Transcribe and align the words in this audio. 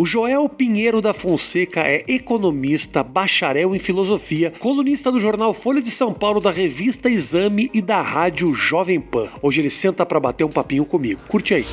O 0.00 0.06
Joel 0.06 0.48
Pinheiro 0.48 1.00
da 1.00 1.12
Fonseca 1.12 1.80
é 1.80 2.04
economista, 2.06 3.02
bacharel 3.02 3.74
em 3.74 3.80
filosofia, 3.80 4.52
colunista 4.60 5.10
do 5.10 5.18
jornal 5.18 5.52
Folha 5.52 5.82
de 5.82 5.90
São 5.90 6.14
Paulo, 6.14 6.40
da 6.40 6.52
revista 6.52 7.10
Exame 7.10 7.68
e 7.74 7.82
da 7.82 8.00
rádio 8.00 8.54
Jovem 8.54 9.00
Pan. 9.00 9.26
Hoje 9.42 9.60
ele 9.60 9.70
senta 9.70 10.06
para 10.06 10.20
bater 10.20 10.44
um 10.44 10.50
papinho 10.50 10.84
comigo. 10.84 11.20
Curte 11.26 11.52
aí. 11.52 11.66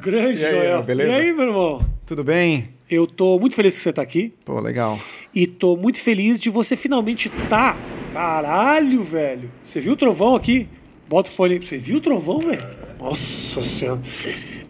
Grande, 0.00 0.40
E 0.40 0.44
aí, 0.44 0.52
Joel. 0.52 0.82
beleza? 0.82 1.12
E 1.12 1.14
aí, 1.14 1.32
meu 1.32 1.46
irmão? 1.46 1.86
Tudo 2.04 2.24
bem? 2.24 2.70
Eu 2.90 3.06
tô 3.06 3.38
muito 3.38 3.54
feliz 3.54 3.76
que 3.76 3.80
você 3.82 3.92
tá 3.92 4.02
aqui. 4.02 4.32
Pô, 4.44 4.58
legal. 4.60 4.98
E 5.32 5.46
tô 5.46 5.76
muito 5.76 6.00
feliz 6.00 6.40
de 6.40 6.50
você 6.50 6.76
finalmente 6.76 7.28
tá. 7.48 7.76
Caralho, 8.12 9.04
velho. 9.04 9.50
Você 9.62 9.78
viu 9.80 9.92
o 9.92 9.96
trovão 9.96 10.34
aqui? 10.34 10.68
Bota 11.08 11.30
o 11.30 11.32
fone 11.32 11.54
aí. 11.54 11.60
Você 11.64 11.76
viu 11.78 11.98
o 11.98 12.00
trovão, 12.00 12.38
velho? 12.40 12.60
Nossa 13.00 13.62
senhora. 13.62 14.00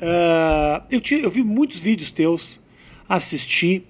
Ah, 0.01 0.83
eu, 0.91 1.01
ti- 1.01 1.21
eu 1.23 1.31
vi 1.31 1.43
muitos 1.43 1.81
vídeos 1.81 2.11
teus, 2.11 2.61
assisti. 3.09 3.83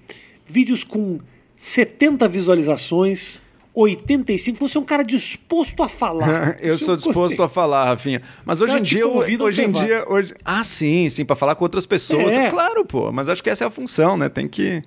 Vídeos 0.47 0.83
com 0.83 1.19
70 1.55 2.27
visualizações, 2.27 3.41
85. 3.73 4.57
Você 4.67 4.77
é 4.77 4.81
um 4.81 4.85
cara 4.85 5.03
disposto 5.03 5.83
a 5.83 5.87
falar. 5.89 6.57
eu 6.63 6.73
Isso 6.75 6.85
sou 6.85 6.95
disposto 6.95 7.19
gostei. 7.19 7.45
a 7.45 7.49
falar, 7.49 7.85
Rafinha. 7.85 8.21
Mas 8.43 8.59
hoje 8.61 8.77
em 8.77 8.81
te 8.81 8.95
dia, 8.95 9.07
hoje 9.07 9.63
em 9.63 9.71
dia, 9.71 10.03
hoje... 10.07 10.33
ah, 10.43 10.63
sim, 10.63 11.09
sim, 11.09 11.23
para 11.23 11.35
falar 11.35 11.53
com 11.55 11.63
outras 11.63 11.85
pessoas. 11.85 12.33
É. 12.33 12.49
Claro, 12.49 12.83
pô. 12.83 13.11
Mas 13.11 13.29
acho 13.29 13.43
que 13.43 13.49
essa 13.49 13.63
é 13.63 13.67
a 13.67 13.71
função, 13.71 14.17
né? 14.17 14.27
Tem 14.27 14.47
que 14.47 14.81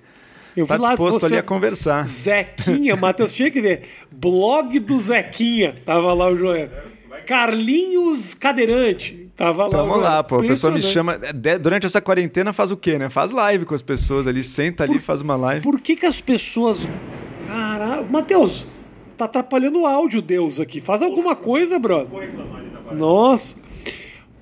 Eu 0.57 0.65
lá 0.69 0.89
disposto 0.89 1.25
ali 1.25 1.37
a 1.37 1.43
conversar. 1.43 2.05
Zequinha, 2.07 2.97
Matheus, 2.97 3.31
tinha 3.31 3.49
que 3.49 3.61
ver. 3.61 3.83
Blog 4.11 4.77
do 4.79 4.99
Zequinha. 4.99 5.75
Tava 5.85 6.13
lá 6.13 6.27
o 6.27 6.35
Joel. 6.37 6.69
Carlinhos 7.25 8.33
Cadeirante. 8.33 9.29
Tava 9.35 9.63
lá. 9.63 9.69
Tamo 9.69 9.97
lá, 9.97 10.23
pô. 10.23 10.39
A 10.39 10.41
pessoa 10.41 10.71
me 10.73 10.81
chama. 10.81 11.17
Durante 11.61 11.85
essa 11.85 12.01
quarentena 12.01 12.53
faz 12.53 12.71
o 12.71 12.77
quê, 12.77 12.99
né? 12.99 13.09
Faz 13.09 13.31
live 13.31 13.65
com 13.65 13.73
as 13.73 13.81
pessoas 13.81 14.27
ali, 14.27 14.43
senta 14.43 14.83
ali, 14.83 14.99
faz 14.99 15.21
uma 15.21 15.35
live. 15.35 15.61
Por 15.61 15.81
que, 15.81 15.95
que 15.95 16.05
as 16.05 16.21
pessoas. 16.21 16.87
Caralho. 17.47 18.09
Matheus, 18.09 18.67
tá 19.17 19.25
atrapalhando 19.25 19.81
o 19.81 19.85
áudio, 19.87 20.21
Deus, 20.21 20.59
aqui. 20.59 20.79
Faz 20.79 21.01
alguma 21.01 21.35
coisa, 21.35 21.79
brother. 21.79 22.29
Nossa. 22.91 23.57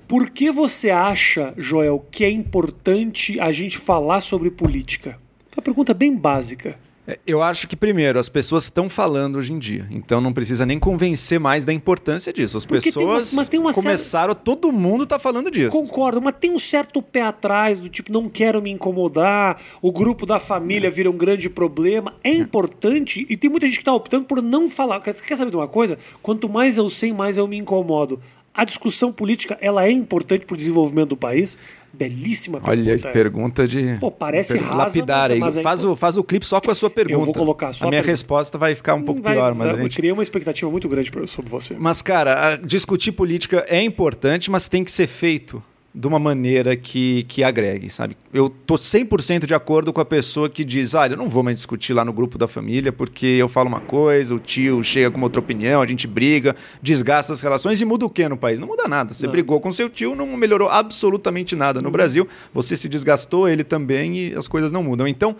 Por 0.06 0.28
que 0.28 0.50
você 0.50 0.90
acha, 0.90 1.54
Joel, 1.56 2.06
que 2.10 2.22
é 2.22 2.30
importante 2.30 3.40
a 3.40 3.50
gente 3.50 3.78
falar 3.78 4.20
sobre 4.20 4.50
política? 4.50 5.18
É 5.50 5.54
uma 5.56 5.62
pergunta 5.62 5.94
bem 5.94 6.14
básica. 6.14 6.78
É, 7.06 7.18
Eu 7.26 7.42
acho 7.42 7.66
que, 7.66 7.74
primeiro, 7.74 8.18
as 8.18 8.28
pessoas 8.28 8.64
estão 8.64 8.88
falando 8.88 9.36
hoje 9.36 9.52
em 9.52 9.58
dia. 9.58 9.88
Então 9.90 10.20
não 10.20 10.32
precisa 10.32 10.64
nem 10.64 10.78
convencer 10.78 11.40
mais 11.40 11.64
da 11.64 11.72
importância 11.72 12.32
disso. 12.32 12.56
As 12.56 12.64
Porque 12.64 12.92
tem 12.92 13.02
uma- 13.04 13.14
pessoas 13.16 13.34
mas 13.34 13.48
tem 13.48 13.58
uma 13.58 13.72
começaram, 13.74 14.34
todo 14.34 14.70
mundo 14.70 15.04
tá 15.04 15.18
falando 15.18 15.50
disso. 15.50 15.70
Concordo, 15.70 16.22
mas 16.22 16.34
tem 16.38 16.52
um 16.52 16.58
certo 16.58 17.02
pé 17.02 17.22
atrás 17.22 17.78
do 17.80 17.88
tipo, 17.88 18.12
não 18.12 18.28
quero 18.28 18.62
me 18.62 18.70
incomodar, 18.70 19.60
o 19.80 19.90
grupo 19.90 20.24
da 20.24 20.38
família 20.38 20.90
vira 20.90 21.10
um 21.10 21.16
grande 21.16 21.48
problema. 21.50 22.14
É 22.22 22.32
importante, 22.32 23.26
e 23.28 23.36
tem 23.36 23.50
muita 23.50 23.66
gente 23.66 23.76
que 23.76 23.82
está 23.82 23.92
optando 23.92 24.24
por 24.26 24.40
não 24.40 24.68
falar. 24.68 25.00
Quer 25.00 25.12
saber 25.12 25.50
de 25.50 25.56
uma 25.56 25.68
coisa? 25.68 25.98
Quanto 26.22 26.48
mais 26.48 26.76
eu 26.78 26.88
sei, 26.88 27.12
mais 27.12 27.36
eu 27.36 27.48
me 27.48 27.56
incomodo. 27.56 28.20
A 28.54 28.64
discussão 28.64 29.10
política, 29.12 29.56
ela 29.60 29.84
é 29.86 29.90
importante 29.90 30.44
para 30.44 30.54
o 30.54 30.56
desenvolvimento 30.56 31.10
do 31.10 31.16
país? 31.16 31.58
Belíssima 31.94 32.58
pergunta. 32.60 32.70
Olha, 32.80 32.98
que 32.98 33.06
essa. 33.06 33.12
pergunta 33.12 33.68
de. 33.68 33.96
Pô, 34.00 34.10
parece 34.10 34.52
pergunta 34.54 34.72
rasa, 34.74 34.84
lapidária. 34.86 35.36
mas- 35.36 35.54
mas 35.54 35.56
aí. 35.56 35.60
é 35.60 35.62
faz, 35.62 35.84
o, 35.84 35.96
faz 35.96 36.16
o 36.16 36.24
clipe 36.24 36.46
só 36.46 36.60
com 36.60 36.70
a 36.70 36.74
sua 36.74 36.88
pergunta. 36.90 37.24
vou 37.24 37.34
colocar 37.34 37.72
só 37.72 37.84
A 37.84 37.88
a 37.88 37.90
minha 37.90 38.00
pergunta. 38.02 38.12
resposta 38.12 38.58
vai 38.58 38.74
ficar 38.74 38.94
um 38.94 39.02
pouco 39.02 39.20
Vai- 39.22 39.34
pior, 39.34 39.54
mas 39.54 39.68
a 39.68 39.74
gente. 39.74 39.96
criei 39.96 40.12
uma 40.12 40.22
expectativa 40.22 40.70
muito 40.70 40.88
grande 40.88 41.10
sobre 41.26 41.50
você. 41.50 41.76
Mas, 41.78 42.00
cara, 42.02 42.56
discutir 42.56 43.12
política 43.12 43.64
é 43.68 43.82
importante, 43.82 44.50
mas 44.50 44.68
tem 44.68 44.84
que 44.84 44.90
ser 44.92 45.06
feito 45.06 45.62
de 45.94 46.06
uma 46.06 46.18
maneira 46.18 46.74
que, 46.74 47.24
que 47.24 47.44
agregue, 47.44 47.90
sabe? 47.90 48.16
Eu 48.32 48.48
tô 48.48 48.76
100% 48.76 49.44
de 49.44 49.52
acordo 49.52 49.92
com 49.92 50.00
a 50.00 50.04
pessoa 50.04 50.48
que 50.48 50.64
diz, 50.64 50.94
ah, 50.94 51.06
eu 51.06 51.16
não 51.18 51.28
vou 51.28 51.42
mais 51.42 51.56
discutir 51.56 51.92
lá 51.92 52.02
no 52.02 52.12
grupo 52.14 52.38
da 52.38 52.48
família 52.48 52.90
porque 52.90 53.26
eu 53.26 53.46
falo 53.48 53.68
uma 53.68 53.80
coisa, 53.80 54.34
o 54.34 54.38
tio 54.38 54.82
chega 54.82 55.10
com 55.10 55.20
outra 55.20 55.38
opinião, 55.40 55.82
a 55.82 55.86
gente 55.86 56.06
briga, 56.06 56.56
desgasta 56.80 57.34
as 57.34 57.42
relações 57.42 57.78
e 57.80 57.84
muda 57.84 58.06
o 58.06 58.10
quê 58.10 58.26
no 58.26 58.38
país? 58.38 58.58
Não 58.58 58.66
muda 58.66 58.88
nada. 58.88 59.12
Você 59.12 59.26
Não. 59.26 59.32
brigou 59.32 59.60
com 59.60 59.70
seu 59.70 59.90
tio, 59.90 60.14
não 60.14 60.26
melhorou 60.36 60.68
absolutamente 60.70 61.54
nada. 61.54 61.82
No 61.82 61.90
Brasil, 61.90 62.26
você 62.54 62.74
se 62.74 62.88
desgastou, 62.88 63.46
ele 63.46 63.62
também, 63.62 64.16
e 64.16 64.34
as 64.34 64.48
coisas 64.48 64.72
não 64.72 64.82
mudam. 64.82 65.06
Então, 65.06 65.36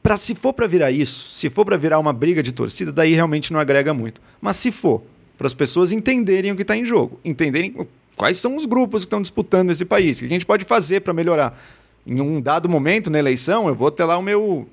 Pra, 0.00 0.16
se 0.16 0.34
for 0.36 0.52
para 0.52 0.68
virar 0.68 0.92
isso, 0.92 1.30
se 1.32 1.50
for 1.50 1.64
para 1.64 1.76
virar 1.76 1.98
uma 1.98 2.12
briga 2.12 2.40
de 2.40 2.52
torcida, 2.52 2.92
daí 2.92 3.14
realmente 3.14 3.52
não 3.52 3.58
agrega 3.58 3.92
muito. 3.92 4.20
Mas 4.40 4.54
se 4.54 4.70
for 4.70 5.02
para 5.36 5.48
as 5.48 5.54
pessoas 5.54 5.90
entenderem 5.90 6.52
o 6.52 6.54
que 6.56 6.62
está 6.62 6.76
em 6.76 6.84
jogo, 6.84 7.18
entenderem 7.24 7.74
quais 8.16 8.38
são 8.38 8.56
os 8.56 8.66
grupos 8.66 9.02
que 9.02 9.06
estão 9.06 9.22
disputando 9.22 9.70
esse 9.70 9.84
país, 9.84 10.18
o 10.18 10.20
que 10.20 10.26
a 10.26 10.28
gente 10.28 10.46
pode 10.46 10.64
fazer 10.64 11.00
para 11.00 11.12
melhorar. 11.12 11.60
Em 12.06 12.20
um 12.20 12.40
dado 12.40 12.68
momento 12.68 13.10
na 13.10 13.18
eleição, 13.18 13.68
eu 13.68 13.74
vou 13.74 13.90
ter 13.90 14.04
lá 14.04 14.16
o 14.16 14.22
meu 14.22 14.68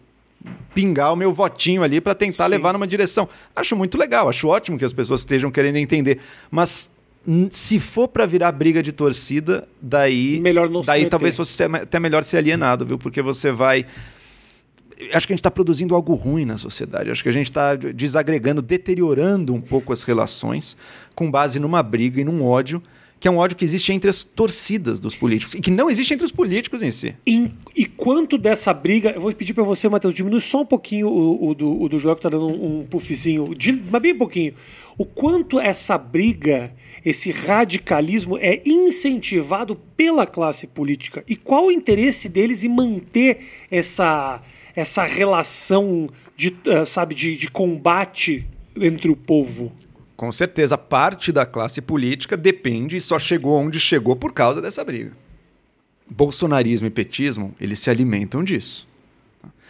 pingar 0.73 1.11
o 1.11 1.17
meu 1.17 1.33
votinho 1.33 1.83
ali 1.83 1.99
para 1.99 2.16
tentar 2.16 2.45
Sim. 2.45 2.51
levar 2.51 2.73
numa 2.73 2.88
direção. 2.88 3.28
Acho 3.55 3.75
muito 3.75 3.97
legal, 3.97 4.29
acho 4.29 4.47
ótimo 4.47 4.78
que 4.78 4.85
as 4.85 4.94
pessoas 4.94 5.22
estejam 5.22 5.51
querendo 5.51 5.75
entender, 5.75 6.19
mas 6.49 6.89
se 7.51 7.79
for 7.79 8.07
para 8.07 8.25
virar 8.25 8.51
briga 8.51 8.81
de 8.81 8.91
torcida, 8.91 9.67
daí 9.81 10.39
Melhor 10.39 10.69
não 10.69 10.81
daí 10.81 11.05
talvez 11.05 11.35
fosse 11.35 11.61
até 11.61 11.99
melhor 11.99 12.23
ser 12.23 12.38
alienado, 12.38 12.85
viu? 12.85 12.97
Porque 12.97 13.22
você 13.22 13.51
vai 13.51 13.85
acho 15.13 15.28
que 15.28 15.33
a 15.33 15.35
gente 15.35 15.39
está 15.39 15.51
produzindo 15.51 15.95
algo 15.95 16.13
ruim 16.13 16.45
na 16.45 16.57
sociedade. 16.57 17.09
Acho 17.09 17.23
que 17.23 17.29
a 17.29 17.33
gente 17.33 17.49
está 17.49 17.75
desagregando, 17.75 18.61
deteriorando 18.61 19.53
um 19.53 19.61
pouco 19.61 19.94
as 19.94 20.03
relações 20.03 20.75
com 21.16 21.29
base 21.31 21.59
numa 21.59 21.81
briga 21.81 22.19
e 22.19 22.23
num 22.23 22.44
ódio, 22.44 22.81
que 23.19 23.28
é 23.28 23.31
um 23.31 23.38
ódio 23.38 23.57
que 23.57 23.66
existe 23.66 23.91
entre 23.91 24.09
as 24.09 24.24
torcidas 24.24 25.00
dos 25.00 25.13
políticos 25.16 25.56
e 25.56 25.59
que 25.62 25.69
não 25.69 25.90
existe 25.90 26.13
entre 26.13 26.25
os 26.25 26.31
políticos 26.31 26.81
em 26.81 26.91
si. 26.91 27.13
Em- 27.28 27.52
e 27.75 27.85
quanto 27.85 28.38
dessa 28.38 28.74
briga, 28.74 29.12
eu 29.12 29.19
vou 29.19 29.34
pedir 29.34 29.53
pra 29.53 29.63
você, 29.63 29.90
Matheus, 29.90 30.13
diminui 30.13 30.40
só 30.40 30.62
um 30.62 30.66
pouquinho 30.66 31.09
o, 31.09 31.50
o 31.50 31.53
do, 31.53 31.81
o 31.81 31.90
do 31.90 32.00
Joel, 32.00 32.16
que 32.16 32.22
tá 32.22 32.29
dando 32.29 32.47
um, 32.47 32.79
um 32.79 32.85
puffzinho, 32.85 33.53
de- 33.56 33.84
mas 33.91 34.02
bem 34.02 34.16
pouquinho. 34.16 34.53
O 34.97 35.06
quanto 35.06 35.59
essa 35.59 35.97
briga, 35.97 36.74
esse 37.06 37.31
radicalismo 37.31 38.38
é 38.38 38.62
incentivado 38.66 39.75
pela 39.97 40.25
classe 40.25 40.68
política 40.68 41.24
e 41.28 41.35
qual 41.35 41.68
o 41.68 41.72
interesse 41.72 42.29
deles 42.29 42.63
em 42.63 42.69
manter 42.69 43.40
essa, 43.72 44.41
essa 44.75 45.03
relação 45.06 46.09
de, 46.35 46.56
eh, 46.66 46.85
sabe, 46.85 47.16
de, 47.16 47.35
de 47.38 47.50
combate 47.50 48.46
entre 48.75 49.09
o 49.09 49.16
povo. 49.16 49.72
Com 50.19 50.34
certeza, 50.34 50.78
parte 50.78 51.31
da 51.31 51.46
classe 51.46 51.80
política 51.81 52.35
depende 52.35 52.97
e 52.97 53.00
só 53.00 53.18
chegou 53.18 53.57
onde 53.57 53.80
chegou 53.80 54.18
por 54.18 54.34
causa 54.34 54.62
dessa 54.62 54.84
briga. 54.84 55.13
Bolsonarismo 56.09 56.88
e 56.88 56.90
petismo, 56.90 57.56
eles 57.57 57.80
se 57.80 57.90
alimentam 57.90 58.44
disso. 58.44 58.85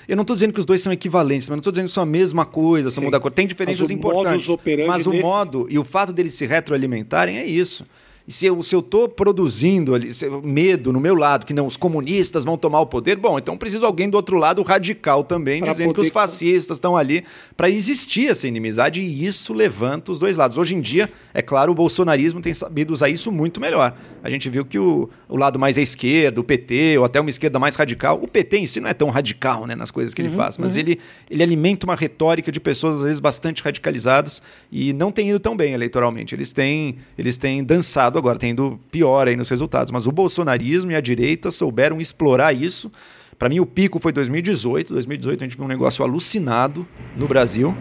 Eu 0.07 0.15
não 0.15 0.23
estou 0.23 0.35
dizendo 0.35 0.51
que 0.51 0.59
os 0.59 0.65
dois 0.65 0.81
são 0.81 0.91
equivalentes, 0.91 1.47
mas 1.47 1.55
não 1.55 1.59
estou 1.59 1.71
dizendo 1.71 1.85
que 1.85 1.91
são 1.93 2.01
a 2.01 2.05
mesma 2.07 2.45
coisa, 2.47 2.89
são 2.89 3.03
muda 3.03 3.19
cor. 3.19 3.29
Tem 3.29 3.45
diferenças 3.45 3.81
Mas 3.81 3.91
importantes. 3.91 4.47
mas 4.87 5.05
o 5.05 5.11
nesses- 5.11 5.23
modo 5.23 5.67
e 5.69 5.77
o 5.77 5.83
fato 5.83 6.11
deles 6.11 6.33
se 6.33 6.47
retroalimentarem 6.47 7.37
é 7.37 7.45
isso. 7.45 7.85
E 8.29 8.31
se 8.31 8.45
eu, 8.45 8.61
se 8.61 8.75
eu 8.75 8.81
tô 8.83 9.09
produzindo 9.09 9.95
ali, 9.95 10.11
medo 10.43 10.93
no 10.93 10.99
meu 10.99 11.15
lado, 11.15 11.47
que 11.47 11.53
não, 11.53 11.65
os 11.65 11.75
comunistas 11.75 12.45
vão 12.45 12.55
tomar 12.59 12.79
o 12.79 12.85
poder, 12.85 13.15
bom, 13.15 13.39
então 13.39 13.57
preciso 13.57 13.83
alguém 13.87 14.07
do 14.07 14.13
outro 14.13 14.37
lado 14.37 14.61
radical 14.61 15.23
também, 15.23 15.61
Pra 15.61 15.71
dizendo 15.71 15.87
que 15.89 15.95
poder- 15.95 16.07
os 16.09 16.13
fascistas 16.13 16.77
estão 16.77 16.95
ali 16.95 17.23
para 17.57 17.71
existir 17.71 18.29
essa 18.29 18.47
inimizade 18.47 19.01
e 19.01 19.25
isso 19.25 19.51
levanta 19.51 20.11
os 20.11 20.19
dois 20.19 20.37
lados. 20.37 20.59
Hoje 20.59 20.75
em 20.75 20.79
dia, 20.79 21.09
é 21.33 21.41
claro, 21.41 21.71
o 21.71 21.75
bolsonarismo 21.75 22.39
tem 22.39 22.53
sabido 22.53 22.93
usar 22.93 23.09
isso 23.09 23.31
muito 23.31 23.59
melhor. 23.59 23.97
A 24.23 24.29
gente 24.29 24.49
viu 24.49 24.65
que 24.65 24.77
o, 24.77 25.09
o 25.27 25.37
lado 25.37 25.57
mais 25.57 25.77
à 25.77 25.81
esquerda, 25.81 26.39
o 26.39 26.43
PT, 26.43 26.97
ou 26.97 27.05
até 27.05 27.19
uma 27.19 27.29
esquerda 27.29 27.59
mais 27.59 27.75
radical, 27.75 28.19
o 28.21 28.27
PT 28.27 28.57
em 28.57 28.67
si 28.67 28.79
não 28.79 28.89
é 28.89 28.93
tão 28.93 29.09
radical 29.09 29.65
né, 29.65 29.75
nas 29.75 29.91
coisas 29.91 30.13
que 30.13 30.21
ele 30.21 30.29
faz, 30.29 30.57
mas 30.57 30.75
ele, 30.75 30.99
ele 31.29 31.41
alimenta 31.43 31.85
uma 31.85 31.95
retórica 31.95 32.51
de 32.51 32.59
pessoas, 32.59 32.95
às 32.95 33.01
vezes, 33.03 33.19
bastante 33.19 33.63
radicalizadas 33.63 34.41
e 34.71 34.93
não 34.93 35.11
tem 35.11 35.29
ido 35.29 35.39
tão 35.39 35.55
bem 35.55 35.73
eleitoralmente. 35.73 36.35
Eles 36.35 36.51
têm, 36.51 36.97
eles 37.17 37.37
têm 37.37 37.63
dançado 37.63 38.17
agora, 38.17 38.37
têm 38.37 38.51
ido 38.51 38.79
pior 38.91 39.27
aí 39.27 39.35
nos 39.35 39.49
resultados. 39.49 39.91
Mas 39.91 40.07
o 40.07 40.11
bolsonarismo 40.11 40.91
e 40.91 40.95
a 40.95 41.01
direita 41.01 41.51
souberam 41.51 42.01
explorar 42.01 42.53
isso. 42.53 42.91
Para 43.37 43.47
mim, 43.47 43.59
o 43.59 43.65
pico 43.65 43.99
foi 43.99 44.11
2018. 44.11 44.93
2018 44.93 45.43
a 45.43 45.47
gente 45.47 45.55
viu 45.55 45.65
um 45.65 45.69
negócio 45.69 46.03
alucinado 46.03 46.85
no 47.15 47.27
Brasil. 47.27 47.75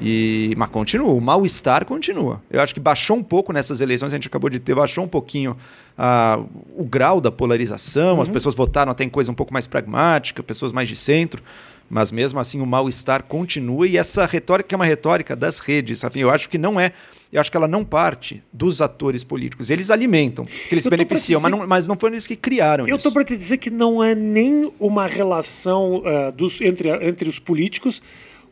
E, 0.00 0.54
mas 0.56 0.70
continua, 0.70 1.12
o 1.12 1.20
mal-estar 1.20 1.84
continua. 1.84 2.42
Eu 2.50 2.60
acho 2.60 2.72
que 2.72 2.80
baixou 2.80 3.16
um 3.16 3.22
pouco 3.22 3.52
nessas 3.52 3.80
eleições, 3.80 4.12
a 4.12 4.16
gente 4.16 4.28
acabou 4.28 4.48
de 4.48 4.58
ter, 4.58 4.74
baixou 4.74 5.04
um 5.04 5.08
pouquinho 5.08 5.56
ah, 5.98 6.40
o 6.74 6.84
grau 6.84 7.20
da 7.20 7.30
polarização, 7.30 8.20
as 8.22 8.28
pessoas 8.28 8.54
votaram 8.54 8.90
até 8.90 9.04
em 9.04 9.10
coisa 9.10 9.30
um 9.30 9.34
pouco 9.34 9.52
mais 9.52 9.66
pragmática, 9.66 10.42
pessoas 10.42 10.72
mais 10.72 10.88
de 10.88 10.96
centro, 10.96 11.42
mas 11.88 12.10
mesmo 12.10 12.38
assim 12.40 12.60
o 12.60 12.66
mal-estar 12.66 13.24
continua 13.24 13.86
e 13.86 13.96
essa 13.98 14.24
retórica 14.24 14.68
que 14.68 14.74
é 14.74 14.78
uma 14.78 14.84
retórica 14.86 15.36
das 15.36 15.58
redes, 15.58 16.00
Rafinha, 16.02 16.24
eu 16.24 16.30
acho 16.30 16.48
que 16.48 16.56
não 16.56 16.80
é, 16.80 16.92
eu 17.30 17.38
acho 17.40 17.50
que 17.50 17.56
ela 17.56 17.68
não 17.68 17.84
parte 17.84 18.42
dos 18.52 18.80
atores 18.80 19.22
políticos, 19.22 19.68
eles 19.68 19.90
alimentam, 19.90 20.44
que 20.46 20.72
eles 20.74 20.86
Eu 20.86 20.90
beneficiam, 20.90 21.40
mas 21.40 21.50
dizer- 21.50 21.60
não, 21.60 21.68
mas 21.68 21.86
não 21.86 21.96
foram 21.98 22.14
eles 22.14 22.26
que 22.26 22.36
criaram 22.36 22.88
Eu 22.88 22.96
isso. 22.96 23.02
tô 23.08 23.12
para 23.12 23.24
te 23.24 23.36
dizer 23.36 23.58
que 23.58 23.68
não 23.70 24.02
é 24.02 24.14
nem 24.14 24.72
uma 24.80 25.06
relação 25.06 26.02
ah, 26.06 26.30
dos, 26.30 26.58
entre, 26.62 26.88
entre 27.06 27.28
os 27.28 27.38
políticos 27.38 28.00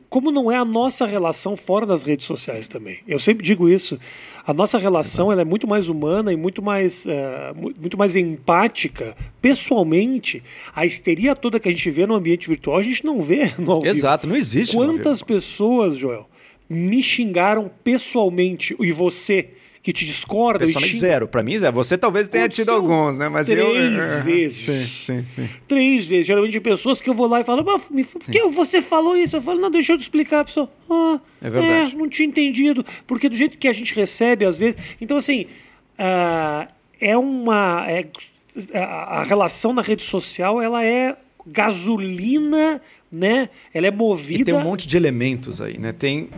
como 0.08 0.30
não 0.30 0.50
é 0.50 0.56
a 0.56 0.64
nossa 0.64 1.06
relação 1.06 1.56
fora 1.56 1.84
das 1.84 2.02
redes 2.02 2.26
sociais 2.26 2.66
também. 2.66 2.98
Eu 3.06 3.18
sempre 3.18 3.44
digo 3.44 3.68
isso. 3.68 3.98
A 4.46 4.54
nossa 4.54 4.78
relação 4.78 5.30
ela 5.30 5.42
é 5.42 5.44
muito 5.44 5.66
mais 5.66 5.88
humana 5.88 6.32
e 6.32 6.36
muito 6.36 6.62
mais, 6.62 7.04
uh, 7.04 7.54
muito 7.78 7.98
mais 7.98 8.16
empática. 8.16 9.14
Pessoalmente, 9.40 10.42
a 10.74 10.86
histeria 10.86 11.36
toda 11.36 11.60
que 11.60 11.68
a 11.68 11.72
gente 11.72 11.90
vê 11.90 12.06
no 12.06 12.14
ambiente 12.14 12.48
virtual, 12.48 12.78
a 12.78 12.82
gente 12.82 13.04
não 13.04 13.20
vê 13.20 13.52
no 13.58 13.72
ao 13.72 13.84
Exato, 13.84 14.26
não 14.26 14.36
existe. 14.36 14.74
Quantas 14.74 15.22
pessoas, 15.22 15.96
Joel, 15.96 16.26
me 16.68 17.02
xingaram 17.02 17.70
pessoalmente, 17.84 18.74
e 18.80 18.92
você 18.92 19.50
que 19.82 19.92
te 19.92 20.04
discorda. 20.04 20.60
Pessoalmente 20.60 20.94
xinga... 20.94 21.00
zero. 21.00 21.28
Para 21.28 21.42
mim, 21.42 21.58
zero. 21.58 21.74
Você 21.74 21.96
talvez 21.96 22.28
tenha 22.28 22.48
tido 22.48 22.70
alguns, 22.70 23.16
né? 23.16 23.28
Mas 23.28 23.46
três 23.46 23.58
eu... 23.60 24.22
vezes. 24.22 24.58
Sim, 24.58 25.22
sim, 25.22 25.26
sim. 25.34 25.48
Três 25.66 26.06
vezes. 26.06 26.26
Geralmente 26.26 26.52
de 26.52 26.60
pessoas 26.60 27.00
que 27.00 27.08
eu 27.08 27.14
vou 27.14 27.26
lá 27.26 27.40
e 27.40 27.44
falo, 27.44 27.64
por 27.64 27.80
que 28.30 28.46
você 28.48 28.82
falou 28.82 29.16
isso? 29.16 29.36
Eu 29.36 29.42
falo, 29.42 29.60
não, 29.60 29.70
deixa 29.70 29.92
eu 29.92 29.98
te 29.98 30.02
explicar, 30.02 30.44
pessoa. 30.44 30.70
Ah, 30.90 31.20
é 31.40 31.50
verdade. 31.50 31.94
É, 31.94 31.96
não 31.96 32.08
tinha 32.08 32.28
entendido. 32.28 32.84
Porque 33.06 33.28
do 33.28 33.36
jeito 33.36 33.56
que 33.58 33.68
a 33.68 33.72
gente 33.72 33.94
recebe, 33.94 34.44
às 34.44 34.58
vezes. 34.58 34.78
Então, 35.00 35.16
assim, 35.16 35.46
uh, 35.98 36.68
é 37.00 37.16
uma. 37.16 37.86
É, 37.88 38.06
a 38.74 39.22
relação 39.22 39.72
na 39.72 39.82
rede 39.82 40.02
social, 40.02 40.60
ela 40.60 40.84
é 40.84 41.16
gasolina, 41.46 42.80
né? 43.10 43.48
Ela 43.72 43.86
é 43.86 43.90
movida. 43.90 44.42
E 44.42 44.44
tem 44.44 44.54
um 44.54 44.62
monte 44.62 44.86
de 44.86 44.96
elementos 44.96 45.60
aí, 45.60 45.78
né? 45.78 45.92
Tem 45.92 46.28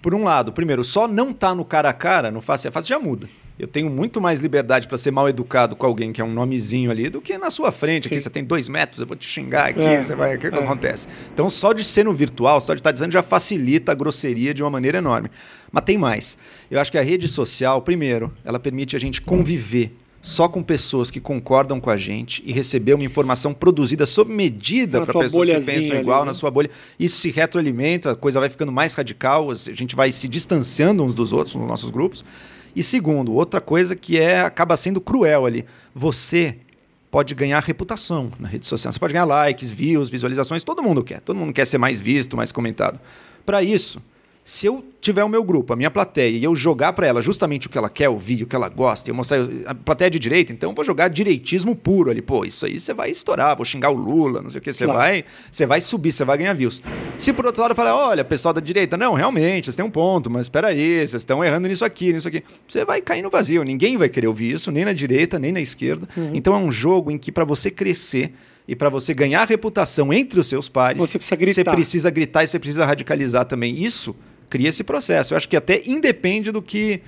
por 0.00 0.14
um 0.14 0.24
lado, 0.24 0.52
primeiro, 0.52 0.82
só 0.82 1.06
não 1.06 1.32
tá 1.32 1.54
no 1.54 1.64
cara 1.64 1.90
a 1.90 1.92
cara, 1.92 2.30
no 2.30 2.40
face 2.40 2.66
a 2.66 2.72
face, 2.72 2.88
já 2.88 2.98
muda. 2.98 3.28
Eu 3.58 3.68
tenho 3.68 3.90
muito 3.90 4.22
mais 4.22 4.40
liberdade 4.40 4.88
para 4.88 4.96
ser 4.96 5.10
mal 5.10 5.28
educado 5.28 5.76
com 5.76 5.84
alguém 5.84 6.14
que 6.14 6.20
é 6.20 6.24
um 6.24 6.32
nomezinho 6.32 6.90
ali 6.90 7.10
do 7.10 7.20
que 7.20 7.36
na 7.36 7.50
sua 7.50 7.70
frente. 7.70 8.08
Sim. 8.08 8.14
Aqui 8.14 8.24
você 8.24 8.30
tem 8.30 8.42
dois 8.42 8.70
metros, 8.70 9.00
eu 9.00 9.06
vou 9.06 9.14
te 9.14 9.28
xingar 9.28 9.68
aqui, 9.68 9.82
é, 9.82 10.02
você 10.02 10.14
vai. 10.14 10.36
O 10.36 10.38
que, 10.38 10.46
é. 10.46 10.50
que 10.50 10.56
acontece? 10.56 11.06
Então, 11.34 11.50
só 11.50 11.74
de 11.74 11.84
ser 11.84 12.06
no 12.06 12.14
virtual, 12.14 12.58
só 12.62 12.72
de 12.72 12.80
estar 12.80 12.88
tá 12.88 12.92
dizendo, 12.92 13.12
já 13.12 13.22
facilita 13.22 13.92
a 13.92 13.94
grosseria 13.94 14.54
de 14.54 14.62
uma 14.62 14.70
maneira 14.70 14.96
enorme. 14.96 15.30
Mas 15.70 15.84
tem 15.84 15.98
mais. 15.98 16.38
Eu 16.70 16.80
acho 16.80 16.90
que 16.90 16.96
a 16.96 17.02
rede 17.02 17.28
social, 17.28 17.82
primeiro, 17.82 18.32
ela 18.42 18.58
permite 18.58 18.96
a 18.96 18.98
gente 18.98 19.20
conviver 19.20 19.94
só 20.22 20.48
com 20.48 20.62
pessoas 20.62 21.10
que 21.10 21.20
concordam 21.20 21.80
com 21.80 21.88
a 21.88 21.96
gente 21.96 22.42
e 22.44 22.52
receber 22.52 22.92
uma 22.94 23.04
informação 23.04 23.54
produzida 23.54 24.04
sob 24.04 24.32
medida 24.32 25.00
para 25.02 25.18
pessoas 25.18 25.48
que 25.48 25.64
pensam 25.64 25.98
igual 25.98 26.18
ali, 26.18 26.26
né? 26.26 26.30
na 26.30 26.34
sua 26.34 26.50
bolha. 26.50 26.70
Isso 26.98 27.18
se 27.20 27.30
retroalimenta, 27.30 28.12
a 28.12 28.16
coisa 28.16 28.38
vai 28.38 28.50
ficando 28.50 28.70
mais 28.70 28.94
radical, 28.94 29.50
a 29.50 29.54
gente 29.54 29.96
vai 29.96 30.12
se 30.12 30.28
distanciando 30.28 31.02
uns 31.02 31.14
dos 31.14 31.32
outros 31.32 31.54
nos 31.54 31.66
nossos 31.66 31.90
grupos. 31.90 32.24
E 32.76 32.82
segundo, 32.82 33.32
outra 33.32 33.60
coisa 33.60 33.96
que 33.96 34.18
é 34.18 34.40
acaba 34.40 34.76
sendo 34.76 35.00
cruel 35.00 35.46
ali, 35.46 35.64
você 35.94 36.56
pode 37.10 37.34
ganhar 37.34 37.60
reputação 37.60 38.30
na 38.38 38.46
rede 38.46 38.66
social. 38.66 38.92
Você 38.92 38.98
pode 38.98 39.12
ganhar 39.12 39.24
likes, 39.24 39.70
views, 39.70 40.10
visualizações, 40.10 40.62
todo 40.62 40.82
mundo 40.82 41.02
quer. 41.02 41.20
Todo 41.20 41.36
mundo 41.36 41.52
quer 41.52 41.66
ser 41.66 41.78
mais 41.78 42.00
visto, 42.00 42.36
mais 42.36 42.52
comentado. 42.52 43.00
Para 43.44 43.62
isso, 43.62 44.00
se 44.44 44.66
eu 44.66 44.84
tiver 45.00 45.22
o 45.22 45.28
meu 45.28 45.44
grupo, 45.44 45.72
a 45.72 45.76
minha 45.76 45.90
plateia, 45.90 46.36
e 46.36 46.42
eu 46.42 46.54
jogar 46.56 46.92
para 46.92 47.06
ela 47.06 47.22
justamente 47.22 47.66
o 47.66 47.70
que 47.70 47.78
ela 47.78 47.88
quer 47.88 48.08
ouvir, 48.08 48.42
o 48.42 48.46
que 48.46 48.56
ela 48.56 48.68
gosta, 48.68 49.08
e 49.08 49.10
eu 49.10 49.14
mostrar 49.14 49.38
a 49.66 49.74
plateia 49.74 50.10
de 50.10 50.18
direita, 50.18 50.52
então 50.52 50.70
eu 50.70 50.74
vou 50.74 50.84
jogar 50.84 51.08
direitismo 51.08 51.76
puro 51.76 52.10
ali. 52.10 52.20
Pô, 52.20 52.44
isso 52.44 52.66
aí 52.66 52.80
você 52.80 52.92
vai 52.92 53.10
estourar, 53.10 53.56
vou 53.56 53.64
xingar 53.64 53.90
o 53.90 53.94
Lula, 53.94 54.42
não 54.42 54.50
sei 54.50 54.58
o 54.58 54.62
que, 54.62 54.72
você 54.72 54.84
claro. 54.84 54.98
vai, 54.98 55.24
você 55.50 55.66
vai 55.66 55.80
subir, 55.80 56.12
você 56.12 56.24
vai 56.24 56.38
ganhar 56.38 56.52
views. 56.52 56.82
Se 57.16 57.32
por 57.32 57.46
outro 57.46 57.62
lado 57.62 57.72
eu 57.72 57.76
falar, 57.76 57.94
olha, 57.96 58.24
pessoal 58.24 58.52
da 58.52 58.60
direita, 58.60 58.96
não, 58.96 59.14
realmente, 59.14 59.66
vocês 59.66 59.76
têm 59.76 59.84
um 59.84 59.90
ponto, 59.90 60.28
mas 60.28 60.46
espera 60.46 60.68
aí, 60.68 61.06
vocês 61.06 61.14
estão 61.14 61.44
errando 61.44 61.68
nisso 61.68 61.84
aqui, 61.84 62.12
nisso 62.12 62.28
aqui. 62.28 62.42
Você 62.68 62.84
vai 62.84 63.00
cair 63.00 63.22
no 63.22 63.30
vazio, 63.30 63.62
ninguém 63.62 63.96
vai 63.96 64.08
querer 64.08 64.26
ouvir 64.26 64.52
isso, 64.54 64.72
nem 64.72 64.84
na 64.84 64.92
direita, 64.92 65.38
nem 65.38 65.52
na 65.52 65.60
esquerda. 65.60 66.08
Uhum. 66.16 66.32
Então 66.34 66.54
é 66.54 66.58
um 66.58 66.70
jogo 66.70 67.10
em 67.10 67.18
que 67.18 67.30
para 67.30 67.44
você 67.44 67.70
crescer, 67.70 68.32
e 68.68 68.76
para 68.76 68.88
você 68.88 69.12
ganhar 69.12 69.48
reputação 69.48 70.12
entre 70.12 70.38
os 70.38 70.46
seus 70.46 70.68
pares, 70.68 71.00
você 71.00 71.18
precisa 71.18 71.36
gritar. 71.36 71.54
Você 71.54 71.74
precisa 71.74 72.10
gritar 72.10 72.44
e 72.44 72.46
você 72.46 72.58
precisa 72.58 72.86
radicalizar 72.86 73.44
também. 73.44 73.74
Isso 73.74 74.14
cria 74.50 74.68
esse 74.68 74.84
processo. 74.84 75.32
Eu 75.32 75.38
acho 75.38 75.48
que 75.48 75.56
até 75.56 75.80
independe 75.86 76.50
do 76.50 76.60
que 76.60 77.00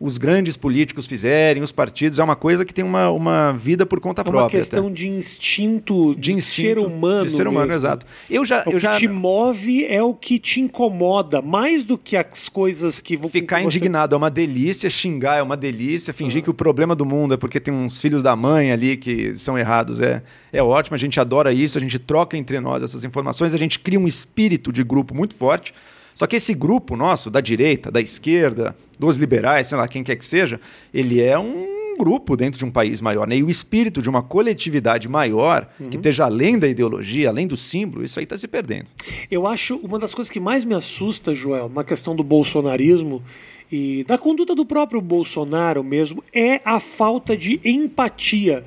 os 0.00 0.16
grandes 0.16 0.56
políticos 0.56 1.06
fizerem, 1.06 1.62
os 1.62 1.70
partidos, 1.70 2.18
é 2.18 2.24
uma 2.24 2.34
coisa 2.34 2.64
que 2.64 2.72
tem 2.72 2.82
uma, 2.82 3.10
uma 3.10 3.52
vida 3.52 3.84
por 3.84 4.00
conta 4.00 4.24
própria. 4.24 4.40
É 4.40 4.44
uma 4.44 4.50
questão 4.50 4.86
até. 4.86 4.94
de 4.94 5.08
instinto 5.08 6.14
de, 6.14 6.34
de 6.34 6.40
ser 6.40 6.78
humano. 6.78 7.26
De 7.26 7.30
ser 7.30 7.46
humano, 7.46 7.66
mesmo. 7.66 7.80
exato. 7.80 8.06
Eu 8.30 8.42
já, 8.46 8.60
o 8.60 8.70
eu 8.70 8.72
que 8.72 8.78
já... 8.78 8.96
te 8.96 9.06
move 9.06 9.84
é 9.84 10.02
o 10.02 10.14
que 10.14 10.38
te 10.38 10.58
incomoda, 10.58 11.42
mais 11.42 11.84
do 11.84 11.98
que 11.98 12.16
as 12.16 12.48
coisas 12.48 13.02
que... 13.02 13.14
Ficar 13.28 13.58
que 13.58 13.64
você... 13.64 13.76
indignado 13.76 14.14
é 14.14 14.16
uma 14.16 14.30
delícia, 14.30 14.88
xingar 14.88 15.36
é 15.36 15.42
uma 15.42 15.56
delícia, 15.56 16.14
fingir 16.14 16.38
uhum. 16.38 16.44
que 16.44 16.50
o 16.50 16.54
problema 16.54 16.94
do 16.94 17.04
mundo 17.04 17.34
é 17.34 17.36
porque 17.36 17.60
tem 17.60 17.74
uns 17.74 17.98
filhos 17.98 18.22
da 18.22 18.34
mãe 18.34 18.72
ali 18.72 18.96
que 18.96 19.36
são 19.36 19.58
errados 19.58 20.00
é, 20.00 20.22
é 20.50 20.62
ótimo, 20.62 20.94
a 20.94 20.98
gente 20.98 21.20
adora 21.20 21.52
isso, 21.52 21.76
a 21.76 21.80
gente 21.80 21.98
troca 21.98 22.38
entre 22.38 22.58
nós 22.58 22.82
essas 22.82 23.04
informações, 23.04 23.52
a 23.52 23.58
gente 23.58 23.78
cria 23.78 24.00
um 24.00 24.08
espírito 24.08 24.72
de 24.72 24.82
grupo 24.82 25.14
muito 25.14 25.34
forte, 25.34 25.74
só 26.14 26.26
que 26.26 26.36
esse 26.36 26.54
grupo 26.54 26.96
nosso, 26.96 27.30
da 27.30 27.40
direita, 27.40 27.90
da 27.90 28.00
esquerda, 28.00 28.76
dos 28.98 29.16
liberais, 29.16 29.68
sei 29.68 29.78
lá, 29.78 29.88
quem 29.88 30.02
quer 30.02 30.16
que 30.16 30.24
seja, 30.24 30.60
ele 30.92 31.20
é 31.20 31.38
um 31.38 31.96
grupo 32.00 32.34
dentro 32.34 32.58
de 32.58 32.64
um 32.64 32.70
país 32.70 33.00
maior. 33.00 33.26
Né? 33.26 33.36
E 33.36 33.42
o 33.42 33.50
espírito 33.50 34.00
de 34.00 34.08
uma 34.08 34.22
coletividade 34.22 35.08
maior, 35.08 35.68
uhum. 35.78 35.90
que 35.90 35.96
esteja 35.96 36.24
além 36.24 36.58
da 36.58 36.66
ideologia, 36.66 37.28
além 37.28 37.46
do 37.46 37.56
símbolo, 37.56 38.04
isso 38.04 38.18
aí 38.18 38.24
está 38.24 38.38
se 38.38 38.48
perdendo. 38.48 38.86
Eu 39.30 39.46
acho 39.46 39.76
uma 39.76 39.98
das 39.98 40.14
coisas 40.14 40.30
que 40.30 40.40
mais 40.40 40.64
me 40.64 40.74
assusta, 40.74 41.34
Joel, 41.34 41.68
na 41.68 41.84
questão 41.84 42.16
do 42.16 42.24
bolsonarismo 42.24 43.22
e 43.70 44.04
da 44.04 44.16
conduta 44.16 44.54
do 44.54 44.64
próprio 44.64 45.00
Bolsonaro 45.00 45.84
mesmo, 45.84 46.24
é 46.32 46.60
a 46.64 46.80
falta 46.80 47.36
de 47.36 47.60
empatia. 47.64 48.64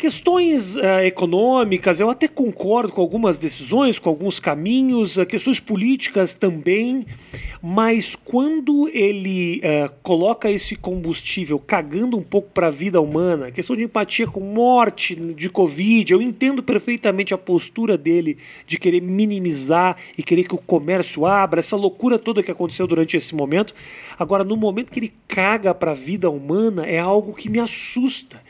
Questões 0.00 0.76
uh, 0.76 1.02
econômicas, 1.04 2.00
eu 2.00 2.08
até 2.08 2.26
concordo 2.26 2.90
com 2.90 3.02
algumas 3.02 3.36
decisões, 3.36 3.98
com 3.98 4.08
alguns 4.08 4.40
caminhos, 4.40 5.18
uh, 5.18 5.26
questões 5.26 5.60
políticas 5.60 6.32
também, 6.34 7.04
mas 7.62 8.16
quando 8.16 8.88
ele 8.94 9.58
uh, 9.58 9.92
coloca 10.02 10.50
esse 10.50 10.74
combustível 10.74 11.58
cagando 11.58 12.16
um 12.16 12.22
pouco 12.22 12.48
para 12.48 12.68
a 12.68 12.70
vida 12.70 12.98
humana, 12.98 13.50
questão 13.50 13.76
de 13.76 13.84
empatia 13.84 14.26
com 14.26 14.40
morte 14.40 15.14
de 15.14 15.50
Covid, 15.50 16.14
eu 16.14 16.22
entendo 16.22 16.62
perfeitamente 16.62 17.34
a 17.34 17.38
postura 17.38 17.98
dele 17.98 18.38
de 18.66 18.78
querer 18.78 19.02
minimizar 19.02 19.98
e 20.16 20.22
querer 20.22 20.44
que 20.44 20.54
o 20.54 20.58
comércio 20.58 21.26
abra, 21.26 21.60
essa 21.60 21.76
loucura 21.76 22.18
toda 22.18 22.42
que 22.42 22.50
aconteceu 22.50 22.86
durante 22.86 23.18
esse 23.18 23.34
momento. 23.34 23.74
Agora, 24.18 24.44
no 24.44 24.56
momento 24.56 24.90
que 24.90 24.98
ele 24.98 25.12
caga 25.28 25.74
para 25.74 25.90
a 25.90 25.94
vida 25.94 26.30
humana, 26.30 26.86
é 26.86 26.98
algo 26.98 27.34
que 27.34 27.50
me 27.50 27.58
assusta. 27.60 28.40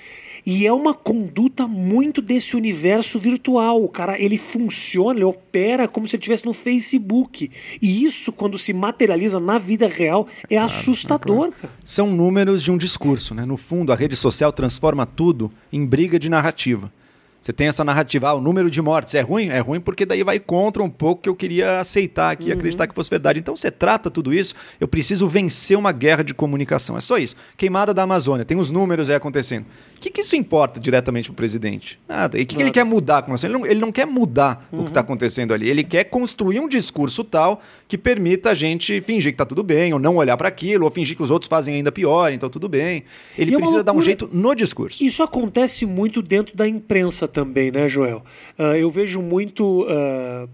E 0.45 0.67
é 0.67 0.73
uma 0.73 0.95
conduta 0.95 1.67
muito 1.67 2.23
desse 2.23 2.57
universo 2.57 3.19
virtual. 3.19 3.83
O 3.83 3.89
cara, 3.89 4.19
ele 4.21 4.39
funciona, 4.39 5.19
ele 5.19 5.25
opera 5.25 5.87
como 5.87 6.07
se 6.07 6.17
ele 6.17 6.21
estivesse 6.21 6.47
no 6.47 6.53
Facebook. 6.53 7.51
E 7.81 8.05
isso, 8.05 8.33
quando 8.33 8.59
se 8.59 8.73
materializa 8.73 9.39
na 9.41 9.59
vida 9.59 9.87
real, 9.87 10.27
é 10.45 10.57
claro, 10.57 10.67
assustador, 10.67 11.49
é 11.49 11.53
claro. 11.53 11.75
São 11.85 12.11
números 12.11 12.63
de 12.63 12.71
um 12.71 12.77
discurso, 12.77 13.35
né? 13.35 13.45
No 13.45 13.57
fundo, 13.57 13.93
a 13.93 13.97
rede 13.97 14.17
social 14.17 14.53
transforma 14.53 15.07
tudo 15.07 15.51
em 15.73 15.85
briga 15.85 16.19
de 16.19 16.29
narrativa. 16.29 16.93
Você 17.41 17.55
tem 17.55 17.69
essa 17.69 17.83
narrativa, 17.83 18.29
ah, 18.29 18.35
o 18.35 18.41
número 18.41 18.71
de 18.71 18.83
mortes 18.83 19.15
é 19.15 19.23
ruim? 19.23 19.49
É 19.49 19.61
ruim 19.61 19.81
porque 19.81 20.05
daí 20.05 20.23
vai 20.23 20.39
contra 20.39 20.83
um 20.83 20.91
pouco 20.91 21.23
que 21.23 21.29
eu 21.29 21.35
queria 21.35 21.81
aceitar 21.81 22.31
aqui, 22.31 22.49
uhum. 22.49 22.53
acreditar 22.53 22.87
que 22.87 22.95
fosse 22.95 23.09
verdade. 23.09 23.41
Então 23.41 23.57
você 23.57 23.71
trata 23.71 24.11
tudo 24.11 24.35
isso, 24.35 24.55
eu 24.79 24.87
preciso 24.87 25.27
vencer 25.27 25.77
uma 25.79 25.91
guerra 25.91 26.23
de 26.23 26.35
comunicação. 26.35 26.99
É 26.99 27.01
só 27.01 27.17
isso. 27.17 27.35
Queimada 27.57 27.95
da 27.95 28.03
Amazônia, 28.03 28.45
tem 28.45 28.59
os 28.59 28.71
números 28.71 29.09
aí 29.09 29.17
acontecendo. 29.17 29.65
O 29.97 30.01
que, 30.01 30.11
que 30.11 30.21
isso 30.21 30.37
importa 30.37 30.79
diretamente 30.79 31.29
para 31.29 31.33
o 31.33 31.37
presidente? 31.37 31.99
Nada. 32.07 32.39
E 32.39 32.43
o 32.43 32.47
que, 32.47 32.57
que, 32.57 32.63
ele 32.63 32.71
quer 32.71 32.85
mudar 32.85 33.23
com 33.23 33.35
isso? 33.35 33.47
Ele 33.47 33.55
não, 33.55 33.67
ele 33.67 33.81
não 33.81 33.93
quer 33.93 34.07
mudar 34.07 34.69
uhum. 34.71 34.81
o 34.81 34.85
que 34.85 34.91
está 34.91 35.01
acontecendo 35.01 35.55
ali. 35.55 35.69
Ele 35.69 35.85
quer 35.85 36.05
construir 36.05 36.61
um 36.61 36.69
discurso 36.69 37.25
tal 37.25 37.63
que 37.89 37.97
permita 37.97 38.51
a 38.51 38.55
gente 38.55 39.01
fingir 39.01 39.33
que 39.33 39.35
está 39.35 39.47
tudo 39.47 39.63
bem, 39.63 39.93
ou 39.93 39.99
não 39.99 40.17
olhar 40.17 40.37
para 40.37 40.49
aquilo, 40.49 40.85
ou 40.85 40.91
fingir 40.91 41.17
que 41.17 41.23
os 41.23 41.31
outros 41.31 41.49
fazem 41.49 41.75
ainda 41.75 41.91
pior, 41.91 42.33
então 42.33 42.49
tudo 42.51 42.69
bem. 42.69 43.05
Ele 43.37 43.51
e 43.51 43.55
é 43.55 43.59
precisa 43.59 43.83
dar 43.83 43.93
um 43.93 44.01
jeito 44.01 44.29
no 44.33 44.55
discurso. 44.55 45.03
Isso 45.03 45.23
acontece 45.23 45.87
muito 45.87 46.23
dentro 46.23 46.57
da 46.57 46.69
imprensa 46.69 47.30
também, 47.31 47.71
né, 47.71 47.89
Joel? 47.89 48.23
Uh, 48.59 48.77
eu 48.77 48.91
vejo 48.91 49.23
muito. 49.23 49.85
Uh, 49.85 50.49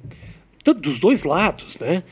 dos 0.75 0.99
dois 0.99 1.23
lados, 1.23 1.77
né? 1.79 2.03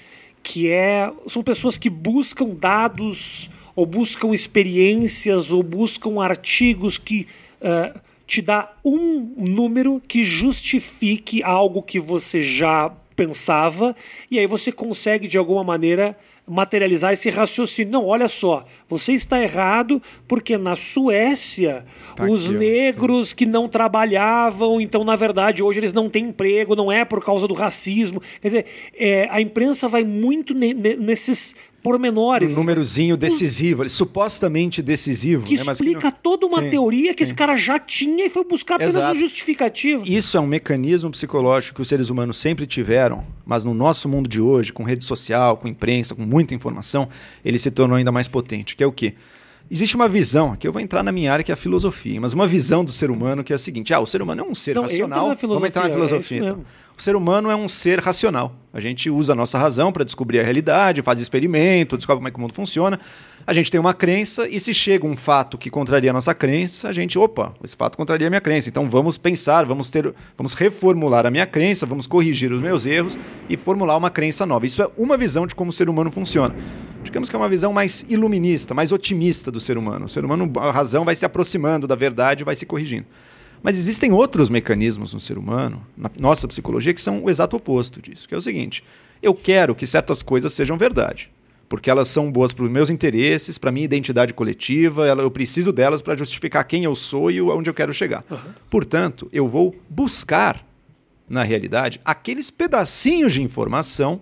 Que 0.43 0.71
é, 0.71 1.11
são 1.27 1.43
pessoas 1.43 1.77
que 1.77 1.91
buscam 1.91 2.51
dados 2.51 3.51
ou 3.75 3.85
buscam 3.85 4.33
experiências, 4.33 5.51
ou 5.51 5.63
buscam 5.63 6.23
artigos 6.23 6.97
que 6.99 7.27
uh, 7.61 7.99
te 8.27 8.41
dá 8.41 8.73
um 8.85 9.35
número 9.37 10.01
que 10.07 10.25
justifique 10.25 11.43
algo 11.43 11.83
que 11.83 11.99
você 11.99 12.41
já 12.41 12.93
pensava, 13.17 13.95
e 14.31 14.39
aí 14.39 14.47
você 14.47 14.73
consegue 14.73 15.27
de 15.29 15.39
alguma 15.39 15.63
maneira 15.63 16.17
materializar 16.47 17.13
esse 17.13 17.31
raciocínio. 17.31 17.93
Não, 17.93 18.07
olha 18.07 18.29
só, 18.29 18.65
você 18.89 19.13
está 19.13 19.43
errado 19.43 20.01
porque 20.29 20.57
na 20.59 20.77
Suécia 20.77 21.85
tá 22.15 22.25
os 22.25 22.47
aqui, 22.47 22.59
negros 22.59 23.33
que 23.33 23.47
não 23.47 23.69
trabalhavam, 23.69 24.81
então 24.81 25.05
na 25.05 25.17
verdade 25.17 25.63
hoje 25.63 25.81
eles 25.81 25.93
não 25.93 26.11
têm 26.11 26.27
emprego, 26.27 26.77
não 26.77 26.93
é 26.93 27.05
por 27.05 27.25
causa 27.25 27.49
do 27.49 27.55
racismo. 27.55 28.21
Quer 28.41 28.49
dizer, 28.49 28.67
é, 28.95 29.29
a 29.31 29.41
imprensa 29.41 29.89
vai 29.89 30.05
muito 30.05 30.55
ne 30.55 30.75
nesses 30.75 31.55
pormenores. 31.85 32.53
Um 32.53 32.57
númerozinho 32.57 33.15
decisivo, 33.15 33.87
supostamente 33.91 34.81
decisivo. 34.81 35.45
Que 35.45 35.57
né? 35.57 35.65
Mas 35.67 35.79
explica 35.79 36.11
que 36.11 36.19
toda 36.23 36.47
uma 36.47 36.61
Sim, 36.61 36.71
teoria 36.71 37.13
que 37.13 37.23
esse 37.23 37.35
cara 37.35 37.59
já 37.59 37.79
tinha 37.79 38.25
e 38.25 38.31
foi 38.31 38.43
buscar 38.43 38.77
apenas 38.77 38.95
Exato. 38.95 39.15
um 39.15 39.21
justificativo. 39.21 40.03
Isso 40.07 40.35
é 40.39 40.41
um 40.41 40.47
mecanismo 40.47 41.11
psicológico 41.11 41.77
que 41.77 41.83
os 41.83 41.89
seres 41.89 42.09
humanos 42.09 42.39
sempre 42.39 42.67
tiveram, 42.67 43.23
mas 43.45 43.67
no 43.67 43.75
nosso 43.75 44.09
mundo 44.09 44.27
de 44.27 44.41
hoje, 44.41 44.73
com 44.73 44.83
rede 44.83 45.05
social, 45.05 45.59
com 45.59 45.69
imprensa, 45.69 46.15
com 46.15 46.23
muita 46.23 46.55
informação, 46.55 47.07
ele 47.45 47.59
se 47.59 47.71
tornou 47.71 47.99
ainda 47.99 48.11
mais 48.11 48.29
potente, 48.29 48.75
que 48.75 48.83
é 48.83 48.87
o 48.87 48.93
quê? 48.93 49.13
Existe 49.71 49.95
uma 49.97 50.09
visão, 50.09 50.53
aqui 50.53 50.67
eu 50.67 50.73
vou 50.73 50.81
entrar 50.81 51.03
na 51.03 51.11
minha 51.13 51.33
área 51.33 51.43
que 51.43 51.51
é 51.51 51.55
a 51.55 51.57
filosofia, 51.57 52.21
mas 52.21 52.33
uma 52.33 52.47
visão 52.47 52.85
do 52.85 52.93
ser 52.93 53.11
humano 53.11 53.43
que 53.43 53.53
é 53.53 53.57
a 53.57 53.59
seguinte: 53.59 53.93
ah, 53.95 54.01
o 54.01 54.07
ser 54.07 54.23
humano 54.23 54.43
é 54.43 54.45
um 54.45 54.55
ser 54.55 54.75
Não, 54.75 54.83
racional. 54.83 55.29
na 55.29 55.35
Vamos 55.35 55.65
entrar 55.65 55.85
na 55.85 55.91
filosofia, 55.91 56.39
é 56.39 56.45
então. 56.45 56.65
O 56.97 57.03
ser 57.03 57.17
humano 57.17 57.51
é 57.51 57.57
um 57.57 57.69
ser 57.69 57.99
racional. 57.99 58.55
A 58.73 58.79
gente 58.81 59.11
usa 59.11 59.33
a 59.33 59.37
nossa 59.37 59.59
razão 59.59 59.93
para 59.93 60.05
descobrir 60.05 60.39
a 60.39 60.45
realidade, 60.45 61.03
faz 61.03 61.19
experimento, 61.19 61.97
descobre 61.97 62.19
como 62.19 62.29
é 62.29 62.31
que 62.31 62.37
o 62.37 62.41
mundo 62.41 62.55
funciona. 62.55 63.01
A 63.45 63.53
gente 63.53 63.69
tem 63.69 63.81
uma 63.81 63.93
crença 63.93 64.49
e 64.49 64.61
se 64.61 64.73
chega 64.73 65.05
um 65.05 65.17
fato 65.17 65.59
que 65.59 65.71
contraria 65.71 66.11
a 66.11 66.13
nossa 66.13 66.33
crença, 66.35 66.89
a 66.89 66.93
gente, 66.93 67.19
opa, 67.19 67.53
esse 67.65 67.77
fato 67.77 67.97
contraria 67.97 68.29
a 68.29 68.31
minha 68.31 68.41
crença. 68.41 68.69
Então 68.69 68.89
vamos 68.89 69.19
pensar, 69.19 69.65
vamos 69.65 69.91
ter, 69.91 70.15
vamos 70.37 70.55
reformular 70.55 71.27
a 71.27 71.31
minha 71.31 71.47
crença, 71.47 71.85
vamos 71.85 72.07
corrigir 72.07 72.53
os 72.53 72.61
meus 72.61 72.87
erros 72.87 73.19
e 73.49 73.57
formular 73.57 73.97
uma 73.97 74.11
crença 74.11 74.47
nova. 74.47 74.65
Isso 74.65 74.81
é 74.81 74.89
uma 74.97 75.17
visão 75.17 75.49
de 75.49 75.55
como 75.55 75.71
o 75.71 75.73
ser 75.73 75.89
humano 75.89 76.13
funciona. 76.13 76.55
Digamos 77.03 77.29
que 77.29 77.37
é 77.37 77.39
uma 77.39 77.49
visão 77.49 77.73
mais 77.73 78.05
iluminista, 78.09 78.73
mais 78.73 78.93
otimista 78.93 79.51
do 79.51 79.61
ser 79.61 79.77
humano. 79.77 80.07
O 80.07 80.09
ser 80.09 80.25
humano, 80.25 80.51
a 80.59 80.71
razão 80.71 81.05
vai 81.05 81.17
se 81.17 81.27
aproximando 81.27 81.87
da 81.87 81.97
verdade, 81.97 82.45
vai 82.45 82.57
se 82.57 82.65
corrigindo. 82.65 83.07
Mas 83.65 83.79
existem 83.79 84.13
outros 84.13 84.51
mecanismos 84.51 85.15
no 85.15 85.19
ser 85.19 85.39
humano, 85.39 85.87
na 85.97 86.11
nossa 86.19 86.47
psicologia, 86.47 86.93
que 86.93 87.01
são 87.01 87.25
o 87.25 87.31
exato 87.31 87.57
oposto 87.57 88.03
disso, 88.03 88.29
que 88.29 88.35
é 88.35 88.37
o 88.37 88.43
seguinte: 88.43 88.85
eu 89.23 89.35
quero 89.35 89.75
que 89.75 89.87
certas 89.87 90.23
coisas 90.23 90.53
sejam 90.53 90.77
verdade, 90.77 91.31
porque 91.67 91.89
elas 91.89 92.09
são 92.09 92.31
boas 92.31 92.53
para 92.53 92.67
os 92.67 92.71
meus 92.71 92.91
interesses, 92.91 93.57
para 93.57 93.71
a 93.71 93.73
minha 93.73 93.87
identidade 93.87 94.35
coletiva, 94.35 95.07
eu 95.07 95.31
preciso 95.31 95.73
delas 95.73 96.03
para 96.03 96.15
justificar 96.15 96.63
quem 96.65 96.85
eu 96.85 96.95
sou 96.95 97.31
e 97.31 97.41
onde 97.41 97.71
eu 97.71 97.73
quero 97.73 97.95
chegar. 97.95 98.23
Portanto, 98.69 99.31
eu 99.33 99.49
vou 99.49 99.75
buscar, 99.89 100.63
na 101.27 101.43
realidade, 101.43 102.03
aqueles 102.05 102.51
pedacinhos 102.51 103.33
de 103.33 103.43
informação 103.43 104.21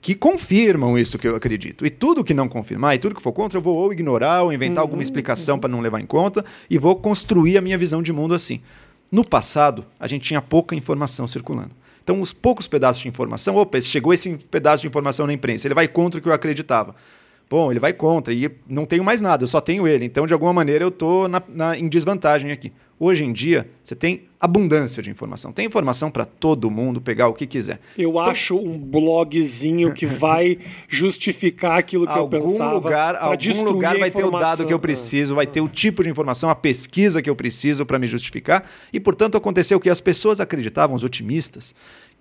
que 0.00 0.14
confirmam 0.14 0.98
isso 0.98 1.18
que 1.18 1.26
eu 1.26 1.34
acredito. 1.34 1.84
E 1.86 1.88
tudo 1.88 2.22
que 2.22 2.34
não 2.34 2.46
confirmar 2.46 2.94
e 2.94 2.98
tudo 2.98 3.14
que 3.14 3.22
for 3.22 3.32
contra, 3.32 3.56
eu 3.56 3.62
vou 3.62 3.74
ou 3.76 3.90
ignorar 3.90 4.42
ou 4.42 4.52
inventar 4.52 4.82
alguma 4.82 5.02
explicação 5.02 5.58
para 5.58 5.70
não 5.70 5.80
levar 5.80 5.98
em 5.98 6.04
conta 6.04 6.44
e 6.68 6.76
vou 6.76 6.94
construir 6.94 7.56
a 7.56 7.62
minha 7.62 7.78
visão 7.78 8.02
de 8.02 8.12
mundo 8.12 8.34
assim. 8.34 8.60
No 9.14 9.24
passado, 9.24 9.86
a 10.00 10.08
gente 10.08 10.26
tinha 10.26 10.42
pouca 10.42 10.74
informação 10.74 11.28
circulando. 11.28 11.70
Então, 12.02 12.20
os 12.20 12.32
poucos 12.32 12.66
pedaços 12.66 13.00
de 13.00 13.08
informação, 13.08 13.54
opa, 13.54 13.80
chegou 13.80 14.12
esse 14.12 14.36
pedaço 14.50 14.80
de 14.80 14.88
informação 14.88 15.24
na 15.24 15.32
imprensa, 15.32 15.68
ele 15.68 15.74
vai 15.74 15.86
contra 15.86 16.18
o 16.18 16.20
que 16.20 16.28
eu 16.28 16.32
acreditava. 16.32 16.96
Bom, 17.48 17.70
ele 17.70 17.78
vai 17.78 17.92
contra 17.92 18.34
e 18.34 18.50
não 18.68 18.84
tenho 18.84 19.04
mais 19.04 19.22
nada, 19.22 19.44
eu 19.44 19.46
só 19.46 19.60
tenho 19.60 19.86
ele. 19.86 20.04
Então, 20.04 20.26
de 20.26 20.32
alguma 20.32 20.52
maneira, 20.52 20.82
eu 20.82 20.88
estou 20.88 21.28
em 21.78 21.88
desvantagem 21.88 22.50
aqui. 22.50 22.72
Hoje 23.04 23.22
em 23.22 23.34
dia, 23.34 23.68
você 23.82 23.94
tem 23.94 24.22
abundância 24.40 25.02
de 25.02 25.10
informação. 25.10 25.52
Tem 25.52 25.66
informação 25.66 26.10
para 26.10 26.24
todo 26.24 26.70
mundo 26.70 27.02
pegar 27.02 27.28
o 27.28 27.34
que 27.34 27.46
quiser. 27.46 27.78
Eu 27.98 28.18
acho 28.18 28.56
um 28.56 28.78
blogzinho 28.78 29.92
que 29.92 30.06
vai 30.08 30.56
justificar 30.88 31.78
aquilo 31.78 32.06
que 32.06 32.14
eu 32.14 32.22
algum 32.22 32.52
pensava. 32.52 32.72
lugar, 32.72 33.14
algum 33.16 33.62
lugar 33.62 33.98
vai 33.98 34.10
ter 34.10 34.24
o 34.24 34.30
dado 34.30 34.64
que 34.64 34.72
eu 34.72 34.78
preciso, 34.78 35.34
vai 35.34 35.46
ter 35.46 35.60
o 35.60 35.68
tipo 35.68 36.02
de 36.02 36.08
informação, 36.08 36.48
a 36.48 36.54
pesquisa 36.54 37.20
que 37.20 37.28
eu 37.28 37.36
preciso 37.36 37.84
para 37.84 37.98
me 37.98 38.08
justificar. 38.08 38.64
E, 38.90 38.98
portanto, 38.98 39.36
aconteceu 39.36 39.78
que 39.78 39.90
as 39.90 40.00
pessoas 40.00 40.40
acreditavam, 40.40 40.96
os 40.96 41.04
otimistas, 41.04 41.74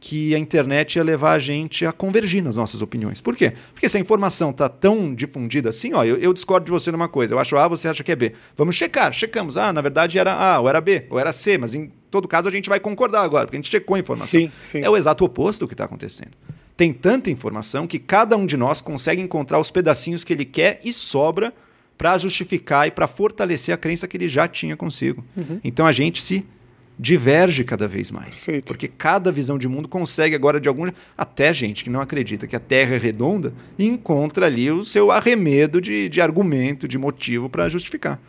que 0.05 0.35
a 0.35 0.37
internet 0.37 0.97
ia 0.97 1.03
levar 1.03 1.31
a 1.31 1.39
gente 1.39 1.85
a 1.85 1.93
convergir 1.93 2.43
nas 2.43 2.57
nossas 2.57 2.81
opiniões. 2.81 3.21
Por 3.21 3.37
quê? 3.37 3.53
Porque 3.73 3.87
se 3.87 3.95
a 3.95 4.01
informação 4.01 4.49
está 4.49 4.67
tão 4.67 5.15
difundida 5.15 5.69
assim, 5.69 5.93
ó, 5.93 6.03
eu, 6.03 6.17
eu 6.17 6.33
discordo 6.33 6.65
de 6.65 6.73
você 6.73 6.91
numa 6.91 7.07
coisa, 7.07 7.33
eu 7.33 7.39
acho 7.39 7.55
A, 7.55 7.69
você 7.69 7.87
acha 7.87 8.03
que 8.03 8.11
é 8.11 8.15
B. 8.17 8.33
Vamos 8.57 8.75
checar, 8.75 9.13
checamos. 9.13 9.55
Ah, 9.55 9.71
na 9.71 9.79
verdade 9.79 10.19
era 10.19 10.33
A, 10.33 10.59
ou 10.59 10.67
era 10.67 10.81
B, 10.81 11.05
ou 11.09 11.17
era 11.17 11.31
C, 11.31 11.57
mas 11.57 11.73
em 11.73 11.89
todo 12.11 12.27
caso 12.27 12.49
a 12.49 12.51
gente 12.51 12.67
vai 12.67 12.81
concordar 12.81 13.21
agora, 13.21 13.45
porque 13.45 13.55
a 13.55 13.61
gente 13.61 13.71
checou 13.71 13.95
a 13.95 13.99
informação. 13.99 14.27
Sim, 14.27 14.51
sim. 14.61 14.81
É 14.81 14.89
o 14.89 14.97
exato 14.97 15.23
oposto 15.23 15.61
do 15.61 15.69
que 15.69 15.73
está 15.73 15.85
acontecendo. 15.85 16.31
Tem 16.75 16.91
tanta 16.91 17.31
informação 17.31 17.87
que 17.87 17.97
cada 17.97 18.35
um 18.35 18.45
de 18.45 18.57
nós 18.57 18.81
consegue 18.81 19.21
encontrar 19.21 19.57
os 19.57 19.71
pedacinhos 19.71 20.25
que 20.25 20.33
ele 20.33 20.43
quer 20.43 20.81
e 20.83 20.91
sobra 20.91 21.53
para 21.97 22.17
justificar 22.17 22.89
e 22.89 22.91
para 22.91 23.07
fortalecer 23.07 23.73
a 23.73 23.77
crença 23.77 24.05
que 24.05 24.17
ele 24.17 24.27
já 24.27 24.49
tinha 24.49 24.75
consigo. 24.75 25.23
Então 25.63 25.85
a 25.85 25.93
gente 25.93 26.21
se 26.21 26.45
diverge 26.97 27.63
cada 27.63 27.87
vez 27.87 28.11
mais. 28.11 28.35
Perfeito. 28.35 28.65
Porque 28.67 28.87
cada 28.87 29.31
visão 29.31 29.57
de 29.57 29.67
mundo 29.67 29.87
consegue 29.87 30.35
agora 30.35 30.59
de 30.59 30.67
algum 30.67 30.89
até 31.17 31.53
gente 31.53 31.83
que 31.83 31.89
não 31.89 32.01
acredita 32.01 32.47
que 32.47 32.55
a 32.55 32.59
Terra 32.59 32.95
é 32.95 32.97
redonda 32.97 33.53
encontra 33.77 34.45
ali 34.45 34.71
o 34.71 34.83
seu 34.83 35.11
arremedo 35.11 35.81
de, 35.81 36.07
de 36.09 36.21
argumento, 36.21 36.87
de 36.87 36.97
motivo 36.97 37.49
para 37.49 37.69
justificar. 37.69 38.19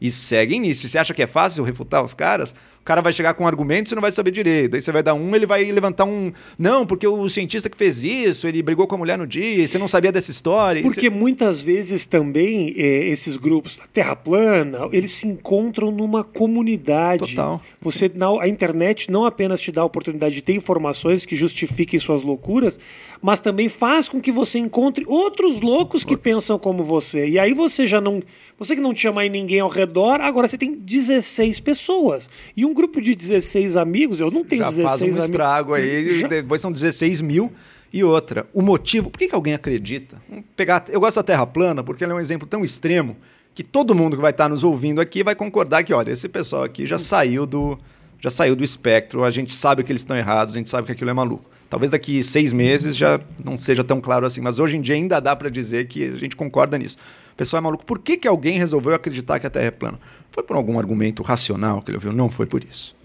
E 0.00 0.10
seguem 0.10 0.60
nisso. 0.60 0.86
E 0.86 0.88
você 0.88 0.98
acha 0.98 1.14
que 1.14 1.22
é 1.22 1.26
fácil 1.26 1.62
refutar 1.62 2.04
os 2.04 2.14
caras? 2.14 2.54
O 2.82 2.84
cara 2.84 3.00
vai 3.00 3.12
chegar 3.12 3.32
com 3.34 3.44
um 3.44 3.46
argumento 3.46 3.86
e 3.86 3.88
você 3.90 3.94
não 3.94 4.02
vai 4.02 4.10
saber 4.10 4.32
direito. 4.32 4.74
Aí 4.74 4.82
você 4.82 4.90
vai 4.90 5.04
dar 5.04 5.14
um, 5.14 5.34
ele 5.36 5.46
vai 5.46 5.62
levantar 5.70 6.04
um. 6.04 6.32
Não, 6.58 6.84
porque 6.84 7.06
o 7.06 7.28
cientista 7.28 7.70
que 7.70 7.76
fez 7.76 8.02
isso, 8.02 8.48
ele 8.48 8.60
brigou 8.60 8.88
com 8.88 8.96
a 8.96 8.98
mulher 8.98 9.16
no 9.16 9.24
dia, 9.26 9.62
e 9.62 9.68
você 9.68 9.78
não 9.78 9.86
sabia 9.86 10.10
dessa 10.10 10.32
história. 10.32 10.82
Porque 10.82 11.08
muitas 11.08 11.62
vezes 11.62 12.04
também 12.06 12.74
eh, 12.76 13.06
esses 13.08 13.36
grupos 13.36 13.76
da 13.76 13.84
Terra 13.86 14.16
plana, 14.16 14.88
eles 14.92 15.12
se 15.12 15.28
encontram 15.28 15.92
numa 15.92 16.24
comunidade. 16.24 17.34
Total. 17.36 17.60
Você 17.80 18.10
na- 18.14 18.42
a 18.42 18.48
internet 18.48 19.10
não 19.10 19.24
apenas 19.24 19.60
te 19.60 19.70
dá 19.70 19.82
a 19.82 19.84
oportunidade 19.84 20.34
de 20.34 20.42
ter 20.42 20.54
informações 20.54 21.24
que 21.24 21.36
justifiquem 21.36 21.98
suas 22.00 22.22
loucuras, 22.22 22.78
mas 23.20 23.38
também 23.40 23.68
faz 23.68 24.08
com 24.08 24.20
que 24.20 24.32
você 24.32 24.58
encontre 24.58 25.04
outros 25.06 25.60
loucos 25.60 26.02
que 26.04 26.16
pensam 26.16 26.58
como 26.58 26.82
você. 26.82 27.28
E 27.28 27.38
aí 27.38 27.52
você 27.54 27.86
já 27.86 28.00
não, 28.00 28.22
você 28.58 28.74
que 28.74 28.80
não 28.82 28.92
tinha 28.94 29.12
mais 29.12 29.30
ninguém 29.30 29.60
ao 29.60 29.68
redor, 29.68 30.20
agora 30.20 30.48
você 30.48 30.58
tem 30.58 30.74
16 30.74 31.60
pessoas. 31.60 32.28
E 32.56 32.64
um 32.64 32.71
grupo 32.74 33.00
de 33.00 33.14
16 33.14 33.76
amigos, 33.76 34.20
eu 34.20 34.30
não 34.30 34.44
tenho 34.44 34.62
já 34.62 34.68
16 34.70 34.88
faz 34.88 35.02
um 35.02 35.04
amigos. 35.06 35.24
estrago 35.24 35.74
aí, 35.74 36.20
Já- 36.20 36.28
depois 36.28 36.60
são 36.60 36.70
16 36.72 37.20
mil. 37.20 37.52
E 37.92 38.02
outra, 38.02 38.46
o 38.54 38.62
motivo, 38.62 39.10
por 39.10 39.18
que, 39.18 39.28
que 39.28 39.34
alguém 39.34 39.52
acredita? 39.52 40.16
Vamos 40.28 40.44
pegar, 40.56 40.84
eu 40.88 40.98
gosto 40.98 41.16
da 41.16 41.22
Terra 41.22 41.46
plana 41.46 41.84
porque 41.84 42.02
ela 42.02 42.14
é 42.14 42.16
um 42.16 42.20
exemplo 42.20 42.46
tão 42.48 42.64
extremo 42.64 43.16
que 43.54 43.62
todo 43.62 43.94
mundo 43.94 44.16
que 44.16 44.22
vai 44.22 44.30
estar 44.30 44.48
nos 44.48 44.64
ouvindo 44.64 44.98
aqui 44.98 45.22
vai 45.22 45.34
concordar 45.34 45.84
que, 45.84 45.92
olha, 45.92 46.10
esse 46.10 46.26
pessoal 46.26 46.62
aqui 46.64 46.86
já 46.86 46.98
saiu 46.98 47.44
do, 47.44 47.78
já 48.18 48.30
saiu 48.30 48.56
do 48.56 48.64
espectro, 48.64 49.22
a 49.22 49.30
gente 49.30 49.54
sabe 49.54 49.82
que 49.84 49.92
eles 49.92 50.00
estão 50.00 50.16
errados, 50.16 50.54
a 50.54 50.58
gente 50.58 50.70
sabe 50.70 50.86
que 50.86 50.92
aquilo 50.92 51.10
é 51.10 51.12
maluco. 51.12 51.50
Talvez 51.68 51.90
daqui 51.90 52.22
seis 52.22 52.50
meses 52.52 52.96
já 52.96 53.20
não 53.44 53.58
seja 53.58 53.84
tão 53.84 54.00
claro 54.00 54.24
assim, 54.24 54.40
mas 54.40 54.58
hoje 54.58 54.78
em 54.78 54.80
dia 54.80 54.94
ainda 54.94 55.20
dá 55.20 55.36
para 55.36 55.50
dizer 55.50 55.86
que 55.86 56.04
a 56.04 56.16
gente 56.16 56.34
concorda 56.34 56.78
nisso. 56.78 56.96
O 57.32 57.36
pessoal 57.36 57.58
é 57.60 57.62
maluco. 57.62 57.84
Por 57.84 57.98
que, 57.98 58.16
que 58.16 58.28
alguém 58.28 58.58
resolveu 58.58 58.94
acreditar 58.94 59.38
que 59.38 59.46
a 59.46 59.50
Terra 59.50 59.66
é 59.66 59.70
plana? 59.70 59.98
Foi 60.32 60.42
por 60.42 60.56
algum 60.56 60.76
argumento 60.76 61.22
racional 61.22 61.80
que 61.80 61.90
ele 61.90 61.98
ouviu? 61.98 62.12
Não 62.12 62.28
foi 62.28 62.46
por 62.46 62.64
isso 62.64 62.96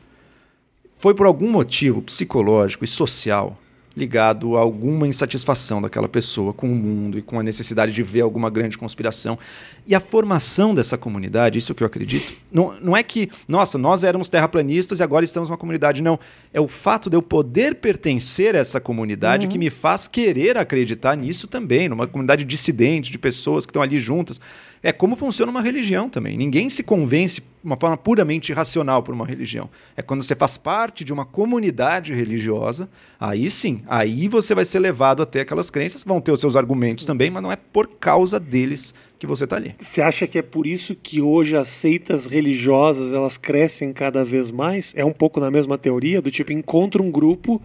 foi 0.98 1.14
por 1.14 1.26
algum 1.26 1.50
motivo 1.50 2.02
psicológico 2.02 2.84
e 2.84 2.88
social 2.88 3.58
ligado 3.96 4.56
a 4.56 4.60
alguma 4.60 5.08
insatisfação 5.08 5.82
daquela 5.82 6.08
pessoa 6.08 6.54
com 6.54 6.72
o 6.72 6.76
mundo 6.76 7.18
e 7.18 7.22
com 7.24 7.40
a 7.40 7.44
necessidade 7.44 7.92
de 7.92 8.04
ver 8.04 8.22
alguma 8.22 8.48
grande 8.48 8.78
conspiração. 8.78 9.40
E 9.88 9.96
a 9.96 10.00
formação 10.00 10.76
dessa 10.76 11.00
comunidade, 11.00 11.58
isso 11.58 11.74
que 11.74 11.82
eu 11.82 11.88
acredito, 11.88 12.34
não, 12.52 12.80
não 12.80 12.96
é 12.96 13.02
que, 13.02 13.28
nossa, 13.48 13.76
nós 13.76 14.04
éramos 14.04 14.30
terraplanistas 14.30 15.00
e 15.00 15.04
agora 15.04 15.26
estamos 15.26 15.50
numa 15.50 15.58
comunidade. 15.58 16.04
Não. 16.04 16.20
É 16.54 16.62
o 16.62 16.68
fato 16.68 17.10
de 17.10 17.18
eu 17.18 17.24
poder 17.24 17.74
pertencer 17.74 18.56
a 18.56 18.60
essa 18.60 18.80
comunidade 18.80 19.48
que 19.48 19.58
me 19.58 19.72
faz 19.72 20.08
querer 20.08 20.60
acreditar 20.60 21.16
nisso 21.18 21.48
também, 21.48 21.90
numa 21.90 22.06
comunidade 22.06 22.46
dissidente, 22.46 23.12
de 23.12 23.18
pessoas 23.18 23.66
que 23.66 23.72
estão 23.72 23.82
ali 23.82 24.00
juntas. 24.00 24.40
É 24.82 24.92
como 24.92 25.16
funciona 25.16 25.52
uma 25.52 25.62
religião 25.62 26.10
também. 26.10 26.38
Ninguém 26.38 26.70
se 26.70 26.84
convence 26.84 27.42
de 27.42 27.48
uma 27.64 27.76
forma 27.76 27.98
puramente 27.98 28.54
racional 28.54 29.02
por 29.02 29.14
uma 29.14 29.26
religião. 29.26 29.70
É 29.96 30.02
quando 30.02 30.24
você 30.24 30.36
faz 30.36 30.58
parte 30.58 31.04
de 31.04 31.12
uma 31.12 31.26
comunidade 31.26 32.14
religiosa, 32.14 32.90
aí 33.20 33.50
sim, 33.50 33.82
aí 33.88 34.28
você 34.28 34.54
vai 34.54 34.64
ser 34.64 34.80
levado 34.80 35.22
até 35.22 35.42
aquelas 35.42 35.70
crenças, 35.70 36.04
vão 36.04 36.22
ter 36.22 36.32
os 36.32 36.40
seus 36.40 36.56
argumentos 36.56 37.06
também, 37.06 37.30
mas 37.30 37.44
não 37.44 37.52
é 37.52 37.56
por 37.56 37.88
causa 37.88 38.40
deles 38.40 38.94
que 39.20 39.26
você 39.26 39.46
está 39.46 39.56
ali. 39.56 39.76
Você 39.80 40.02
acha 40.02 40.28
que 40.28 40.38
é 40.38 40.42
por 40.42 40.68
isso 40.68 40.96
que 40.96 41.22
hoje 41.22 41.58
as 41.58 41.68
seitas 41.68 42.28
religiosas 42.28 43.14
elas 43.14 43.38
crescem 43.38 43.92
cada 43.92 44.24
vez 44.24 44.52
mais? 44.52 44.94
É 44.96 45.04
um 45.04 45.12
pouco 45.12 45.40
na 45.40 45.50
mesma 45.50 45.78
teoria 45.78 46.22
do 46.22 46.30
tipo 46.30 46.54
encontra 46.54 47.02
um 47.02 47.10
grupo 47.10 47.62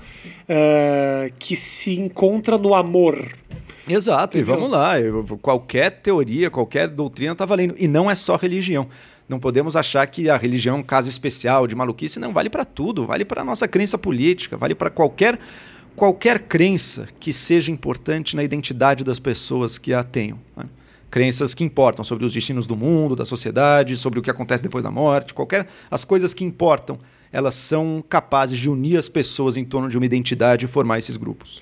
eh, 0.49 1.31
que 1.39 1.55
se 1.55 1.99
encontra 2.01 2.57
no 2.57 2.75
amor. 2.75 3.23
Exato, 3.89 4.39
Entendeu? 4.39 4.55
e 4.55 4.59
vamos 4.59 4.73
lá. 4.73 5.01
eu- 5.01 5.25
qualquer 5.41 5.91
teoria, 6.03 6.51
qualquer 6.51 6.89
doutrina 6.89 7.33
está 7.33 7.45
valendo. 7.45 7.75
E 7.79 7.89
não 7.89 8.11
é 8.11 8.15
só 8.15 8.37
religião. 8.37 8.87
Não 9.29 9.41
podemos 9.41 9.77
achar 9.77 10.07
que 10.07 10.29
a 10.29 10.37
religião 10.37 10.77
é 10.77 10.79
um 10.81 10.83
caso 10.83 11.09
especial 11.09 11.67
de 11.67 11.75
maluquice. 11.75 12.19
Não, 12.21 12.33
vale 12.33 12.51
para 12.51 12.65
tudo. 12.65 13.07
Vale 13.07 13.25
para 13.25 13.41
a 13.43 13.45
nossa 13.45 13.67
crença 13.67 13.97
política, 13.99 14.57
vale 14.57 14.75
para 14.75 14.91
qualquer, 14.91 15.39
qualquer 15.97 16.41
crença 16.41 17.09
que 17.19 17.33
seja 17.33 17.71
importante 17.71 18.37
na 18.37 18.43
identidade 18.45 19.03
das 19.05 19.19
pessoas 19.19 19.79
que 19.79 19.93
a 19.93 20.03
tenham. 20.05 20.39
né? 20.57 20.65
Crenças 21.11 21.53
que 21.55 21.63
importam 21.65 22.05
sobre 22.05 22.25
os 22.25 22.33
destinos 22.33 22.67
do 22.67 22.77
mundo, 22.77 23.15
da 23.17 23.25
sociedade, 23.25 23.97
sobre 23.97 24.19
o 24.19 24.23
que 24.23 24.31
acontece 24.31 24.63
depois 24.63 24.83
da 24.83 24.91
morte, 24.91 25.35
qualquer. 25.35 25.67
As 25.91 26.05
coisas 26.05 26.33
que 26.33 26.43
importam, 26.45 26.99
elas 27.31 27.55
são 27.55 28.03
capazes 28.09 28.59
de 28.59 28.71
unir 28.71 28.97
as 28.97 29.09
pessoas 29.09 29.57
em 29.57 29.65
torno 29.65 29.89
de 29.89 29.97
uma 29.99 30.07
identidade 30.07 30.65
e 30.65 30.69
formar 30.69 30.99
esses 30.99 31.17
grupos. 31.17 31.61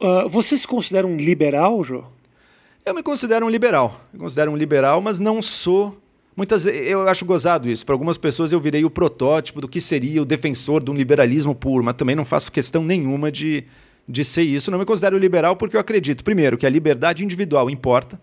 Ah, 0.00 0.26
você 0.28 0.56
se 0.56 0.66
considera 0.66 1.06
um 1.06 1.16
liberal, 1.16 1.82
Jô? 1.82 2.04
Eu 2.84 2.94
me 2.94 3.02
considero 3.02 3.46
um 3.46 3.48
liberal. 3.48 4.00
Me 4.12 4.20
considero 4.20 4.50
um 4.52 4.56
liberal, 4.56 5.00
mas 5.00 5.18
não 5.18 5.42
sou. 5.42 5.96
Muitas 6.36 6.66
eu 6.66 7.08
acho 7.08 7.24
gozado 7.24 7.68
isso. 7.68 7.84
Para 7.84 7.94
algumas 7.94 8.18
pessoas 8.18 8.52
eu 8.52 8.60
virei 8.60 8.84
o 8.84 8.90
protótipo 8.90 9.60
do 9.60 9.66
que 9.66 9.80
seria 9.80 10.20
o 10.20 10.24
defensor 10.24 10.82
de 10.82 10.90
um 10.90 10.94
liberalismo 10.94 11.54
puro, 11.54 11.82
mas 11.82 11.94
também 11.96 12.14
não 12.14 12.24
faço 12.24 12.52
questão 12.52 12.84
nenhuma 12.84 13.32
de, 13.32 13.64
de 14.06 14.24
ser 14.24 14.42
isso. 14.42 14.70
Não 14.70 14.78
me 14.78 14.84
considero 14.84 15.16
liberal 15.16 15.56
porque 15.56 15.76
eu 15.76 15.80
acredito, 15.80 16.22
primeiro, 16.22 16.58
que 16.58 16.66
a 16.66 16.70
liberdade 16.70 17.24
individual 17.24 17.70
importa. 17.70 18.20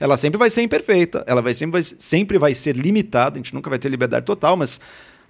Ela 0.00 0.16
sempre 0.16 0.38
vai 0.38 0.48
ser 0.48 0.62
imperfeita, 0.62 1.22
ela 1.26 1.42
vai 1.42 1.52
sempre, 1.52 1.72
vai, 1.72 1.82
sempre 1.82 2.38
vai 2.38 2.54
ser 2.54 2.74
limitada, 2.74 3.34
a 3.34 3.38
gente 3.38 3.54
nunca 3.54 3.68
vai 3.68 3.78
ter 3.78 3.90
liberdade 3.90 4.24
total, 4.24 4.56
mas 4.56 4.80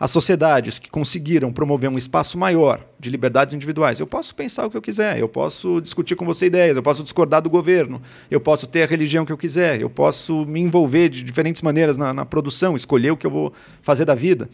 as 0.00 0.10
sociedades 0.10 0.78
que 0.78 0.90
conseguiram 0.90 1.52
promover 1.52 1.90
um 1.90 1.98
espaço 1.98 2.38
maior 2.38 2.82
de 2.98 3.10
liberdades 3.10 3.54
individuais. 3.54 4.00
Eu 4.00 4.06
posso 4.06 4.34
pensar 4.34 4.64
o 4.64 4.70
que 4.70 4.76
eu 4.76 4.80
quiser, 4.80 5.18
eu 5.18 5.28
posso 5.28 5.78
discutir 5.82 6.16
com 6.16 6.24
você 6.24 6.46
ideias, 6.46 6.74
eu 6.74 6.82
posso 6.82 7.02
discordar 7.02 7.42
do 7.42 7.50
governo, 7.50 8.00
eu 8.30 8.40
posso 8.40 8.66
ter 8.66 8.82
a 8.82 8.86
religião 8.86 9.26
que 9.26 9.32
eu 9.32 9.36
quiser, 9.36 9.78
eu 9.78 9.90
posso 9.90 10.46
me 10.46 10.58
envolver 10.58 11.10
de 11.10 11.22
diferentes 11.22 11.60
maneiras 11.60 11.98
na, 11.98 12.14
na 12.14 12.24
produção, 12.24 12.74
escolher 12.74 13.10
o 13.10 13.16
que 13.16 13.26
eu 13.26 13.30
vou 13.30 13.52
fazer 13.82 14.06
da 14.06 14.14
vida. 14.14 14.48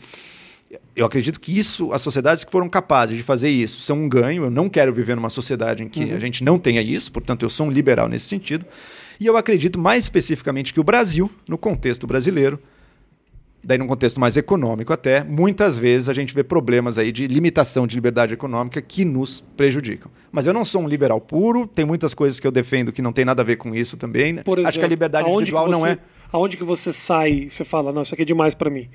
Eu 0.96 1.06
acredito 1.06 1.38
que 1.38 1.56
isso, 1.56 1.92
as 1.92 2.02
sociedades 2.02 2.42
que 2.42 2.50
foram 2.50 2.68
capazes 2.68 3.16
de 3.16 3.22
fazer 3.22 3.48
isso, 3.48 3.82
são 3.82 4.02
um 4.02 4.08
ganho. 4.08 4.42
Eu 4.42 4.50
não 4.50 4.68
quero 4.68 4.92
viver 4.92 5.14
numa 5.14 5.30
sociedade 5.30 5.84
em 5.84 5.88
que 5.88 6.02
uhum. 6.02 6.16
a 6.16 6.18
gente 6.18 6.42
não 6.42 6.58
tenha 6.58 6.82
isso, 6.82 7.12
portanto, 7.12 7.44
eu 7.44 7.48
sou 7.48 7.68
um 7.68 7.70
liberal 7.70 8.08
nesse 8.08 8.26
sentido. 8.26 8.66
E 9.20 9.24
eu 9.24 9.36
acredito 9.36 9.78
mais 9.78 10.04
especificamente 10.06 10.74
que 10.74 10.80
o 10.80 10.84
Brasil, 10.84 11.30
no 11.48 11.56
contexto 11.56 12.04
brasileiro, 12.04 12.58
daí 13.66 13.76
num 13.76 13.86
contexto 13.86 14.20
mais 14.20 14.36
econômico 14.36 14.92
até, 14.92 15.24
muitas 15.24 15.76
vezes 15.76 16.08
a 16.08 16.12
gente 16.12 16.32
vê 16.32 16.44
problemas 16.44 16.98
aí 16.98 17.10
de 17.10 17.26
limitação 17.26 17.86
de 17.86 17.96
liberdade 17.96 18.32
econômica 18.32 18.80
que 18.80 19.04
nos 19.04 19.40
prejudicam. 19.56 20.10
Mas 20.30 20.46
eu 20.46 20.54
não 20.54 20.64
sou 20.64 20.82
um 20.82 20.88
liberal 20.88 21.20
puro, 21.20 21.66
tem 21.66 21.84
muitas 21.84 22.14
coisas 22.14 22.38
que 22.38 22.46
eu 22.46 22.52
defendo 22.52 22.92
que 22.92 23.02
não 23.02 23.12
tem 23.12 23.24
nada 23.24 23.42
a 23.42 23.44
ver 23.44 23.56
com 23.56 23.74
isso 23.74 23.96
também. 23.96 24.34
Né? 24.34 24.42
Por 24.44 24.58
exemplo, 24.58 24.68
Acho 24.68 24.78
que 24.78 24.84
a 24.84 24.88
liberdade 24.88 25.28
individual 25.28 25.66
você, 25.66 25.72
não 25.72 25.84
é. 25.84 25.98
Aonde 26.32 26.56
que 26.56 26.64
você 26.64 26.92
sai, 26.92 27.48
você 27.48 27.64
fala, 27.64 27.92
não, 27.92 28.02
isso 28.02 28.14
aqui 28.14 28.22
é 28.22 28.26
demais 28.26 28.54
para 28.54 28.70
mim. 28.70 28.88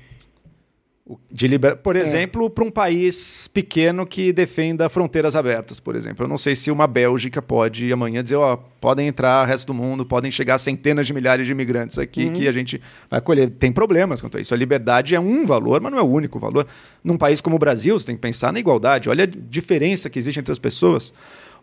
De 1.30 1.48
liber... 1.48 1.76
Por 1.76 1.96
é. 1.96 2.00
exemplo, 2.00 2.48
para 2.50 2.64
um 2.64 2.70
país 2.70 3.48
pequeno 3.48 4.06
que 4.06 4.32
defenda 4.32 4.88
fronteiras 4.88 5.34
abertas, 5.34 5.80
por 5.80 5.96
exemplo. 5.96 6.24
Eu 6.24 6.28
não 6.28 6.38
sei 6.38 6.54
se 6.54 6.70
uma 6.70 6.86
Bélgica 6.86 7.40
pode 7.40 7.92
amanhã 7.92 8.22
dizer, 8.22 8.36
ó, 8.36 8.56
podem 8.56 9.06
entrar 9.06 9.44
o 9.44 9.46
resto 9.46 9.68
do 9.68 9.74
mundo, 9.74 10.04
podem 10.04 10.30
chegar 10.30 10.58
centenas 10.58 11.06
de 11.06 11.12
milhares 11.12 11.46
de 11.46 11.52
imigrantes 11.52 11.98
aqui 11.98 12.26
uhum. 12.26 12.32
que 12.32 12.48
a 12.48 12.52
gente 12.52 12.80
vai 13.10 13.18
acolher. 13.18 13.50
Tem 13.50 13.72
problemas 13.72 14.20
quanto 14.20 14.38
a 14.38 14.40
isso. 14.40 14.52
A 14.52 14.56
liberdade 14.56 15.14
é 15.14 15.20
um 15.20 15.46
valor, 15.46 15.80
mas 15.80 15.92
não 15.92 15.98
é 15.98 16.02
o 16.02 16.06
único 16.06 16.38
valor. 16.38 16.66
Num 17.02 17.16
país 17.16 17.40
como 17.40 17.56
o 17.56 17.58
Brasil, 17.58 17.98
você 17.98 18.06
tem 18.06 18.14
que 18.14 18.20
pensar 18.20 18.52
na 18.52 18.58
igualdade. 18.58 19.08
Olha 19.08 19.24
a 19.24 19.26
diferença 19.26 20.10
que 20.10 20.18
existe 20.18 20.40
entre 20.40 20.52
as 20.52 20.58
pessoas. 20.58 21.12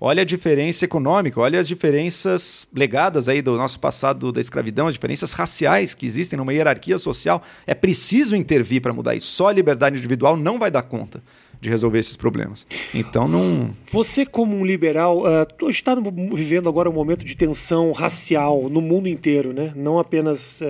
Olha 0.02 0.22
a 0.22 0.26
diferença 0.26 0.86
econômica, 0.86 1.42
olha 1.42 1.60
as 1.60 1.68
diferenças 1.68 2.66
legadas 2.74 3.28
aí 3.28 3.42
do 3.42 3.58
nosso 3.58 3.78
passado 3.80 4.32
da 4.32 4.40
escravidão, 4.40 4.88
as 4.88 4.94
diferenças 4.94 5.34
raciais 5.34 5.94
que 5.94 6.06
existem 6.06 6.38
numa 6.38 6.54
hierarquia 6.54 6.98
social. 6.98 7.44
É 7.68 7.76
preciso 7.76 8.34
intervir 8.34 8.82
para 8.82 8.94
mudar 8.94 9.16
isso. 9.16 9.28
Só 9.28 9.48
a 9.48 9.52
liberdade 9.52 9.98
individual 9.98 10.38
não 10.38 10.58
vai 10.58 10.72
dar 10.72 10.84
conta 10.84 11.22
de 11.60 11.70
resolver 11.70 12.00
esses 12.00 12.16
problemas. 12.16 12.66
Então 12.94 13.28
não. 13.28 13.72
Você, 13.92 14.26
como 14.26 14.56
um 14.56 14.66
liberal, 14.66 15.24
uh, 15.24 15.70
está 15.70 15.94
vivendo 16.34 16.70
agora 16.70 16.90
um 16.90 16.94
momento 16.94 17.26
de 17.26 17.36
tensão 17.36 17.92
racial 17.92 18.70
no 18.70 18.80
mundo 18.80 19.10
inteiro, 19.10 19.52
né? 19.52 19.74
Não 19.76 20.00
apenas 20.00 20.62
uh, 20.62 20.66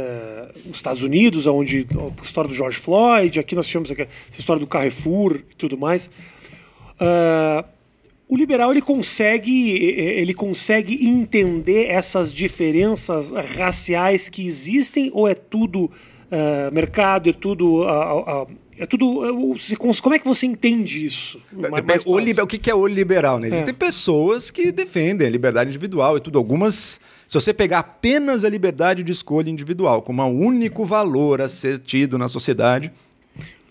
nos 0.65 0.77
Estados 0.77 1.03
Unidos, 1.03 1.45
onde 1.45 1.85
a 1.95 2.23
história 2.23 2.47
do 2.47 2.55
George 2.55 2.79
Floyd, 2.79 3.39
aqui 3.39 3.55
nós 3.55 3.67
tivemos 3.67 3.91
essa 3.91 4.07
história 4.39 4.59
do 4.59 4.65
Carrefour 4.65 5.35
e 5.35 5.55
tudo 5.55 5.77
mais. 5.77 6.09
Uh, 6.99 7.63
o 8.29 8.37
liberal 8.37 8.71
ele 8.71 8.81
consegue, 8.81 9.73
ele 9.73 10.35
consegue 10.35 11.05
entender 11.07 11.87
essas 11.87 12.31
diferenças 12.31 13.31
raciais 13.31 14.29
que 14.29 14.45
existem 14.45 15.09
ou 15.15 15.27
é 15.27 15.33
tudo 15.33 15.85
uh, 15.85 16.71
mercado, 16.71 17.31
é 17.31 17.33
tudo 17.33 17.81
uh, 17.81 18.43
uh, 18.43 18.47
é 18.77 18.85
tudo. 18.85 19.25
Como 19.77 20.15
é 20.15 20.19
que 20.19 20.25
você 20.25 20.45
entende 20.45 21.03
isso? 21.03 21.41
Mais, 21.51 22.05
o, 22.05 22.15
o, 22.15 22.47
que 22.47 22.69
é 22.69 22.73
o 22.73 22.87
liberal? 22.87 23.37
Né? 23.37 23.47
Existem 23.47 23.71
é. 23.71 23.73
pessoas 23.73 24.49
que 24.49 24.71
defendem 24.71 25.27
a 25.27 25.29
liberdade 25.29 25.69
individual 25.69 26.15
e 26.15 26.21
tudo. 26.21 26.37
Algumas. 26.37 26.99
Se 27.27 27.33
você 27.33 27.53
pegar 27.53 27.79
apenas 27.79 28.45
a 28.45 28.49
liberdade 28.49 29.03
de 29.03 29.11
escolha 29.11 29.49
individual 29.49 30.01
como 30.01 30.23
um 30.23 30.39
único 30.39 30.85
valor 30.85 31.41
a 31.41 31.49
ser 31.49 31.79
tido 31.79 32.17
na 32.17 32.29
sociedade, 32.29 32.89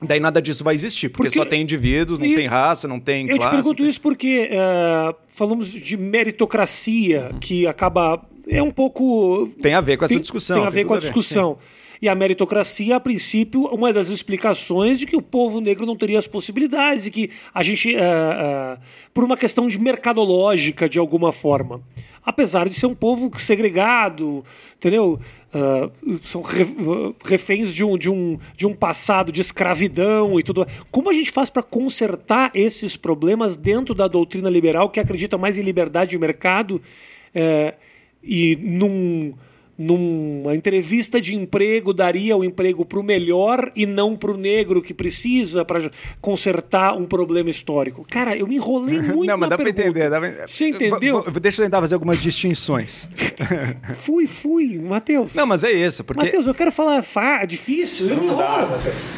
Daí 0.00 0.20
nada 0.20 0.40
disso 0.40 0.62
vai 0.62 0.74
existir, 0.74 1.08
porque, 1.08 1.28
porque 1.28 1.38
só 1.38 1.44
tem 1.44 1.62
indivíduos, 1.62 2.18
não 2.18 2.26
e, 2.26 2.34
tem 2.34 2.46
raça, 2.46 2.86
não 2.86 3.00
tem 3.00 3.28
eu 3.28 3.36
classe. 3.36 3.46
Eu 3.46 3.50
te 3.50 3.62
pergunto 3.62 3.84
isso 3.84 4.00
porque 4.00 4.48
uh, 4.52 5.14
falamos 5.28 5.68
de 5.70 5.96
meritocracia, 5.96 7.30
uhum. 7.32 7.38
que 7.40 7.66
acaba... 7.66 8.22
É 8.48 8.62
um 8.62 8.70
pouco... 8.70 9.48
Tem 9.60 9.74
a 9.74 9.80
ver 9.80 9.96
com 9.96 10.04
essa 10.04 10.14
tem, 10.14 10.20
discussão. 10.20 10.56
Tem 10.56 10.66
a 10.66 10.70
ver 10.70 10.84
com 10.84 10.94
a, 10.94 10.96
a 10.96 11.00
discussão. 11.00 11.58
E 12.00 12.08
a 12.08 12.14
meritocracia, 12.14 12.96
a 12.96 13.00
princípio, 13.00 13.66
uma 13.66 13.92
das 13.92 14.08
explicações 14.08 14.98
de 14.98 15.06
que 15.06 15.16
o 15.16 15.22
povo 15.22 15.60
negro 15.60 15.84
não 15.84 15.96
teria 15.96 16.18
as 16.18 16.28
possibilidades 16.28 17.06
e 17.06 17.10
que 17.10 17.30
a 17.52 17.62
gente, 17.62 17.94
uh, 17.94 17.98
uh, 17.98 18.80
por 19.12 19.24
uma 19.24 19.36
questão 19.36 19.66
de 19.66 19.78
mercadológica, 19.78 20.88
de 20.88 20.98
alguma 20.98 21.32
forma, 21.32 21.82
apesar 22.24 22.68
de 22.68 22.74
ser 22.74 22.86
um 22.86 22.94
povo 22.94 23.30
segregado, 23.36 24.44
entendeu? 24.76 25.18
Uh, 25.52 26.20
são 26.22 26.40
reféns 27.24 27.74
de 27.74 27.84
um, 27.84 27.98
de, 27.98 28.08
um, 28.08 28.38
de 28.56 28.64
um 28.64 28.74
passado 28.74 29.32
de 29.32 29.40
escravidão 29.40 30.38
e 30.38 30.42
tudo. 30.44 30.64
Como 30.92 31.10
a 31.10 31.12
gente 31.12 31.32
faz 31.32 31.50
para 31.50 31.64
consertar 31.64 32.52
esses 32.54 32.96
problemas 32.96 33.56
dentro 33.56 33.92
da 33.92 34.06
doutrina 34.06 34.48
liberal 34.48 34.88
que 34.88 35.00
acredita 35.00 35.36
mais 35.36 35.58
em 35.58 35.62
liberdade 35.62 36.10
de 36.10 36.18
mercado 36.18 36.80
uh, 37.34 37.87
e 38.22 38.56
num 38.60 39.34
numa 39.78 40.56
entrevista 40.56 41.20
de 41.20 41.36
emprego 41.36 41.94
daria 41.94 42.36
o 42.36 42.42
emprego 42.42 42.84
para 42.84 42.98
o 42.98 43.02
melhor 43.02 43.70
e 43.76 43.86
não 43.86 44.16
para 44.16 44.32
o 44.32 44.36
negro 44.36 44.82
que 44.82 44.92
precisa 44.92 45.64
para 45.64 45.88
consertar 46.20 46.96
um 46.96 47.06
problema 47.06 47.48
histórico. 47.48 48.04
Cara, 48.10 48.36
eu 48.36 48.48
me 48.48 48.56
enrolei 48.56 48.98
muito. 49.00 49.24
não, 49.24 49.38
mas 49.38 49.48
dá 49.48 49.56
para 49.56 49.70
entender. 49.70 50.10
Dá 50.10 50.18
pra... 50.18 50.48
Você 50.48 50.70
entendeu? 50.70 51.22
Deixa 51.40 51.62
eu 51.62 51.66
tentar 51.66 51.80
fazer 51.80 51.94
algumas 51.94 52.20
distinções. 52.20 53.08
fui, 54.02 54.26
fui, 54.26 54.80
Matheus. 54.80 55.36
Não, 55.36 55.46
mas 55.46 55.62
é 55.62 55.70
isso. 55.70 56.02
Porque... 56.02 56.24
Matheus, 56.24 56.48
eu 56.48 56.54
quero 56.54 56.72
falar 56.72 57.00
fa... 57.02 57.44
difícil. 57.44 58.08
Eu 58.08 58.36
dá, 58.36 58.66
Matheus. 58.66 59.10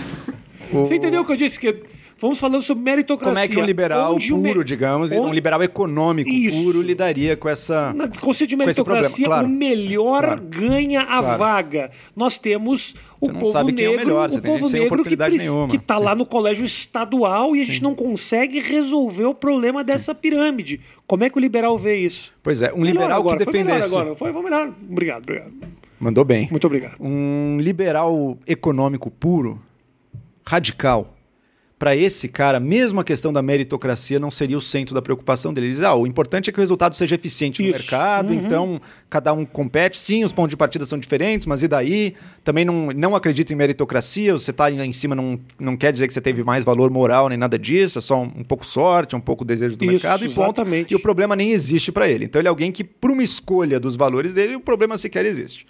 Você 0.73 0.97
entendeu 0.97 1.23
o 1.23 1.25
que 1.25 1.33
eu 1.33 1.37
disse? 1.37 1.59
Que 1.59 1.75
Vamos 2.21 2.39
falando 2.39 2.61
sobre 2.61 2.85
meritocracia. 2.85 3.33
Como 3.33 3.45
é 3.45 3.49
que 3.49 3.59
um 3.59 3.65
liberal 3.65 4.19
puro, 4.19 4.63
digamos, 4.63 5.11
um 5.11 5.33
liberal 5.33 5.63
econômico 5.63 6.29
Isso. 6.29 6.63
puro 6.63 6.83
lidaria 6.83 7.35
com 7.35 7.49
essa. 7.49 7.95
Na 7.95 8.09
conceito 8.09 8.51
de 8.51 8.57
meritocracia, 8.57 9.25
claro. 9.25 9.47
o 9.47 9.51
melhor 9.51 10.23
claro. 10.23 10.43
ganha 10.43 11.01
a 11.01 11.21
claro. 11.21 11.39
vaga. 11.39 11.91
Nós 12.15 12.39
temos 12.39 12.95
o 13.19 13.33
povo 13.33 13.59
é 13.59 13.65
negro, 13.65 13.83
é 13.83 13.89
o, 13.89 13.97
melhor. 13.97 14.31
o 14.31 14.43
povo 14.43 14.69
negro 14.69 15.03
que 15.03 15.77
está 15.77 15.99
lá 15.99 16.15
no 16.15 16.27
colégio 16.27 16.65
estadual 16.65 17.57
e 17.57 17.63
a 17.63 17.65
gente 17.65 17.79
Sim. 17.79 17.85
não 17.85 17.95
consegue 17.95 18.61
resolver 18.61 19.25
o 19.25 19.35
problema 19.35 19.83
dessa 19.83 20.15
pirâmide. 20.15 20.81
Como 21.07 21.25
é 21.25 21.31
que 21.31 21.39
o 21.39 21.41
liberal 21.41 21.79
vê 21.79 21.97
isso? 21.97 22.35
Pois 22.43 22.61
é, 22.61 22.71
um 22.73 22.81
melhor 22.81 22.93
liberal 22.93 23.21
agora. 23.21 23.39
que 23.39 23.45
defendesse. 23.47 23.89
Foi 23.89 23.99
agora, 23.99 24.17
foi, 24.17 24.33
foi 24.33 24.43
melhor. 24.43 24.73
Obrigado, 24.91 25.23
obrigado. 25.23 25.53
Mandou 25.99 26.25
bem. 26.25 26.49
Muito 26.51 26.67
obrigado. 26.67 26.97
Um 27.01 27.59
liberal 27.61 28.39
econômico 28.47 29.11
puro, 29.11 29.61
radical, 30.45 31.15
para 31.81 31.97
esse 31.97 32.29
cara, 32.29 32.61
mesmo 32.61 33.01
a 33.01 33.05
questão 33.05 33.33
da 33.33 33.41
meritocracia 33.41 34.21
não 34.21 34.31
seria 34.31 34.59
o 34.59 34.61
centro 34.61 34.95
da 34.95 35.01
preocupação 35.01 35.51
dele. 35.51 35.69
Ele 35.69 35.75
diz, 35.77 35.83
ah, 35.83 35.95
o 35.95 36.07
importante 36.07 36.51
é 36.51 36.53
que 36.53 36.59
o 36.59 36.61
resultado 36.61 36.95
seja 36.95 37.15
eficiente 37.15 37.63
Isso. 37.63 37.73
no 37.73 37.79
mercado, 37.79 38.35
uhum. 38.35 38.35
então 38.35 38.81
cada 39.09 39.33
um 39.33 39.47
compete. 39.47 39.97
Sim, 39.97 40.23
os 40.23 40.31
pontos 40.31 40.51
de 40.51 40.59
partida 40.59 40.85
são 40.85 40.99
diferentes, 40.99 41.47
mas 41.47 41.63
e 41.63 41.69
daí? 41.69 42.15
Também 42.45 42.67
não, 42.67 42.89
não 42.95 43.17
acredito 43.17 43.55
em 43.55 43.57
meritocracia, 43.57 44.35
você 44.35 44.51
está 44.51 44.71
em 44.71 44.93
cima 44.93 45.15
não, 45.15 45.41
não 45.59 45.75
quer 45.75 45.91
dizer 45.91 46.07
que 46.07 46.13
você 46.13 46.21
teve 46.21 46.45
mais 46.45 46.67
valor 46.67 46.91
moral 46.91 47.31
nem 47.31 47.39
nada 47.39 47.59
disso, 47.59 47.97
é 47.99 48.03
só 48.03 48.21
um, 48.21 48.31
um 48.37 48.45
pouco 48.45 48.67
sorte, 48.67 49.17
um 49.17 49.21
pouco 49.21 49.43
desejo 49.43 49.79
do 49.79 49.85
Isso, 49.87 49.93
mercado 49.93 50.23
e 50.27 50.29
ponto. 50.29 50.61
Exatamente. 50.61 50.93
E 50.93 50.95
o 50.95 51.01
problema 51.01 51.35
nem 51.35 51.51
existe 51.53 51.91
para 51.91 52.07
ele. 52.07 52.27
Então 52.27 52.39
ele 52.39 52.49
é 52.49 52.51
alguém 52.51 52.71
que, 52.71 52.85
por 52.85 53.11
uma 53.11 53.23
escolha 53.23 53.81
dos 53.81 53.97
valores 53.97 54.35
dele, 54.35 54.55
o 54.55 54.61
problema 54.61 54.99
sequer 54.99 55.25
existe. 55.25 55.67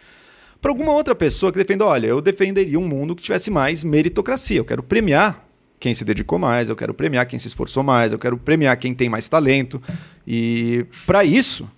Para 0.61 0.73
alguma 0.73 0.93
outra 0.93 1.15
pessoa 1.15 1.53
que 1.53 1.59
defenda, 1.59 1.87
olha, 1.87 2.09
eu 2.09 2.21
defenderia 2.21 2.81
um 2.81 2.89
mundo 2.89 3.15
que 3.15 3.23
tivesse 3.23 3.49
mais 3.49 3.85
meritocracia, 3.85 4.59
eu 4.59 4.65
quero 4.65 4.83
premiar 4.83 5.49
quem 5.81 5.95
se 5.95 6.05
dedicou 6.05 6.39
mais, 6.39 6.69
eu 6.69 6.77
quero 6.77 6.93
premiar 6.93 7.27
quem 7.27 7.39
se 7.39 7.49
esforçou 7.49 7.83
mais, 7.83 8.13
eu 8.13 8.19
quero 8.19 8.37
premiar 8.37 8.77
quem 8.77 8.95
tem 8.95 9.09
mais 9.09 9.29
talento. 9.29 9.83
E 10.27 10.87
para 11.07 11.25
isso, 11.25 11.69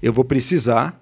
eu 0.00 0.12
vou 0.12 0.24
precisar 0.24 0.98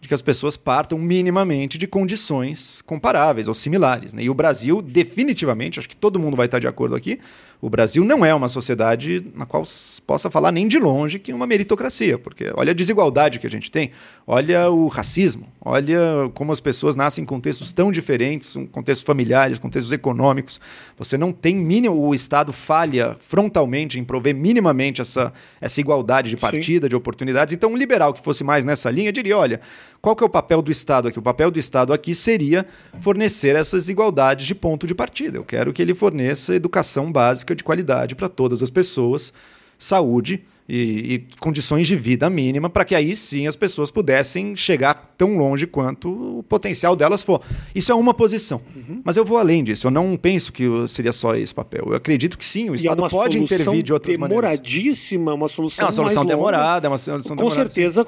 de 0.00 0.08
que 0.08 0.14
as 0.14 0.22
pessoas 0.22 0.56
partam 0.56 0.98
minimamente 0.98 1.78
de 1.78 1.86
condições 1.86 2.82
comparáveis 2.82 3.46
ou 3.46 3.54
similares. 3.54 4.12
Né? 4.12 4.24
E 4.24 4.30
o 4.30 4.34
Brasil, 4.34 4.82
definitivamente, 4.82 5.78
acho 5.78 5.88
que 5.88 5.96
todo 5.96 6.18
mundo 6.18 6.36
vai 6.36 6.46
estar 6.46 6.58
de 6.58 6.66
acordo 6.66 6.96
aqui, 6.96 7.20
o 7.60 7.68
Brasil 7.68 8.04
não 8.04 8.24
é 8.24 8.34
uma 8.34 8.48
sociedade 8.48 9.24
na 9.34 9.44
qual 9.44 9.64
possa 10.06 10.30
falar 10.30 10.50
nem 10.50 10.66
de 10.66 10.78
longe 10.78 11.18
que 11.18 11.32
uma 11.32 11.46
meritocracia, 11.46 12.18
porque 12.18 12.50
olha 12.54 12.70
a 12.70 12.74
desigualdade 12.74 13.38
que 13.38 13.46
a 13.46 13.50
gente 13.50 13.70
tem, 13.70 13.90
olha 14.26 14.70
o 14.70 14.88
racismo, 14.88 15.46
olha 15.60 16.30
como 16.34 16.52
as 16.52 16.60
pessoas 16.60 16.96
nascem 16.96 17.22
em 17.22 17.26
contextos 17.26 17.72
tão 17.72 17.92
diferentes, 17.92 18.56
contextos 18.72 19.04
familiares, 19.04 19.58
contextos 19.58 19.92
econômicos. 19.92 20.60
Você 20.96 21.18
não 21.18 21.32
tem 21.32 21.54
mínimo, 21.54 21.94
o 21.94 22.14
Estado 22.14 22.52
falha 22.52 23.16
frontalmente 23.20 23.98
em 23.98 24.04
prover 24.04 24.34
minimamente 24.34 25.00
essa, 25.00 25.32
essa 25.60 25.80
igualdade 25.80 26.30
de 26.30 26.36
partida, 26.36 26.86
Sim. 26.86 26.90
de 26.90 26.96
oportunidades. 26.96 27.54
Então, 27.54 27.72
um 27.72 27.76
liberal 27.76 28.14
que 28.14 28.22
fosse 28.22 28.42
mais 28.42 28.64
nessa 28.64 28.90
linha 28.90 29.12
diria: 29.12 29.36
olha, 29.36 29.60
Qual 30.00 30.16
que 30.16 30.24
é 30.24 30.26
o 30.26 30.30
papel 30.30 30.62
do 30.62 30.70
Estado 30.70 31.08
aqui? 31.08 31.18
O 31.18 31.22
papel 31.22 31.50
do 31.50 31.58
Estado 31.58 31.92
aqui 31.92 32.14
seria 32.14 32.64
fornecer 33.00 33.54
essas 33.54 33.88
igualdades 33.88 34.46
de 34.46 34.54
ponto 34.54 34.86
de 34.86 34.94
partida. 34.94 35.36
Eu 35.36 35.44
quero 35.44 35.74
que 35.74 35.82
ele 35.82 35.94
forneça 35.94 36.54
educação 36.54 37.12
básica 37.12 37.49
de 37.54 37.64
qualidade 37.64 38.14
para 38.14 38.28
todas 38.28 38.62
as 38.62 38.70
pessoas, 38.70 39.32
saúde 39.78 40.44
e, 40.68 41.14
e 41.14 41.26
condições 41.38 41.86
de 41.86 41.96
vida 41.96 42.30
mínima, 42.30 42.70
para 42.70 42.84
que 42.84 42.94
aí 42.94 43.16
sim 43.16 43.46
as 43.46 43.56
pessoas 43.56 43.90
pudessem 43.90 44.54
chegar 44.54 45.09
tão 45.20 45.36
longe 45.36 45.66
quanto 45.66 46.38
o 46.38 46.42
potencial 46.42 46.96
delas 46.96 47.22
for. 47.22 47.42
Isso 47.74 47.92
é 47.92 47.94
uma 47.94 48.14
posição. 48.14 48.62
Uhum. 48.74 49.02
Mas 49.04 49.18
eu 49.18 49.24
vou 49.24 49.36
além 49.36 49.62
disso. 49.62 49.86
Eu 49.86 49.90
não 49.90 50.16
penso 50.16 50.50
que 50.50 50.64
seria 50.88 51.12
só 51.12 51.34
esse 51.34 51.52
papel. 51.52 51.88
Eu 51.88 51.94
acredito 51.94 52.38
que 52.38 52.44
sim, 52.44 52.70
o 52.70 52.74
Estado 52.74 53.04
é 53.04 53.08
pode 53.10 53.38
intervir 53.38 53.82
de 53.82 53.92
outras 53.92 54.16
maneiras. 54.16 54.50
demoradíssima, 54.50 55.34
uma 55.34 55.46
solução 55.46 55.84
É 55.84 55.86
uma 55.88 55.92
solução 55.92 56.24
demorada, 56.24 56.86
é 56.86 56.88
uma 56.88 56.96
solução 56.96 57.36
Com 57.36 57.50
certeza, 57.50 58.02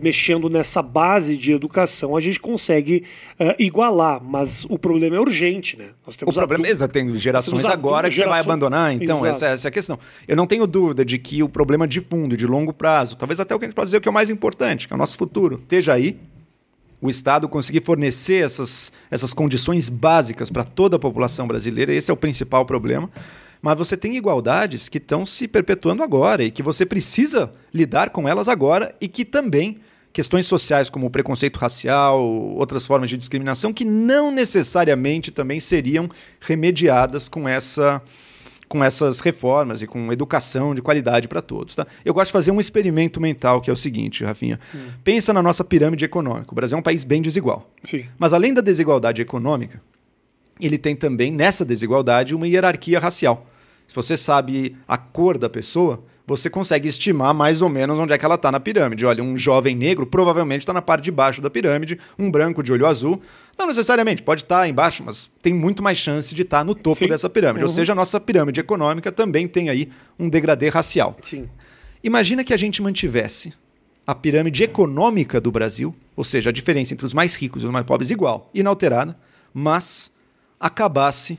mexendo 0.00 0.48
nessa 0.48 0.80
base 0.80 1.36
de 1.36 1.52
educação, 1.52 2.16
a 2.16 2.20
gente 2.20 2.38
consegue 2.38 3.04
uh, 3.40 3.54
igualar, 3.58 4.22
mas 4.22 4.64
o 4.68 4.78
problema 4.78 5.16
é 5.16 5.20
urgente, 5.20 5.76
né? 5.76 5.86
Nós 6.06 6.14
temos 6.14 6.36
o 6.36 6.38
problema 6.38 6.66
é, 6.68 6.88
tem 6.88 7.12
gerações 7.16 7.64
agora 7.64 8.08
que 8.08 8.14
gerações... 8.14 8.38
você 8.38 8.46
vai 8.46 8.54
abandonar, 8.54 8.94
então 8.94 9.26
essa, 9.26 9.46
essa, 9.46 9.68
é 9.68 9.70
a 9.70 9.72
questão. 9.72 9.98
Eu 10.28 10.36
não 10.36 10.46
tenho 10.46 10.66
dúvida 10.68 11.04
de 11.04 11.18
que 11.18 11.42
o 11.42 11.48
problema 11.48 11.86
de 11.86 12.00
fundo, 12.00 12.36
de 12.36 12.46
longo 12.46 12.72
prazo, 12.72 13.16
talvez 13.16 13.40
até 13.40 13.54
o 13.54 13.58
que 13.58 13.64
a 13.64 13.68
gente 13.68 13.74
pode 13.74 13.88
dizer 13.88 14.00
que 14.00 14.08
é 14.08 14.10
o 14.10 14.14
mais 14.14 14.30
importante, 14.30 14.86
que 14.86 14.94
é 14.94 14.96
o 14.96 14.98
nosso 14.98 15.18
futuro, 15.18 15.56
esteja 15.56 15.94
aí, 15.94 16.11
o 17.02 17.10
Estado 17.10 17.48
conseguir 17.48 17.82
fornecer 17.82 18.44
essas, 18.44 18.92
essas 19.10 19.34
condições 19.34 19.88
básicas 19.88 20.48
para 20.48 20.62
toda 20.62 20.94
a 20.94 21.00
população 21.00 21.48
brasileira, 21.48 21.92
esse 21.92 22.12
é 22.12 22.14
o 22.14 22.16
principal 22.16 22.64
problema. 22.64 23.10
Mas 23.60 23.76
você 23.76 23.96
tem 23.96 24.16
igualdades 24.16 24.88
que 24.88 24.98
estão 24.98 25.26
se 25.26 25.48
perpetuando 25.48 26.04
agora 26.04 26.44
e 26.44 26.50
que 26.50 26.62
você 26.62 26.86
precisa 26.86 27.52
lidar 27.74 28.10
com 28.10 28.28
elas 28.28 28.48
agora 28.48 28.94
e 29.00 29.08
que 29.08 29.24
também 29.24 29.80
questões 30.12 30.46
sociais 30.46 30.88
como 30.88 31.06
o 31.06 31.10
preconceito 31.10 31.56
racial, 31.56 32.22
outras 32.22 32.86
formas 32.86 33.10
de 33.10 33.16
discriminação 33.16 33.72
que 33.72 33.84
não 33.84 34.30
necessariamente 34.30 35.32
também 35.32 35.58
seriam 35.58 36.08
remediadas 36.40 37.28
com 37.28 37.48
essa 37.48 38.00
com 38.72 38.82
essas 38.82 39.20
reformas 39.20 39.82
e 39.82 39.86
com 39.86 40.10
educação 40.10 40.74
de 40.74 40.80
qualidade 40.80 41.28
para 41.28 41.42
todos. 41.42 41.76
Tá? 41.76 41.86
Eu 42.02 42.14
gosto 42.14 42.28
de 42.28 42.32
fazer 42.32 42.50
um 42.52 42.58
experimento 42.58 43.20
mental 43.20 43.60
que 43.60 43.68
é 43.68 43.72
o 43.72 43.76
seguinte, 43.76 44.24
Rafinha. 44.24 44.58
Hum. 44.74 44.88
Pensa 45.04 45.30
na 45.30 45.42
nossa 45.42 45.62
pirâmide 45.62 46.06
econômica. 46.06 46.52
O 46.52 46.54
Brasil 46.54 46.78
é 46.78 46.80
um 46.80 46.82
país 46.82 47.04
bem 47.04 47.20
desigual. 47.20 47.70
Sim. 47.82 48.06
Mas 48.18 48.32
além 48.32 48.54
da 48.54 48.62
desigualdade 48.62 49.20
econômica, 49.20 49.78
ele 50.58 50.78
tem 50.78 50.96
também, 50.96 51.30
nessa 51.30 51.66
desigualdade, 51.66 52.34
uma 52.34 52.48
hierarquia 52.48 52.98
racial. 52.98 53.46
Se 53.86 53.94
você 53.94 54.16
sabe 54.16 54.74
a 54.88 54.96
cor 54.96 55.36
da 55.36 55.50
pessoa, 55.50 56.02
você 56.26 56.48
consegue 56.48 56.88
estimar 56.88 57.34
mais 57.34 57.62
ou 57.62 57.68
menos 57.68 57.98
onde 57.98 58.12
é 58.12 58.18
que 58.18 58.24
ela 58.24 58.36
está 58.36 58.50
na 58.52 58.60
pirâmide. 58.60 59.04
Olha, 59.04 59.22
um 59.22 59.36
jovem 59.36 59.74
negro 59.74 60.06
provavelmente 60.06 60.60
está 60.60 60.72
na 60.72 60.82
parte 60.82 61.04
de 61.04 61.10
baixo 61.10 61.40
da 61.40 61.50
pirâmide, 61.50 61.98
um 62.18 62.30
branco 62.30 62.62
de 62.62 62.72
olho 62.72 62.86
azul, 62.86 63.20
não 63.58 63.66
necessariamente, 63.66 64.22
pode 64.22 64.42
estar 64.42 64.60
tá 64.60 64.68
embaixo, 64.68 65.02
mas 65.04 65.30
tem 65.42 65.52
muito 65.52 65.82
mais 65.82 65.98
chance 65.98 66.34
de 66.34 66.42
estar 66.42 66.58
tá 66.58 66.64
no 66.64 66.74
topo 66.74 66.96
Sim. 66.96 67.08
dessa 67.08 67.28
pirâmide. 67.28 67.64
Uhum. 67.64 67.70
Ou 67.70 67.74
seja, 67.74 67.92
a 67.92 67.96
nossa 67.96 68.20
pirâmide 68.20 68.60
econômica 68.60 69.10
também 69.10 69.48
tem 69.48 69.68
aí 69.68 69.88
um 70.18 70.28
degradê 70.28 70.68
racial. 70.68 71.16
Sim. 71.22 71.48
Imagina 72.02 72.44
que 72.44 72.54
a 72.54 72.56
gente 72.56 72.82
mantivesse 72.82 73.52
a 74.06 74.14
pirâmide 74.14 74.64
econômica 74.64 75.40
do 75.40 75.52
Brasil, 75.52 75.94
ou 76.16 76.24
seja, 76.24 76.50
a 76.50 76.52
diferença 76.52 76.92
entre 76.92 77.06
os 77.06 77.14
mais 77.14 77.34
ricos 77.34 77.62
e 77.62 77.66
os 77.66 77.72
mais 77.72 77.86
pobres 77.86 78.10
igual, 78.10 78.50
inalterada, 78.52 79.16
mas 79.54 80.10
acabasse 80.58 81.38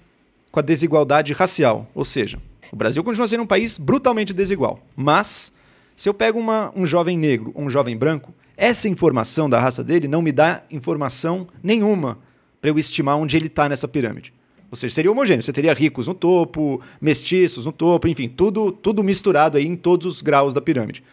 com 0.51 0.59
a 0.59 0.63
desigualdade 0.63 1.33
racial. 1.33 1.89
Ou 1.93 2.05
seja, 2.05 2.39
o 2.73 2.75
Brasil 2.75 3.03
continua 3.03 3.27
sendo 3.27 3.43
um 3.43 3.45
país 3.45 3.77
brutalmente 3.77 4.33
desigual. 4.33 4.79
Mas, 4.95 5.53
se 5.95 6.09
eu 6.09 6.13
pego 6.13 6.39
uma, 6.39 6.73
um 6.75 6.87
jovem 6.87 7.15
negro 7.15 7.51
ou 7.53 7.65
um 7.65 7.69
jovem 7.69 7.95
branco, 7.95 8.33
essa 8.57 8.89
informação 8.89 9.47
da 9.47 9.59
raça 9.59 9.83
dele 9.83 10.07
não 10.07 10.23
me 10.23 10.31
dá 10.31 10.63
informação 10.71 11.47
nenhuma 11.61 12.17
para 12.59 12.71
eu 12.71 12.79
estimar 12.79 13.15
onde 13.15 13.37
ele 13.37 13.45
está 13.45 13.69
nessa 13.69 13.87
pirâmide. 13.87 14.33
Ou 14.71 14.75
seja, 14.75 14.95
seria 14.95 15.11
homogêneo. 15.11 15.43
Você 15.43 15.53
teria 15.53 15.71
ricos 15.71 16.07
no 16.07 16.15
topo, 16.15 16.81
mestiços 16.99 17.63
no 17.63 17.71
topo, 17.71 18.07
enfim, 18.07 18.27
tudo, 18.27 18.71
tudo 18.71 19.03
misturado 19.03 19.55
aí 19.55 19.67
em 19.67 19.75
todos 19.75 20.07
os 20.07 20.23
graus 20.23 20.51
da 20.51 20.59
pirâmide. 20.59 21.03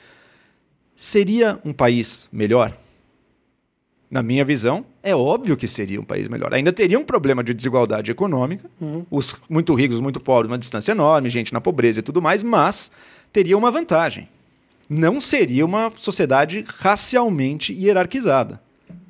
Seria 0.96 1.60
um 1.62 1.74
país 1.74 2.26
melhor? 2.32 2.74
Na 4.10 4.22
minha 4.22 4.44
visão, 4.44 4.84
é 5.02 5.14
óbvio 5.14 5.56
que 5.56 5.68
seria 5.68 6.00
um 6.00 6.04
país 6.04 6.26
melhor. 6.26 6.52
Ainda 6.52 6.72
teria 6.72 6.98
um 6.98 7.04
problema 7.04 7.44
de 7.44 7.54
desigualdade 7.54 8.10
econômica, 8.10 8.68
uhum. 8.80 9.06
os 9.08 9.36
muito 9.48 9.72
ricos, 9.74 10.00
muito 10.00 10.18
pobres, 10.18 10.50
uma 10.50 10.58
distância 10.58 10.90
enorme, 10.90 11.30
gente 11.30 11.52
na 11.52 11.60
pobreza 11.60 12.00
e 12.00 12.02
tudo 12.02 12.20
mais, 12.20 12.42
mas 12.42 12.90
teria 13.32 13.56
uma 13.56 13.70
vantagem. 13.70 14.28
Não 14.88 15.20
seria 15.20 15.64
uma 15.64 15.92
sociedade 15.96 16.64
racialmente 16.66 17.72
hierarquizada. 17.72 18.60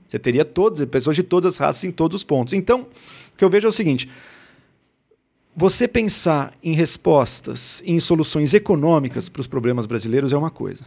Você 0.06 0.18
teria 0.18 0.44
todas, 0.44 0.84
pessoas 0.86 1.16
de 1.16 1.22
todas 1.22 1.54
as 1.54 1.58
raças 1.58 1.84
em 1.84 1.90
todos 1.92 2.16
os 2.16 2.24
pontos. 2.24 2.52
Então, 2.52 2.82
o 2.82 3.36
que 3.38 3.44
eu 3.44 3.48
vejo 3.48 3.66
é 3.66 3.70
o 3.70 3.72
seguinte: 3.72 4.06
você 5.56 5.88
pensar 5.88 6.52
em 6.62 6.74
respostas, 6.74 7.82
em 7.86 7.98
soluções 7.98 8.52
econômicas 8.52 9.30
para 9.30 9.40
os 9.40 9.46
problemas 9.46 9.86
brasileiros 9.86 10.32
é 10.32 10.36
uma 10.36 10.50
coisa. 10.50 10.84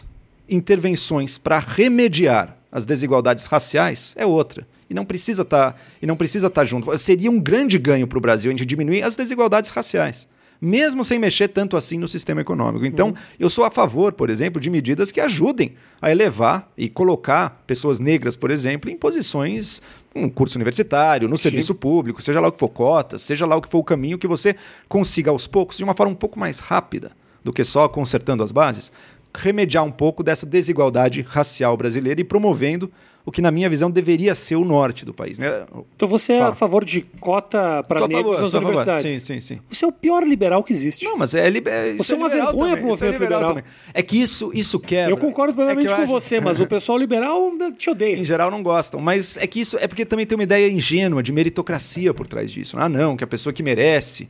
Intervenções 0.47 1.39
para 1.39 1.57
remediar 1.57 2.57
as 2.73 2.87
desigualdades 2.87 3.45
raciais 3.45 4.15
é 4.17 4.25
outra. 4.25 4.67
E 4.89 4.93
não 4.95 5.05
precisa 5.05 5.43
estar 5.43 5.73
tá, 5.73 5.79
e 6.01 6.07
não 6.07 6.17
precisa 6.17 6.47
estar 6.47 6.61
tá 6.61 6.65
junto. 6.65 6.97
Seria 6.97 7.29
um 7.29 7.39
grande 7.39 7.77
ganho 7.77 8.07
para 8.07 8.17
o 8.17 8.21
Brasil 8.21 8.49
a 8.49 8.53
gente 8.53 8.65
diminuir 8.65 9.03
as 9.03 9.15
desigualdades 9.15 9.69
raciais 9.69 10.27
mesmo 10.61 11.03
sem 11.03 11.19
mexer 11.19 11.49
tanto 11.49 11.75
assim 11.75 11.97
no 11.97 12.07
sistema 12.07 12.39
econômico. 12.39 12.85
Então, 12.85 13.09
uhum. 13.09 13.15
eu 13.37 13.49
sou 13.49 13.65
a 13.65 13.69
favor, 13.69 14.13
por 14.13 14.29
exemplo, 14.29 14.61
de 14.61 14.69
medidas 14.69 15.11
que 15.11 15.19
ajudem 15.19 15.73
a 16.01 16.09
elevar 16.09 16.71
e 16.77 16.87
colocar 16.87 17.61
pessoas 17.67 17.99
negras, 17.99 18.37
por 18.37 18.49
exemplo, 18.49 18.89
em 18.89 18.95
posições 18.95 19.81
um 20.15 20.29
curso 20.29 20.57
universitário, 20.57 21.27
no 21.27 21.35
Sim. 21.35 21.43
serviço 21.43 21.75
público, 21.75 22.21
seja 22.21 22.39
lá 22.39 22.47
o 22.47 22.51
que 22.51 22.59
for 22.59 22.69
cotas, 22.69 23.21
seja 23.23 23.45
lá 23.45 23.57
o 23.57 23.61
que 23.61 23.67
for 23.67 23.79
o 23.79 23.83
caminho 23.83 24.17
que 24.17 24.27
você 24.27 24.55
consiga 24.87 25.31
aos 25.31 25.47
poucos, 25.47 25.75
de 25.75 25.83
uma 25.83 25.95
forma 25.95 26.13
um 26.13 26.15
pouco 26.15 26.39
mais 26.39 26.59
rápida 26.59 27.11
do 27.43 27.51
que 27.51 27.63
só 27.63 27.89
consertando 27.89 28.41
as 28.41 28.51
bases, 28.51 28.89
remediar 29.35 29.83
um 29.83 29.91
pouco 29.91 30.23
dessa 30.23 30.45
desigualdade 30.45 31.21
racial 31.21 31.75
brasileira 31.75 32.21
e 32.21 32.23
promovendo 32.23 32.91
o 33.25 33.31
que, 33.31 33.41
na 33.41 33.51
minha 33.51 33.69
visão, 33.69 33.89
deveria 33.89 34.35
ser 34.35 34.57
o 34.57 34.65
norte 34.65 35.05
do 35.05 35.13
país. 35.13 35.39
Né? 35.39 35.65
Então 35.95 36.07
você 36.07 36.33
é 36.33 36.39
Fala. 36.39 36.49
a 36.49 36.55
favor 36.55 36.83
de 36.83 37.01
cota 37.21 37.81
para 37.87 38.05
negros 38.05 38.41
nas 38.41 38.53
universidades? 38.53 39.03
Sim, 39.03 39.19
sim, 39.19 39.39
sim. 39.39 39.59
Você 39.69 39.85
é 39.85 39.87
o 39.87 39.93
pior 39.93 40.27
liberal 40.27 40.61
que 40.61 40.73
existe. 40.73 41.05
Não, 41.05 41.17
mas 41.17 41.33
é, 41.33 41.49
liber... 41.49 41.95
Você 41.95 42.13
é, 42.13 42.15
é 42.15 42.17
uma 42.17 42.27
vergonha 42.27 42.75
para 42.75 42.85
o 42.85 42.87
movimento 42.89 43.13
liberal. 43.13 43.39
liberal. 43.39 43.55
Também. 43.55 43.63
É 43.93 44.01
que 44.01 44.21
isso, 44.21 44.51
isso 44.53 44.77
quebra. 44.77 45.11
Eu 45.11 45.17
concordo 45.17 45.53
plenamente 45.53 45.93
é 45.93 45.95
com 45.95 46.01
acho... 46.01 46.11
você, 46.11 46.41
mas 46.41 46.59
o 46.61 46.67
pessoal 46.67 46.97
liberal 46.97 47.49
te 47.77 47.89
odeia. 47.89 48.17
Em 48.17 48.25
geral 48.25 48.51
não 48.51 48.61
gostam. 48.61 48.99
Mas 48.99 49.37
é 49.37 49.47
que 49.47 49.61
isso 49.61 49.77
é 49.79 49.87
porque 49.87 50.05
também 50.05 50.25
tem 50.25 50.35
uma 50.35 50.43
ideia 50.43 50.69
ingênua 50.69 51.23
de 51.23 51.31
meritocracia 51.31 52.13
por 52.13 52.27
trás 52.27 52.51
disso. 52.51 52.75
Ah, 52.77 52.89
não, 52.89 53.15
que 53.15 53.23
a 53.23 53.27
pessoa 53.27 53.53
que 53.53 53.63
merece 53.63 54.27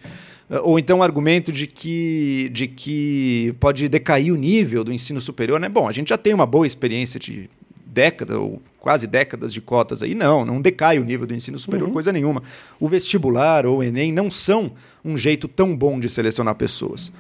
ou 0.64 0.78
então 0.78 1.00
o 1.00 1.04
argumento 1.04 1.52
de 1.52 1.68
que, 1.68 2.50
de 2.52 2.68
que 2.68 3.56
pode 3.60 3.88
decair 3.88 4.34
o 4.34 4.38
nível 4.38 4.84
do 4.84 4.94
ensino 4.94 5.22
superior, 5.22 5.60
né? 5.60 5.70
Bom, 5.70 5.88
a 5.88 5.92
gente 5.92 6.10
já 6.10 6.18
tem 6.18 6.34
uma 6.34 6.46
boa 6.46 6.68
experiência 6.68 7.20
de 7.20 7.50
décadas 7.86 8.38
ou 8.38 8.62
quase 8.80 9.08
décadas 9.08 9.54
de 9.54 9.62
cotas 9.62 10.04
aí. 10.04 10.14
Não, 10.14 10.46
não 10.46 10.62
decai 10.62 11.00
o 11.00 11.06
nível 11.06 11.26
do 11.26 11.34
ensino 11.34 11.58
superior, 11.58 11.88
uhum. 11.88 11.94
coisa 11.94 12.12
nenhuma. 12.12 12.44
O 12.80 12.90
vestibular 12.90 13.66
ou 13.66 13.78
o 13.78 13.84
Enem 13.84 14.12
não 14.12 14.30
são 14.30 14.74
um 15.06 15.16
jeito 15.16 15.48
tão 15.48 15.76
bom 15.76 16.00
de 16.00 16.10
selecionar 16.10 16.56
pessoas. 16.56 17.12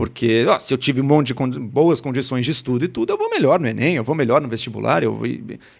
Porque 0.00 0.46
ó, 0.48 0.58
se 0.58 0.72
eu 0.72 0.78
tive 0.78 1.02
um 1.02 1.04
monte 1.04 1.26
de 1.26 1.34
condi 1.34 1.58
boas 1.58 2.00
condições 2.00 2.46
de 2.46 2.52
estudo 2.52 2.86
e 2.86 2.88
tudo, 2.88 3.12
eu 3.12 3.18
vou 3.18 3.28
melhor 3.28 3.60
no 3.60 3.68
Enem, 3.68 3.96
eu 3.96 4.02
vou 4.02 4.14
melhor 4.14 4.40
no 4.40 4.48
vestibular. 4.48 5.02
Eu, 5.02 5.20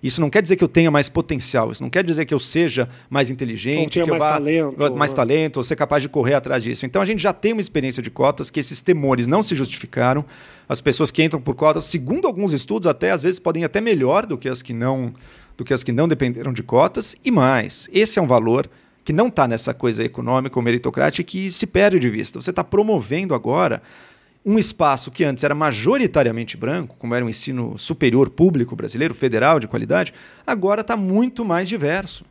isso 0.03 0.21
não 0.21 0.29
quer 0.29 0.43
dizer 0.43 0.57
que 0.57 0.63
eu 0.63 0.69
tenha 0.69 0.91
mais 0.91 1.09
potencial, 1.09 1.71
isso 1.71 1.83
não 1.83 1.89
quer 1.89 2.05
dizer 2.05 2.27
que 2.27 2.35
eu 2.35 2.39
seja 2.39 2.87
mais 3.09 3.31
inteligente, 3.31 3.93
que 3.93 4.01
eu 4.03 4.09
mais 4.09 4.23
vá 4.23 4.33
talento, 4.33 4.95
mais 4.95 5.13
né? 5.13 5.17
talento, 5.17 5.57
ou 5.57 5.63
ser 5.63 5.75
capaz 5.75 6.03
de 6.03 6.11
correr 6.11 6.35
atrás 6.35 6.63
disso. 6.63 6.85
Então 6.85 7.01
a 7.01 7.05
gente 7.07 7.23
já 7.23 7.33
tem 7.33 7.55
uma 7.55 7.63
experiência 7.63 8.03
de 8.03 8.11
cotas 8.11 8.51
que 8.51 8.61
esses 8.61 8.83
temores 8.83 9.27
não 9.27 9.43
se 9.43 9.57
justificaram. 9.57 10.23
As 10.69 10.83
pessoas 10.83 11.11
que 11.11 11.23
entram 11.23 11.41
por 11.41 11.55
cotas, 11.55 11.85
segundo 11.85 12.27
alguns 12.27 12.53
estudos, 12.53 12.87
até 12.87 13.13
às 13.13 13.23
vezes 13.23 13.39
podem 13.39 13.63
ir 13.63 13.65
até 13.65 13.81
melhor 13.81 14.27
do 14.27 14.37
que 14.37 14.51
as 14.51 14.61
que 14.61 14.75
não 14.75 15.15
do 15.57 15.65
que 15.65 15.73
as 15.73 15.83
que 15.83 15.93
não 15.93 16.07
dependeram 16.07 16.53
de 16.53 16.63
cotas 16.63 17.17
e 17.25 17.31
mais. 17.31 17.89
Esse 17.91 18.19
é 18.19 18.23
um 18.23 18.27
valor 18.27 18.69
que 19.03 19.15
não 19.15 19.29
está 19.29 19.49
nessa 19.49 19.73
coisa 19.73 20.05
econômica 20.05 20.59
ou 20.59 20.63
meritocrática 20.63 21.25
que 21.25 21.51
se 21.51 21.67
perde 21.67 21.99
de 21.99 22.11
vista. 22.11 22.39
Você 22.39 22.51
está 22.51 22.63
promovendo 22.63 23.35
agora 23.35 23.81
um 24.45 24.59
espaço 24.59 25.11
que 25.11 25.25
antes 25.25 25.45
era 25.45 25.55
majoritariamente 25.55 26.57
branco, 26.57 26.97
como 26.99 27.15
era 27.15 27.25
o 27.25 27.29
ensino 27.29 27.77
superior 27.77 28.31
público 28.31 28.75
brasileiro, 28.75 29.15
federal, 29.15 29.61
de 29.61 29.69
qualidade, 29.69 30.15
agora 30.47 30.81
está 30.81 30.97
muito 30.97 31.45
mais 31.45 31.69
diverso. 31.69 32.25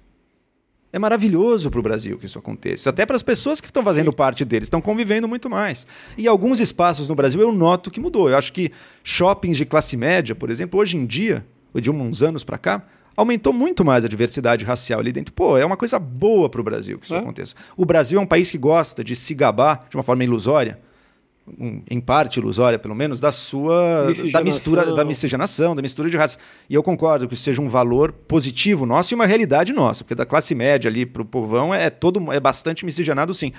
É 0.91 0.97
maravilhoso 0.97 1.69
para 1.69 1.79
o 1.79 1.83
Brasil 1.83 2.17
que 2.17 2.25
isso 2.25 2.39
aconteça. 2.39 2.89
Até 2.89 3.05
para 3.05 3.15
as 3.15 3.21
pessoas 3.21 3.61
que 3.61 3.67
estão 3.67 3.83
fazendo 3.83 4.09
Sim. 4.09 4.17
parte 4.17 4.43
deles, 4.43 4.65
estão 4.65 4.81
convivendo 4.81 5.27
muito 5.27 5.47
mais. 5.47 5.85
E 6.17 6.27
alguns 6.27 6.59
espaços 6.59 7.07
no 7.07 7.13
Brasil 7.13 7.39
eu 7.41 7.51
noto 7.51 7.91
que 7.91 7.99
mudou. 7.99 8.27
Eu 8.27 8.35
acho 8.35 8.51
que 8.51 8.71
shoppings 9.03 9.55
de 9.55 9.65
classe 9.65 9.95
média, 9.95 10.33
por 10.33 10.49
exemplo, 10.49 10.79
hoje 10.79 10.97
em 10.97 11.05
dia, 11.05 11.45
de 11.75 11.91
uns 11.91 12.23
anos 12.23 12.43
para 12.43 12.57
cá, 12.57 12.83
aumentou 13.15 13.53
muito 13.53 13.85
mais 13.85 14.03
a 14.03 14.07
diversidade 14.07 14.65
racial 14.65 14.99
ali 14.99 15.11
dentro. 15.11 15.31
Pô, 15.31 15.59
é 15.59 15.65
uma 15.65 15.77
coisa 15.77 15.99
boa 15.99 16.49
para 16.49 16.59
o 16.59 16.63
Brasil 16.63 16.97
que 16.97 17.05
isso 17.05 17.13
é. 17.13 17.19
aconteça. 17.19 17.53
O 17.77 17.85
Brasil 17.85 18.17
é 18.19 18.21
um 18.23 18.25
país 18.25 18.49
que 18.49 18.57
gosta 18.57 19.03
de 19.03 19.15
se 19.15 19.35
gabar 19.35 19.85
de 19.91 19.95
uma 19.95 20.01
forma 20.01 20.23
ilusória 20.23 20.79
um, 21.57 21.81
em 21.89 21.99
parte 21.99 22.39
ilusória, 22.39 22.77
pelo 22.77 22.95
menos, 22.95 23.19
da 23.19 23.31
sua 23.31 24.11
da 24.31 24.43
mistura 24.43 24.93
da 24.93 25.05
miscigenação, 25.05 25.75
da 25.75 25.81
mistura 25.81 26.09
de 26.09 26.17
raças. 26.17 26.37
E 26.69 26.75
eu 26.75 26.83
concordo 26.83 27.27
que 27.27 27.33
isso 27.33 27.43
seja 27.43 27.61
um 27.61 27.69
valor 27.69 28.11
positivo 28.11 28.85
nosso 28.85 29.13
e 29.13 29.15
uma 29.15 29.25
realidade 29.25 29.71
nossa, 29.73 30.03
porque 30.03 30.15
da 30.15 30.25
classe 30.25 30.53
média 30.53 30.89
ali 30.89 31.05
para 31.05 31.21
o 31.21 31.25
povão 31.25 31.73
é 31.73 31.89
todo 31.89 32.31
é 32.31 32.39
bastante 32.39 32.85
miscigenado, 32.85 33.33
sim. 33.33 33.51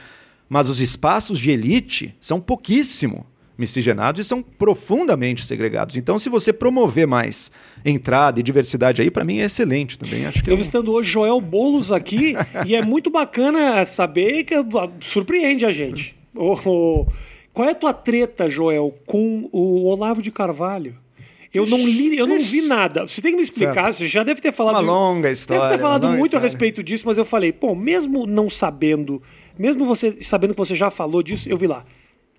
Mas 0.49 0.69
os 0.69 0.81
espaços 0.81 1.39
de 1.39 1.51
elite 1.51 2.15
são 2.21 2.41
pouquíssimo 2.41 3.27
miscigenados 3.61 4.21
e 4.21 4.25
são 4.25 4.43
profundamente 4.43 5.45
segregados. 5.45 5.97
Então, 5.97 6.19
se 6.19 6.31
você 6.31 6.53
promover 6.53 7.07
mais 7.07 7.53
entrada 7.85 8.41
e 8.41 8.43
diversidade 8.43 9.03
aí, 9.03 9.11
para 9.11 9.25
mim 9.25 9.39
é 9.39 9.45
excelente 9.45 9.99
também. 9.99 10.25
Acho 10.25 10.39
que 10.39 10.45
Entrevistando 10.45 10.91
é 10.91 10.95
um... 10.95 10.97
hoje 10.97 11.11
Joel 11.11 11.41
Bolos 11.41 11.93
aqui, 11.93 12.35
e 12.67 12.75
é 12.75 12.83
muito 12.83 13.11
bacana 13.11 13.85
saber 13.85 14.45
que 14.45 14.55
surpreende 15.01 15.67
a 15.67 15.71
gente. 15.71 16.17
Oh, 16.35 17.07
qual 17.53 17.69
é 17.69 17.73
a 17.73 17.75
tua 17.75 17.93
treta, 17.93 18.49
Joel, 18.49 18.95
com 19.07 19.49
o 19.53 19.85
Olavo 19.87 20.23
de 20.23 20.31
Carvalho? 20.31 20.97
Eu 21.53 21.67
não 21.67 21.79
li, 21.79 22.17
eu 22.17 22.29
não 22.29 22.39
vi 22.39 22.63
nada. 22.63 23.07
Você 23.07 23.21
tem 23.21 23.33
que 23.33 23.39
me 23.39 23.43
explicar, 23.43 23.75
certo. 23.75 23.97
você 23.97 24.07
já 24.07 24.23
deve 24.23 24.41
ter 24.41 24.53
falado. 24.53 24.85
Uma 24.85 24.93
longa 24.93 25.31
história. 25.31 25.63
Deve 25.63 25.75
ter 25.75 25.83
falado 25.83 26.07
muito 26.09 26.27
história. 26.27 26.39
a 26.39 26.43
respeito 26.43 26.83
disso, 26.83 27.05
mas 27.07 27.19
eu 27.19 27.25
falei, 27.25 27.53
pô, 27.53 27.75
mesmo 27.75 28.25
não 28.25 28.49
sabendo, 28.49 29.21
mesmo 29.59 29.85
você 29.85 30.23
sabendo 30.23 30.55
que 30.55 30.59
você 30.59 30.77
já 30.77 30.91
falou 30.91 31.23
disso, 31.23 31.49
eu 31.49 31.57
vi 31.57 31.67
lá. 31.67 31.85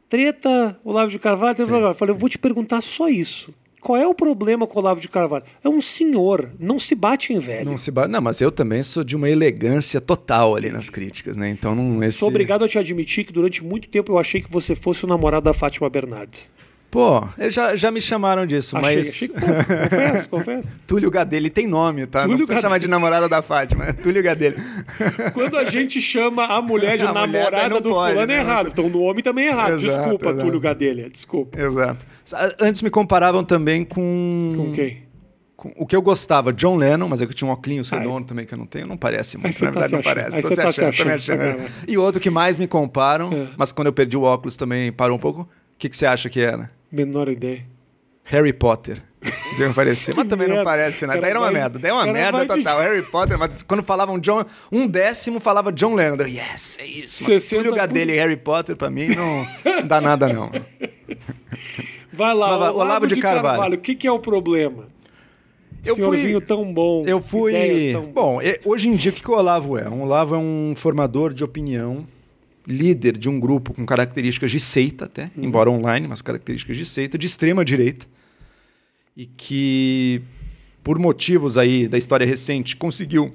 Treta, 0.08 0.80
Olavo 0.84 1.12
de 1.12 1.19
Carvalho, 1.19 1.56
treta, 1.56 1.71
Eu 1.71 1.93
falei, 1.93 2.15
eu 2.15 2.17
vou 2.17 2.30
te 2.30 2.38
perguntar 2.38 2.80
só 2.82 3.10
isso. 3.10 3.54
Qual 3.82 3.98
é 3.98 4.08
o 4.08 4.13
problema 4.13 4.67
com 4.67 4.78
o 4.78 4.82
Olavo 4.82 5.02
de 5.02 5.10
Carvalho? 5.10 5.44
É 5.63 5.67
um 5.67 5.82
senhor, 5.82 6.52
não 6.60 6.78
se 6.78 6.94
bate 6.94 7.34
em 7.34 7.39
velho. 7.39 7.65
Não 7.65 7.78
se 7.78 7.89
bate. 7.89 8.10
Não, 8.10 8.22
mas 8.22 8.39
eu 8.39 8.52
também 8.52 8.84
sou 8.84 9.04
de 9.04 9.15
uma 9.15 9.28
elegância 9.28 10.00
total 10.00 10.56
ali 10.56 10.70
nas 10.70 10.88
críticas, 10.88 11.36
né? 11.36 11.50
Então 11.50 11.76
não. 11.76 12.04
Esse... 12.04 12.20
Sou 12.20 12.30
obrigado 12.30 12.63
a 12.63 12.67
te 12.67 12.78
admitir 12.78 13.26
que 13.26 13.34
durante 13.34 13.63
muito 13.63 13.89
tempo 13.89 14.12
eu 14.12 14.20
achei 14.20 14.39
que 14.39 14.52
você 14.52 14.76
fosse 14.76 15.04
o 15.04 15.08
namorado 15.08 15.46
da 15.46 15.54
Fátima 15.54 15.89
Bernardes. 15.89 16.52
Pô, 16.92 17.26
já, 17.50 17.74
já 17.74 17.90
me 17.90 18.02
chamaram 18.02 18.46
disso, 18.46 18.76
achei, 18.76 18.96
mas. 18.98 19.30
Confesso, 19.30 20.30
confesso. 20.30 20.72
Túlio 20.86 21.10
Gadelha 21.10 21.50
tem 21.50 21.66
nome, 21.66 22.06
tá? 22.06 22.24
Túlio 22.24 22.40
não 22.40 22.46
precisa 22.46 22.62
chamar 22.62 22.80
de 22.80 22.88
namorada 22.90 23.30
da 23.30 23.42
Fátima, 23.42 23.86
é 23.86 23.94
Túlio 23.94 24.22
Gadelha. 24.22 24.58
Quando 25.34 25.58
a 25.58 25.64
gente 25.64 26.02
chama 26.02 26.44
a 26.46 26.62
mulher 26.62 26.98
de 26.98 27.06
a 27.06 27.14
namorada 27.14 27.70
mulher 27.70 27.82
do 27.82 27.90
pode, 27.92 28.12
fulano 28.12 28.32
é 28.34 28.36
né? 28.36 28.42
errado. 28.42 28.68
Então 28.74 28.90
no 28.90 29.00
homem 29.04 29.24
também 29.24 29.46
é 29.46 29.48
errado. 29.52 29.76
Exato, 29.76 29.88
desculpa, 29.88 30.30
exato. 30.32 30.46
Túlio 30.46 30.60
Gadelha, 30.60 31.10
desculpa. 31.10 31.58
Exato. 31.58 32.06
Antes 32.60 32.82
me 32.82 32.90
comparavam 32.90 33.42
também 33.42 33.86
com. 33.86 34.54
Com 34.58 34.72
quem? 34.74 35.04
O 35.78 35.86
que 35.86 35.96
eu 35.96 36.02
gostava, 36.02 36.52
John 36.52 36.76
Lennon, 36.76 37.08
mas 37.08 37.22
é 37.22 37.26
que 37.26 37.34
tinha 37.34 37.48
um 37.48 37.54
óculos 37.54 37.90
redondo 37.90 38.26
também 38.28 38.46
que 38.46 38.54
eu 38.54 38.58
não 38.58 38.66
tenho, 38.66 38.88
não 38.88 38.98
parece 38.98 39.38
muito, 39.38 39.54
na 39.64 39.72
tá 39.72 39.80
verdade 39.80 39.94
não 39.94 40.02
parece. 40.02 40.36
Aí 40.36 40.42
você 40.42 40.56
tá 40.56 40.68
achando, 40.68 40.90
achando. 40.90 41.12
achando. 41.12 41.72
E 41.88 41.98
outro 41.98 42.20
que 42.20 42.32
mais 42.32 42.58
me 42.58 42.68
comparam, 42.68 43.32
é. 43.32 43.48
mas 43.56 43.72
quando 43.72 43.86
eu 43.86 43.94
perdi 43.94 44.18
o 44.18 44.24
óculos 44.24 44.58
também 44.58 44.92
parou 44.92 45.16
um 45.16 45.20
pouco, 45.20 45.42
o 45.42 45.48
que, 45.78 45.88
que 45.88 45.96
você 45.96 46.08
acha 46.08 46.30
que 46.30 46.40
era? 46.40 46.70
Menor 46.92 47.30
ideia. 47.30 47.66
Harry 48.26 48.54
Potter. 48.54 49.02
Dizia 49.52 49.70
parecer, 49.74 50.16
mas 50.16 50.28
também 50.28 50.48
não 50.48 50.64
parece, 50.64 51.06
né? 51.06 51.18
Daí 51.20 51.30
era 51.30 51.40
uma 51.40 51.52
merda. 51.52 51.78
Daí 51.78 51.92
é 51.92 51.94
uma 51.94 52.06
merda 52.06 52.46
total. 52.46 52.78
De... 52.78 52.84
Harry 52.84 53.04
Potter, 53.04 53.38
mas 53.38 53.62
quando 53.62 53.84
falavam 53.84 54.18
John, 54.18 54.44
um 54.72 54.88
décimo 54.88 55.40
falava 55.40 55.72
John 55.72 55.94
Lennon. 55.94 56.16
Eu, 56.16 56.28
yes, 56.28 56.78
é 56.80 56.86
isso. 56.86 57.58
O 57.58 57.62
lugar 57.62 57.88
dele 57.88 58.14
Harry 58.14 58.38
Potter, 58.38 58.76
pra 58.76 58.90
mim, 58.90 59.10
não, 59.10 59.46
não 59.64 59.88
dá 59.88 60.02
nada, 60.02 60.28
não. 60.28 60.50
Vai 62.12 62.34
lá, 62.34 62.56
Olavo, 62.56 62.80
Olavo 62.80 63.08
de, 63.08 63.16
de 63.16 63.22
Carvalho. 63.22 63.44
Carvalho. 63.44 63.76
O 63.76 63.82
que, 63.82 63.96
que 63.96 64.08
é 64.08 64.12
o 64.12 64.20
problema? 64.20 64.88
Eu 65.84 65.96
Senhorzinho 65.96 66.40
fui, 66.40 66.48
tão 66.48 66.74
bom. 66.74 67.04
Eu 67.06 67.22
fui. 67.22 67.92
Tão... 67.92 68.04
Bom, 68.04 68.40
hoje 68.66 68.88
em 68.88 68.96
dia, 68.96 69.12
o 69.12 69.14
que, 69.14 69.22
que 69.22 69.32
o 69.32 69.34
Olavo 69.34 69.78
é? 69.78 69.88
Um 69.90 70.04
Olavo 70.04 70.36
é 70.36 70.38
um 70.38 70.74
formador 70.76 71.34
de 71.34 71.44
opinião 71.44 72.06
líder 72.67 73.17
de 73.17 73.30
um 73.30 73.39
grupo 73.39 73.74
com 73.74 73.86
características 73.86 74.52
de 74.52 74.60
seita, 74.60 75.06
até, 75.06 75.32
uhum. 75.36 75.43
embora 75.43 75.69
online, 75.69 76.08
mas 76.08 76.21
características 76.21 76.78
de 76.78 76.86
seita, 76.86 77.17
de 77.17 77.26
extrema 77.28 77.65
direita, 77.65 78.06
e 79.15 79.26
que, 79.26 80.21
por 80.84 80.97
motivos 81.00 81.58
aí 81.58 81.88
da 81.88 81.97
história 81.97 82.26
recente, 82.26 82.76
conseguiu, 82.76 83.34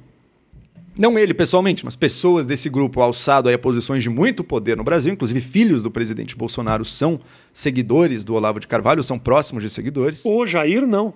não 0.97 1.19
ele 1.19 1.35
pessoalmente, 1.35 1.85
mas 1.85 1.97
pessoas 1.97 2.47
desse 2.47 2.69
grupo 2.69 3.01
alçado 3.01 3.49
aí 3.49 3.55
a 3.55 3.59
posições 3.59 4.03
de 4.03 4.09
muito 4.09 4.43
poder 4.43 4.77
no 4.77 4.85
Brasil, 4.85 5.13
inclusive 5.13 5.41
filhos 5.41 5.83
do 5.83 5.91
presidente 5.91 6.37
Bolsonaro 6.37 6.85
são 6.85 7.21
seguidores 7.53 8.25
do 8.25 8.35
Olavo 8.35 8.61
de 8.61 8.67
Carvalho, 8.67 9.03
são 9.03 9.19
próximos 9.19 9.63
de 9.63 9.71
seguidores. 9.71 10.25
O 10.25 10.47
Jair 10.47 10.87
não. 10.87 11.15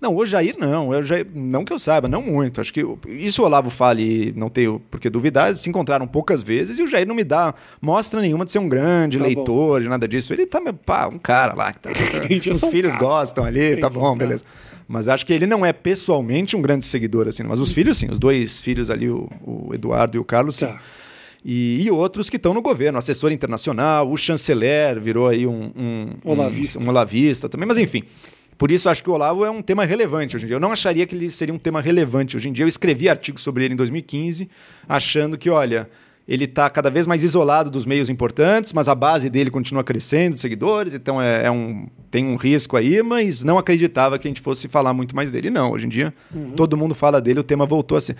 Não, 0.00 0.14
o 0.14 0.24
Jair 0.24 0.56
não. 0.58 0.94
Eu 0.94 1.02
Jair, 1.02 1.26
não 1.34 1.64
que 1.64 1.72
eu 1.72 1.78
saiba, 1.78 2.06
não 2.06 2.22
muito. 2.22 2.60
Acho 2.60 2.72
que 2.72 2.84
isso 3.08 3.42
o 3.42 3.44
Olavo 3.44 3.68
fale, 3.68 4.32
não 4.36 4.48
tenho 4.48 4.80
por 4.90 5.00
que 5.00 5.10
duvidar, 5.10 5.56
se 5.56 5.68
encontraram 5.68 6.06
poucas 6.06 6.42
vezes 6.42 6.78
e 6.78 6.82
o 6.82 6.86
Jair 6.86 7.06
não 7.06 7.14
me 7.14 7.24
dá 7.24 7.54
mostra 7.80 8.20
nenhuma 8.20 8.44
de 8.44 8.52
ser 8.52 8.60
um 8.60 8.68
grande 8.68 9.18
tá 9.18 9.24
leitor, 9.24 9.82
de 9.82 9.88
nada 9.88 10.06
disso. 10.06 10.32
Ele 10.32 10.46
tá, 10.46 10.60
pá, 10.86 11.08
um 11.08 11.18
cara 11.18 11.52
lá 11.54 11.72
que 11.72 11.80
tá. 11.80 11.90
os 12.52 12.64
filhos 12.64 12.92
cara. 12.94 13.04
gostam 13.04 13.44
ali, 13.44 13.72
Entendi, 13.72 13.80
tá 13.80 13.90
bom, 13.90 14.12
tá. 14.12 14.24
beleza. 14.24 14.44
Mas 14.86 15.06
acho 15.06 15.26
que 15.26 15.32
ele 15.34 15.46
não 15.46 15.66
é 15.66 15.72
pessoalmente 15.72 16.56
um 16.56 16.62
grande 16.62 16.86
seguidor, 16.86 17.28
assim. 17.28 17.42
Mas 17.42 17.60
os 17.60 17.72
filhos, 17.72 17.98
sim. 17.98 18.10
Os 18.10 18.18
dois 18.18 18.58
filhos 18.58 18.88
ali, 18.88 19.10
o, 19.10 19.28
o 19.44 19.74
Eduardo 19.74 20.16
e 20.16 20.20
o 20.20 20.24
Carlos, 20.24 20.56
sim. 20.56 20.66
Tá. 20.66 20.80
E, 21.44 21.82
e, 21.82 21.90
outros 21.90 22.28
que 22.28 22.36
estão 22.36 22.54
no 22.54 22.62
governo, 22.62 22.98
assessor 22.98 23.30
internacional, 23.30 24.10
o 24.10 24.16
chanceler 24.16 24.98
virou 24.98 25.28
aí 25.28 25.46
um, 25.46 25.70
um, 25.76 26.10
um, 26.24 26.84
um 26.84 26.88
olavista 26.88 27.48
também, 27.48 27.66
mas 27.66 27.78
enfim. 27.78 28.02
Por 28.58 28.72
isso 28.72 28.88
acho 28.88 29.04
que 29.04 29.08
o 29.08 29.12
Olavo 29.12 29.44
é 29.44 29.50
um 29.50 29.62
tema 29.62 29.84
relevante 29.84 30.34
hoje 30.34 30.44
em 30.44 30.48
dia. 30.48 30.56
Eu 30.56 30.60
não 30.60 30.72
acharia 30.72 31.06
que 31.06 31.14
ele 31.14 31.30
seria 31.30 31.54
um 31.54 31.58
tema 31.58 31.80
relevante 31.80 32.36
hoje 32.36 32.48
em 32.48 32.52
dia. 32.52 32.64
Eu 32.64 32.68
escrevi 32.68 33.08
artigos 33.08 33.40
sobre 33.40 33.64
ele 33.64 33.74
em 33.74 33.76
2015, 33.76 34.50
achando 34.88 35.38
que, 35.38 35.48
olha, 35.48 35.88
ele 36.26 36.44
está 36.44 36.68
cada 36.68 36.90
vez 36.90 37.06
mais 37.06 37.22
isolado 37.22 37.70
dos 37.70 37.86
meios 37.86 38.10
importantes, 38.10 38.72
mas 38.72 38.88
a 38.88 38.94
base 38.94 39.30
dele 39.30 39.48
continua 39.48 39.84
crescendo 39.84 40.34
de 40.34 40.40
seguidores, 40.40 40.92
então 40.92 41.22
é, 41.22 41.46
é, 41.46 41.50
um, 41.50 41.88
tem 42.10 42.26
um 42.26 42.36
risco 42.36 42.76
aí, 42.76 43.02
mas 43.02 43.44
não 43.44 43.56
acreditava 43.56 44.18
que 44.18 44.26
a 44.26 44.30
gente 44.30 44.42
fosse 44.42 44.66
falar 44.68 44.92
muito 44.92 45.16
mais 45.16 45.30
dele. 45.30 45.48
Não, 45.48 45.70
hoje 45.70 45.86
em 45.86 45.88
dia 45.88 46.12
uhum. 46.34 46.50
todo 46.50 46.76
mundo 46.76 46.94
fala 46.94 47.20
dele, 47.20 47.40
o 47.40 47.44
tema 47.44 47.64
voltou 47.64 47.96
a 47.96 48.00
ser. 48.00 48.16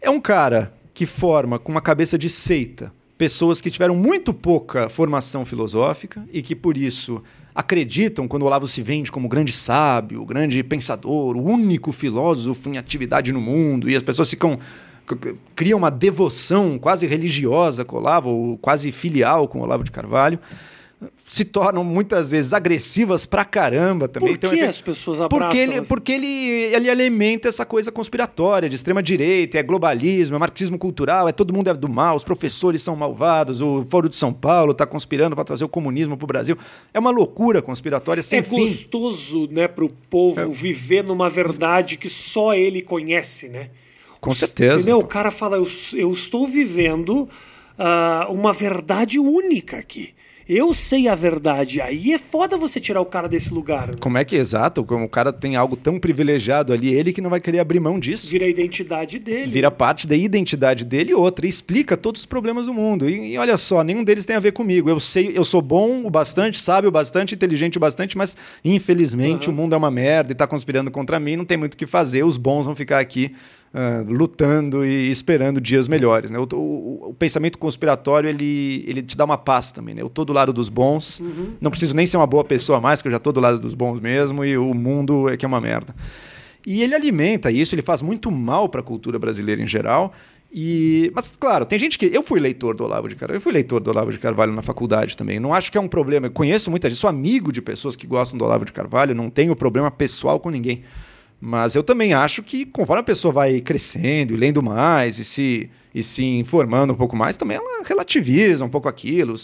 É 0.00 0.10
um 0.10 0.20
cara 0.20 0.72
que 0.92 1.06
forma 1.06 1.58
com 1.58 1.70
uma 1.70 1.80
cabeça 1.80 2.18
de 2.18 2.28
seita 2.28 2.92
pessoas 3.16 3.60
que 3.60 3.70
tiveram 3.70 3.94
muito 3.94 4.34
pouca 4.34 4.88
formação 4.88 5.44
filosófica 5.44 6.26
e 6.32 6.42
que 6.42 6.56
por 6.56 6.76
isso 6.76 7.22
acreditam 7.54 8.26
quando 8.26 8.42
o 8.42 8.46
Olavo 8.46 8.66
se 8.66 8.82
vende 8.82 9.12
como 9.12 9.28
grande 9.28 9.52
sábio, 9.52 10.24
grande 10.24 10.62
pensador, 10.62 11.36
o 11.36 11.42
único 11.42 11.92
filósofo 11.92 12.68
em 12.68 12.78
atividade 12.78 13.32
no 13.32 13.40
mundo, 13.40 13.88
e 13.90 13.96
as 13.96 14.02
pessoas 14.02 14.30
ficam 14.30 14.58
criam 15.54 15.78
uma 15.78 15.90
devoção 15.90 16.78
quase 16.78 17.06
religiosa 17.06 17.84
com 17.84 17.96
o 17.96 17.98
Olavo, 17.98 18.58
quase 18.62 18.92
filial 18.92 19.48
com 19.48 19.58
o 19.58 19.62
Olavo 19.62 19.82
de 19.82 19.90
Carvalho 19.90 20.38
se 21.32 21.46
tornam 21.46 21.82
muitas 21.82 22.30
vezes 22.30 22.52
agressivas 22.52 23.24
pra 23.24 23.42
caramba 23.42 24.06
também. 24.06 24.36
Por 24.36 24.50
que 24.50 24.54
então, 24.54 24.68
as 24.68 24.82
pessoas 24.82 25.18
abraçam? 25.18 25.48
Porque, 25.48 25.58
ele, 25.58 25.82
porque 25.86 26.12
ele, 26.12 26.26
ele 26.26 26.90
alimenta 26.90 27.48
essa 27.48 27.64
coisa 27.64 27.90
conspiratória 27.90 28.68
de 28.68 28.74
extrema 28.74 29.02
direita, 29.02 29.56
é 29.56 29.62
globalismo, 29.62 30.36
é 30.36 30.38
marxismo 30.38 30.78
cultural, 30.78 31.26
é 31.26 31.32
todo 31.32 31.50
mundo 31.50 31.70
é 31.70 31.74
do 31.74 31.88
mal, 31.88 32.16
os 32.16 32.22
professores 32.22 32.82
são 32.82 32.94
malvados, 32.94 33.62
o 33.62 33.82
Foro 33.90 34.10
de 34.10 34.16
São 34.16 34.30
Paulo 34.30 34.72
está 34.72 34.84
conspirando 34.84 35.34
para 35.34 35.42
trazer 35.42 35.64
o 35.64 35.70
comunismo 35.70 36.18
pro 36.18 36.26
Brasil. 36.26 36.54
É 36.92 36.98
uma 36.98 37.10
loucura 37.10 37.62
conspiratória 37.62 38.22
sem 38.22 38.40
é 38.40 38.42
fim. 38.42 38.66
É 38.66 38.68
gostoso, 38.68 39.48
né, 39.50 39.66
pro 39.66 39.88
povo 40.10 40.38
é. 40.38 40.46
viver 40.46 41.02
numa 41.02 41.30
verdade 41.30 41.96
que 41.96 42.10
só 42.10 42.52
ele 42.52 42.82
conhece, 42.82 43.48
né? 43.48 43.70
Com 44.20 44.34
certeza. 44.34 44.74
Entendeu? 44.74 44.98
O 44.98 45.06
cara 45.06 45.30
fala, 45.30 45.56
eu, 45.56 45.66
eu 45.94 46.12
estou 46.12 46.46
vivendo 46.46 47.26
uh, 47.78 48.30
uma 48.30 48.52
verdade 48.52 49.18
única 49.18 49.78
aqui. 49.78 50.12
Eu 50.48 50.74
sei 50.74 51.08
a 51.08 51.14
verdade. 51.14 51.80
Aí 51.80 52.12
é 52.12 52.18
foda 52.18 52.56
você 52.56 52.80
tirar 52.80 53.00
o 53.00 53.06
cara 53.06 53.28
desse 53.28 53.52
lugar. 53.52 53.88
Né? 53.88 53.94
Como 54.00 54.18
é 54.18 54.24
que 54.24 54.36
é 54.36 54.38
exato? 54.38 54.84
Como 54.84 55.04
o 55.04 55.08
cara 55.08 55.32
tem 55.32 55.56
algo 55.56 55.76
tão 55.76 55.98
privilegiado 55.98 56.72
ali, 56.72 56.92
ele 56.92 57.12
que 57.12 57.20
não 57.20 57.30
vai 57.30 57.40
querer 57.40 57.60
abrir 57.60 57.80
mão 57.80 57.98
disso. 57.98 58.28
Vira 58.28 58.46
a 58.46 58.48
identidade 58.48 59.18
dele. 59.18 59.46
Vira 59.46 59.70
parte 59.70 60.06
da 60.06 60.16
identidade 60.16 60.84
dele 60.84 61.12
e 61.12 61.14
outra. 61.14 61.46
E 61.46 61.48
explica 61.48 61.96
todos 61.96 62.22
os 62.22 62.26
problemas 62.26 62.66
do 62.66 62.74
mundo. 62.74 63.08
E, 63.08 63.32
e, 63.32 63.38
olha 63.38 63.56
só, 63.56 63.82
nenhum 63.82 64.04
deles 64.04 64.26
tem 64.26 64.36
a 64.36 64.40
ver 64.40 64.52
comigo. 64.52 64.88
Eu 64.88 65.00
sei, 65.00 65.32
eu 65.34 65.44
sou 65.44 65.62
bom 65.62 66.04
o 66.04 66.10
bastante, 66.10 66.58
sábio 66.58 66.88
o 66.88 66.92
bastante, 66.92 67.34
inteligente 67.34 67.76
o 67.76 67.80
bastante, 67.80 68.16
mas 68.16 68.36
infelizmente 68.64 69.48
uhum. 69.48 69.54
o 69.54 69.56
mundo 69.56 69.74
é 69.74 69.78
uma 69.78 69.90
merda 69.90 70.32
e 70.32 70.34
tá 70.34 70.46
conspirando 70.46 70.90
contra 70.90 71.20
mim, 71.20 71.36
não 71.36 71.44
tem 71.44 71.56
muito 71.56 71.74
o 71.74 71.76
que 71.76 71.86
fazer. 71.86 72.24
Os 72.24 72.36
bons 72.36 72.66
vão 72.66 72.74
ficar 72.74 72.98
aqui 72.98 73.34
Uh, 73.72 74.12
lutando 74.12 74.84
e 74.84 75.10
esperando 75.10 75.58
dias 75.58 75.88
melhores. 75.88 76.30
Né? 76.30 76.38
O, 76.38 76.46
o, 76.52 77.08
o, 77.08 77.14
pensamento 77.14 77.56
conspiratório 77.56 78.28
ele, 78.28 78.84
ele 78.86 79.02
te 79.02 79.16
dá 79.16 79.24
uma 79.24 79.38
paz 79.38 79.72
também. 79.72 79.94
Né? 79.94 80.02
Eu 80.02 80.08
estou 80.08 80.26
do 80.26 80.32
lado 80.32 80.52
dos 80.52 80.68
bons, 80.68 81.20
uhum. 81.20 81.54
não 81.58 81.70
preciso 81.70 81.96
nem 81.96 82.06
ser 82.06 82.18
uma 82.18 82.26
boa 82.26 82.44
pessoa 82.44 82.82
mais, 82.82 83.00
porque 83.00 83.08
eu 83.08 83.12
já 83.12 83.16
estou 83.16 83.32
do 83.32 83.40
lado 83.40 83.58
dos 83.58 83.72
bons 83.72 83.98
mesmo, 83.98 84.44
e 84.44 84.58
o 84.58 84.74
mundo 84.74 85.26
é 85.26 85.38
que 85.38 85.46
é 85.46 85.48
uma 85.48 85.58
merda. 85.58 85.94
E 86.66 86.82
ele 86.82 86.94
alimenta 86.94 87.50
isso, 87.50 87.74
ele 87.74 87.80
faz 87.80 88.02
muito 88.02 88.30
mal 88.30 88.68
para 88.68 88.80
a 88.80 88.84
cultura 88.84 89.18
brasileira 89.18 89.62
em 89.62 89.66
geral. 89.66 90.12
E, 90.54 91.10
mas, 91.14 91.30
claro, 91.30 91.64
tem 91.64 91.78
gente 91.78 91.98
que. 91.98 92.04
Eu 92.12 92.22
fui 92.22 92.38
leitor 92.38 92.74
do 92.74 92.84
Olavo 92.84 93.08
de 93.08 93.16
Carvalho, 93.16 93.38
eu 93.38 93.40
fui 93.40 93.52
leitor 93.52 93.80
do 93.80 93.90
Olavo 93.90 94.12
de 94.12 94.18
Carvalho 94.18 94.52
na 94.52 94.60
faculdade 94.60 95.16
também. 95.16 95.40
Não 95.40 95.54
acho 95.54 95.72
que 95.72 95.78
é 95.78 95.80
um 95.80 95.88
problema. 95.88 96.26
Eu 96.26 96.30
conheço 96.30 96.70
muita 96.70 96.90
gente, 96.90 96.98
sou 96.98 97.08
amigo 97.08 97.50
de 97.50 97.62
pessoas 97.62 97.96
que 97.96 98.06
gostam 98.06 98.36
do 98.36 98.44
Olavo 98.44 98.66
de 98.66 98.72
Carvalho, 98.72 99.14
não 99.14 99.30
tenho 99.30 99.56
problema 99.56 99.90
pessoal 99.90 100.38
com 100.38 100.50
ninguém. 100.50 100.82
Mas 101.44 101.74
eu 101.74 101.82
também 101.82 102.14
acho 102.14 102.40
que 102.40 102.64
conforme 102.64 103.00
a 103.00 103.02
pessoa 103.02 103.34
vai 103.34 103.60
crescendo 103.60 104.32
e 104.32 104.36
lendo 104.36 104.62
mais 104.62 105.18
e 105.18 105.24
se, 105.24 105.68
e 105.92 106.00
se 106.00 106.24
informando 106.24 106.92
um 106.92 106.96
pouco 106.96 107.16
mais, 107.16 107.36
também 107.36 107.56
ela 107.56 107.82
relativiza 107.82 108.64
um 108.64 108.68
pouco 108.68 108.88
aquilo, 108.88 109.34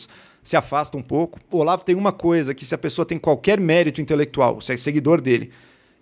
se 0.40 0.56
afasta 0.56 0.96
um 0.96 1.02
pouco. 1.02 1.40
O 1.50 1.58
Olavo 1.58 1.84
tem 1.84 1.96
uma 1.96 2.12
coisa 2.12 2.54
que 2.54 2.64
se 2.64 2.72
a 2.72 2.78
pessoa 2.78 3.04
tem 3.04 3.18
qualquer 3.18 3.58
mérito 3.58 4.00
intelectual, 4.00 4.60
se 4.60 4.72
é 4.72 4.76
seguidor 4.76 5.20
dele, 5.20 5.50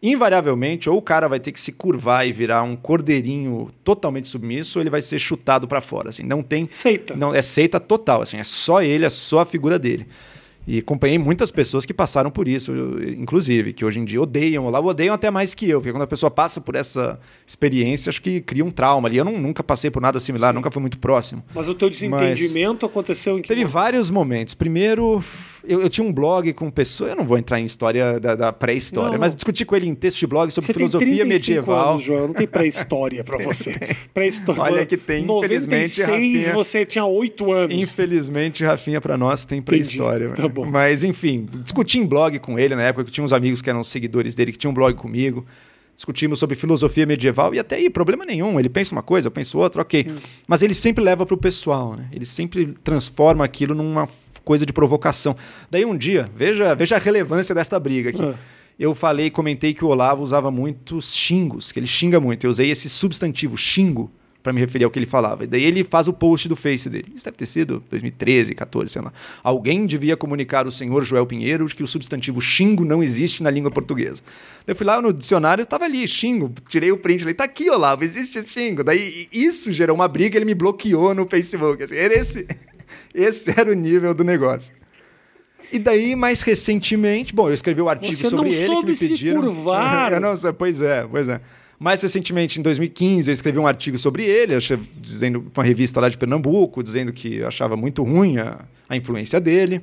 invariavelmente 0.03 0.91
ou 0.91 0.99
o 0.99 1.03
cara 1.03 1.29
vai 1.29 1.41
ter 1.41 1.51
que 1.51 1.59
se 1.59 1.73
curvar 1.73 2.29
e 2.29 2.33
virar 2.33 2.63
um 2.63 2.77
cordeirinho 2.77 3.71
totalmente 3.83 4.29
submisso, 4.29 4.79
ou 4.79 4.83
ele 4.83 4.91
vai 4.91 5.01
ser 5.01 5.19
chutado 5.19 5.67
para 5.67 5.81
fora, 5.81 6.11
assim, 6.11 6.25
não 6.25 6.43
tem 6.43 6.69
seita. 6.69 7.17
Não 7.17 7.35
é 7.35 7.41
seita 7.41 7.81
total, 7.81 8.21
assim, 8.21 8.37
é 8.37 8.45
só 8.45 8.83
ele, 8.83 9.07
é 9.07 9.11
só 9.11 9.39
a 9.39 9.47
figura 9.47 9.79
dele. 9.79 10.07
E 10.67 10.79
acompanhei 10.79 11.17
muitas 11.17 11.51
pessoas 11.51 11.87
que 11.87 11.95
passaram 11.95 12.31
por 12.31 12.49
isso, 12.49 12.73
inclusive, 13.17 13.73
que 13.73 13.85
hoje 13.85 14.01
em 14.01 14.05
dia 14.05 14.21
odeiam 14.21 14.65
o 14.65 14.67
Olavo, 14.67 14.89
odeiam 14.89 15.15
até 15.15 15.31
mais 15.31 15.55
que 15.55 15.69
eu, 15.69 15.81
porque 15.81 15.93
quando 15.93 16.03
a 16.03 16.07
pessoa 16.09 16.31
passa 16.31 16.61
por 16.61 16.75
essa 16.75 17.21
experiência, 17.47 18.11
acho 18.11 18.21
que 18.21 18.41
cria 18.41 18.65
um 18.65 18.71
trauma 18.71 19.09
ali. 19.09 19.17
Eu 19.17 19.25
não, 19.25 19.39
nunca 19.39 19.63
passei 19.63 19.91
por 19.91 20.03
nada 20.03 20.19
similar, 20.19 20.51
Sim. 20.51 20.57
nunca 20.57 20.71
fui 20.71 20.81
muito 20.81 20.99
próximo. 20.99 21.43
Mas 21.55 21.69
o 21.69 21.75
teu 21.75 21.89
desentendimento 21.89 22.85
Mas 22.85 22.91
aconteceu 22.91 23.39
em 23.39 23.43
que 23.43 23.49
Teve 23.49 23.61
momento? 23.61 23.73
vários 23.73 24.11
momentos. 24.11 24.55
Primeiro, 24.55 25.23
eu, 25.69 25.83
eu, 25.83 25.89
tinha 25.89 26.07
um 26.07 26.13
blog 26.13 26.53
com 26.53 26.71
pessoas. 26.71 27.11
Eu 27.11 27.17
não 27.17 27.25
vou 27.25 27.39
entrar 27.39 27.61
em 27.61 27.65
história 27.65 28.19
da, 28.19 28.35
da 28.35 28.53
pré-história, 28.53 29.19
mas 29.19 29.35
discuti 29.35 29.65
com 29.65 29.77
ele 29.77 29.87
em 29.87 29.95
texto 29.95 30.21
de 30.21 30.27
blog 30.27 30.51
sobre 30.51 30.67
você 30.67 30.73
filosofia 30.73 31.17
tem 31.17 31.25
medieval. 31.27 31.95
Anos, 31.95 32.05
João, 32.05 32.29
não 32.29 32.35
tem 32.35 32.47
pré-história 32.47 33.25
para 33.25 33.39
você. 33.45 33.75
Pré-história. 34.13 34.63
Olha 34.63 34.87
que 34.87 34.97
tem, 34.97 35.25
96, 35.25 35.99
infelizmente. 35.99 36.03
Rafinha, 36.03 36.55
você 36.55 36.87
tinha 36.87 37.05
oito 37.05 37.53
anos. 37.53 37.75
Infelizmente, 37.75 38.65
Rafinha, 38.65 39.01
para 39.01 39.17
nós 39.17 39.45
tem 39.45 39.61
pré-história. 39.61 40.31
Tá 40.31 40.49
bom. 40.49 40.67
Mas, 40.67 41.03
enfim, 41.03 41.49
discuti 41.63 41.99
em 41.99 42.07
blog 42.07 42.39
com 42.39 42.59
ele 42.59 42.75
na 42.75 42.83
época, 42.83 43.05
que 43.05 43.11
tinha 43.11 43.25
uns 43.25 43.33
amigos 43.33 43.61
que 43.61 43.71
eram 43.71 43.83
seguidores 43.85 44.35
dele, 44.35 44.53
que 44.53 44.59
tinham 44.59 44.71
um 44.71 44.75
blog 44.75 44.95
comigo 44.95 45.47
discutimos 45.97 46.39
sobre 46.39 46.55
filosofia 46.55 47.07
medieval 47.07 47.55
e 47.55 47.59
até 47.59 47.77
aí, 47.77 47.89
problema 47.89 48.25
nenhum. 48.25 48.61
Ele 48.61 48.69
pensa 48.69 48.95
uma 48.95 49.03
coisa, 49.03 49.29
eu 49.29 49.33
penso 49.33 49.59
outra, 49.59 49.81
ok. 49.81 50.07
Hum. 50.09 50.17
Mas 50.47 50.63
ele 50.63 50.75
sempre 50.75 51.03
leva 51.03 51.25
para 51.25 51.35
o 51.35 51.39
pessoal, 51.39 51.97
né? 51.97 52.07
Ele 52.13 52.27
sempre 52.27 52.75
transforma 52.85 53.45
aquilo 53.45 53.75
numa 53.75 54.07
coisa 54.47 54.65
de 54.65 54.73
provocação. 54.73 55.37
Daí 55.69 55.85
um 55.85 55.99
dia, 55.99 56.31
veja, 56.35 56.73
veja 56.73 56.95
a 56.95 56.99
relevância 57.01 57.53
desta 57.53 57.81
briga 57.81 58.11
aqui. 58.11 58.23
Ah. 58.23 58.35
Eu 58.79 58.95
falei, 58.95 59.29
comentei 59.29 59.75
que 59.75 59.85
o 59.85 59.89
Olavo 59.89 60.23
usava 60.23 60.53
muitos 60.53 61.13
xingos, 61.15 61.73
que 61.73 61.81
ele 61.81 61.87
xinga 61.87 62.21
muito. 62.21 62.47
Eu 62.47 62.51
usei 62.51 62.71
esse 62.71 62.89
substantivo, 62.89 63.57
xingo, 63.57 64.09
para 64.45 64.53
me 64.53 64.61
referir 64.61 64.85
ao 64.85 64.91
que 64.91 65.01
ele 65.01 65.07
falava. 65.07 65.43
E 65.43 65.47
daí 65.49 65.65
ele 65.65 65.83
faz 65.83 66.07
o 66.07 66.13
post 66.13 66.49
do 66.49 66.55
Face 66.55 66.89
dele. 66.89 67.13
Isso 67.13 67.25
deve 67.25 67.37
ter 67.37 67.47
sido 67.47 67.83
2013, 67.91 68.55
14, 68.55 68.93
sei 68.93 69.03
lá. 69.03 69.13
Alguém 69.43 69.85
devia 69.85 70.17
comunicar 70.17 70.65
ao 70.65 70.71
senhor 70.71 71.03
Joel 71.03 71.27
Pinheiro 71.27 71.67
que 71.67 71.83
o 71.83 71.87
substantivo 71.87 72.41
xingo 72.41 72.85
não 72.85 73.03
existe 73.03 73.43
na 73.43 73.51
língua 73.51 73.73
portuguesa. 73.73 74.23
Eu 74.65 74.77
fui 74.77 74.87
lá 74.87 75.03
no 75.03 75.13
dicionário, 75.13 75.63
estava 75.63 75.87
ali, 75.87 76.07
xingo. 76.07 76.53
Tirei 76.69 76.93
o 76.93 76.99
print, 76.99 77.21
falei, 77.21 77.35
tá 77.35 77.43
aqui, 77.43 77.69
Olavo, 77.69 78.05
existe 78.05 78.41
xingo. 78.47 78.85
Daí 78.85 79.27
isso 79.33 79.73
gerou 79.73 79.97
uma 79.97 80.07
briga, 80.07 80.39
ele 80.39 80.45
me 80.45 80.55
bloqueou 80.55 81.13
no 81.17 81.27
Facebook. 81.27 81.83
Assim, 81.83 81.97
era 81.97 82.15
esse 82.15 82.47
esse 83.15 83.51
era 83.51 83.71
o 83.71 83.75
nível 83.75 84.15
do 84.15 84.25
negócio. 84.25 84.75
E 85.73 85.79
daí, 85.79 86.15
mais 86.15 86.43
recentemente, 86.43 87.35
bom, 87.35 87.49
eu 87.49 87.55
escrevi 87.55 87.81
um 87.83 87.89
artigo 87.89 88.15
Você 88.15 88.31
sobre 88.31 88.55
ele 88.55 88.77
que 88.77 88.87
me 88.87 88.97
pediram. 88.97 89.43
Se 89.43 89.49
curvar. 89.49 90.13
eu 90.15 90.21
não 90.21 90.37
pois 90.55 90.81
é, 90.81 91.07
pois 91.11 91.29
é. 91.29 91.41
Mais 91.79 92.01
recentemente, 92.01 92.59
em 92.59 92.63
2015, 92.63 93.31
eu 93.31 93.35
escrevi 93.35 93.59
um 93.59 93.67
artigo 93.67 93.99
sobre 93.99 94.25
ele, 94.25 94.55
achei, 94.55 94.79
dizendo 94.97 95.51
uma 95.55 95.65
revista 95.65 96.01
lá 96.01 96.09
de 96.09 96.17
Pernambuco, 96.17 96.83
dizendo 96.83 97.13
que 97.13 97.43
achava 97.43 97.77
muito 97.77 98.03
ruim 98.03 98.39
a, 98.39 98.65
a 98.89 98.97
influência 98.97 99.39
dele. 99.39 99.83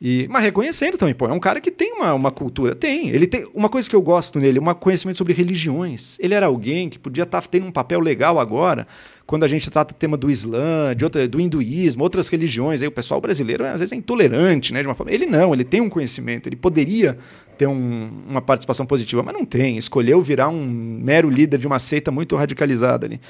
E, 0.00 0.28
mas 0.30 0.44
reconhecendo 0.44 0.96
também, 0.96 1.14
pô, 1.14 1.26
é 1.26 1.32
um 1.32 1.40
cara 1.40 1.60
que 1.60 1.70
tem 1.70 1.92
uma, 1.92 2.14
uma 2.14 2.30
cultura. 2.30 2.74
Tem. 2.74 3.08
Ele 3.10 3.26
tem. 3.26 3.46
Uma 3.52 3.68
coisa 3.68 3.88
que 3.90 3.96
eu 3.96 4.02
gosto 4.02 4.38
nele, 4.38 4.60
um 4.60 4.74
conhecimento 4.74 5.18
sobre 5.18 5.32
religiões. 5.32 6.16
Ele 6.20 6.34
era 6.34 6.46
alguém 6.46 6.88
que 6.88 6.98
podia 6.98 7.24
estar 7.24 7.42
tá 7.42 7.48
tendo 7.48 7.66
um 7.66 7.72
papel 7.72 8.00
legal 8.00 8.38
agora, 8.38 8.86
quando 9.28 9.44
a 9.44 9.46
gente 9.46 9.70
trata 9.70 9.92
o 9.92 9.94
tema 9.94 10.16
do 10.16 10.30
Islã, 10.30 10.96
de 10.96 11.04
outra, 11.04 11.28
do 11.28 11.38
hinduísmo, 11.38 12.02
outras 12.02 12.28
religiões. 12.28 12.80
Aí 12.80 12.88
o 12.88 12.90
pessoal 12.90 13.20
brasileiro 13.20 13.62
às 13.62 13.78
vezes 13.78 13.92
é 13.92 13.96
intolerante, 13.96 14.72
né? 14.72 14.80
De 14.80 14.88
uma 14.88 14.94
forma. 14.94 15.12
Ele 15.12 15.26
não, 15.26 15.52
ele 15.52 15.64
tem 15.64 15.82
um 15.82 15.88
conhecimento, 15.90 16.48
ele 16.48 16.56
poderia 16.56 17.18
ter 17.58 17.66
um, 17.66 18.10
uma 18.26 18.40
participação 18.40 18.86
positiva, 18.86 19.22
mas 19.22 19.34
não 19.34 19.44
tem. 19.44 19.76
Escolheu 19.76 20.22
virar 20.22 20.48
um 20.48 20.64
mero 20.66 21.28
líder 21.28 21.58
de 21.58 21.66
uma 21.66 21.78
seita 21.78 22.10
muito 22.10 22.34
radicalizada 22.36 23.04
ali. 23.04 23.20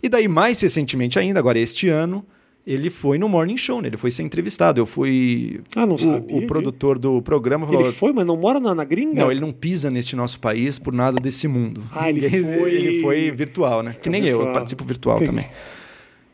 E 0.00 0.08
daí, 0.08 0.28
mais 0.28 0.60
recentemente 0.60 1.18
ainda, 1.18 1.40
agora 1.40 1.58
este 1.58 1.88
ano 1.88 2.24
ele 2.66 2.90
foi 2.90 3.18
no 3.18 3.28
Morning 3.28 3.56
Show, 3.56 3.82
né? 3.82 3.88
ele 3.88 3.96
foi 3.96 4.10
ser 4.10 4.22
entrevistado. 4.22 4.80
Eu 4.80 4.86
fui. 4.86 5.60
Ah, 5.74 5.84
não 5.84 5.96
sabia. 5.96 6.36
O, 6.36 6.38
o 6.38 6.46
produtor 6.46 6.98
do 6.98 7.20
programa 7.20 7.66
falou. 7.66 7.82
Ele 7.82 7.92
foi, 7.92 8.12
mas 8.12 8.24
não 8.24 8.36
mora 8.36 8.60
na, 8.60 8.74
na 8.74 8.84
gringa? 8.84 9.20
Não, 9.20 9.30
ele 9.30 9.40
não 9.40 9.52
pisa 9.52 9.90
neste 9.90 10.14
nosso 10.14 10.38
país 10.38 10.78
por 10.78 10.92
nada 10.92 11.20
desse 11.20 11.48
mundo. 11.48 11.82
Ah, 11.92 12.08
ele 12.08 12.28
foi. 12.28 12.72
ele 12.72 13.00
foi 13.00 13.30
virtual, 13.32 13.82
né? 13.82 13.96
Que 14.00 14.08
nem 14.08 14.22
virtual. 14.22 14.42
eu, 14.42 14.48
eu 14.48 14.52
participo 14.52 14.84
virtual 14.84 15.16
Entendi. 15.16 15.30
também. 15.30 15.46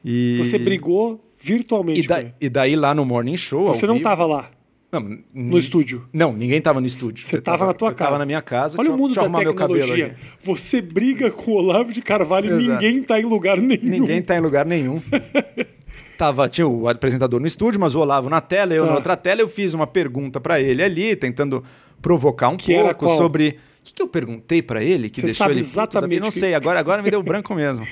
E... 0.04 0.38
Você 0.38 0.58
brigou 0.58 1.20
virtualmente. 1.40 2.00
E, 2.00 2.06
da, 2.06 2.24
e, 2.40 2.48
daí 2.48 2.76
lá 2.76 2.94
no 2.94 3.04
Morning 3.04 3.36
Show. 3.36 3.68
Você 3.68 3.86
não 3.86 3.96
estava 3.96 4.26
lá? 4.26 4.50
Não, 4.90 5.18
no 5.34 5.58
estúdio. 5.58 6.08
Não, 6.12 6.32
ninguém 6.32 6.58
estava 6.58 6.80
no 6.80 6.86
estúdio. 6.86 7.26
Você 7.26 7.36
estava 7.36 7.66
na 7.66 7.74
tua 7.74 7.88
casa. 7.92 8.04
Estava 8.04 8.18
na 8.18 8.26
minha 8.26 8.40
casa. 8.40 8.78
Olha 8.78 8.90
o 8.90 8.96
mundo 8.96 9.14
da 9.14 9.28
tecnologia. 9.28 10.16
Você 10.42 10.80
briga 10.80 11.30
com 11.30 11.52
o 11.52 11.54
Olavo 11.56 11.92
de 11.92 12.00
Carvalho 12.00 12.58
e 12.58 12.68
ninguém 12.68 12.98
está 12.98 13.20
em 13.20 13.24
lugar 13.24 13.58
nenhum. 13.58 13.82
Ninguém 13.82 14.18
está 14.18 14.36
em 14.36 14.40
lugar 14.40 14.64
nenhum. 14.64 15.00
Tava, 16.18 16.48
tinha 16.48 16.66
o 16.66 16.88
apresentador 16.88 17.38
no 17.38 17.46
estúdio, 17.46 17.80
mas 17.80 17.94
o 17.94 18.00
Olavo 18.00 18.28
na 18.28 18.40
tela, 18.40 18.74
eu 18.74 18.82
tá. 18.82 18.90
na 18.90 18.96
outra 18.96 19.16
tela. 19.16 19.40
Eu 19.40 19.48
fiz 19.48 19.72
uma 19.72 19.86
pergunta 19.86 20.40
para 20.40 20.60
ele 20.60 20.82
ali, 20.82 21.14
tentando 21.14 21.62
provocar 22.02 22.48
um 22.48 22.56
que 22.56 22.74
pouco 22.74 23.08
sobre. 23.16 23.50
O 23.50 23.84
que, 23.84 23.94
que 23.94 24.02
eu 24.02 24.08
perguntei 24.08 24.60
para 24.60 24.82
ele 24.82 25.08
que 25.08 25.20
Você 25.20 25.26
deixou 25.28 25.44
sabe 25.44 25.54
ele. 25.54 25.60
Exatamente. 25.60 26.20
Não 26.20 26.32
sei, 26.32 26.54
agora, 26.54 26.80
agora 26.80 27.02
me 27.02 27.10
deu 27.10 27.22
branco 27.22 27.54
mesmo. 27.56 27.84
O 27.84 27.88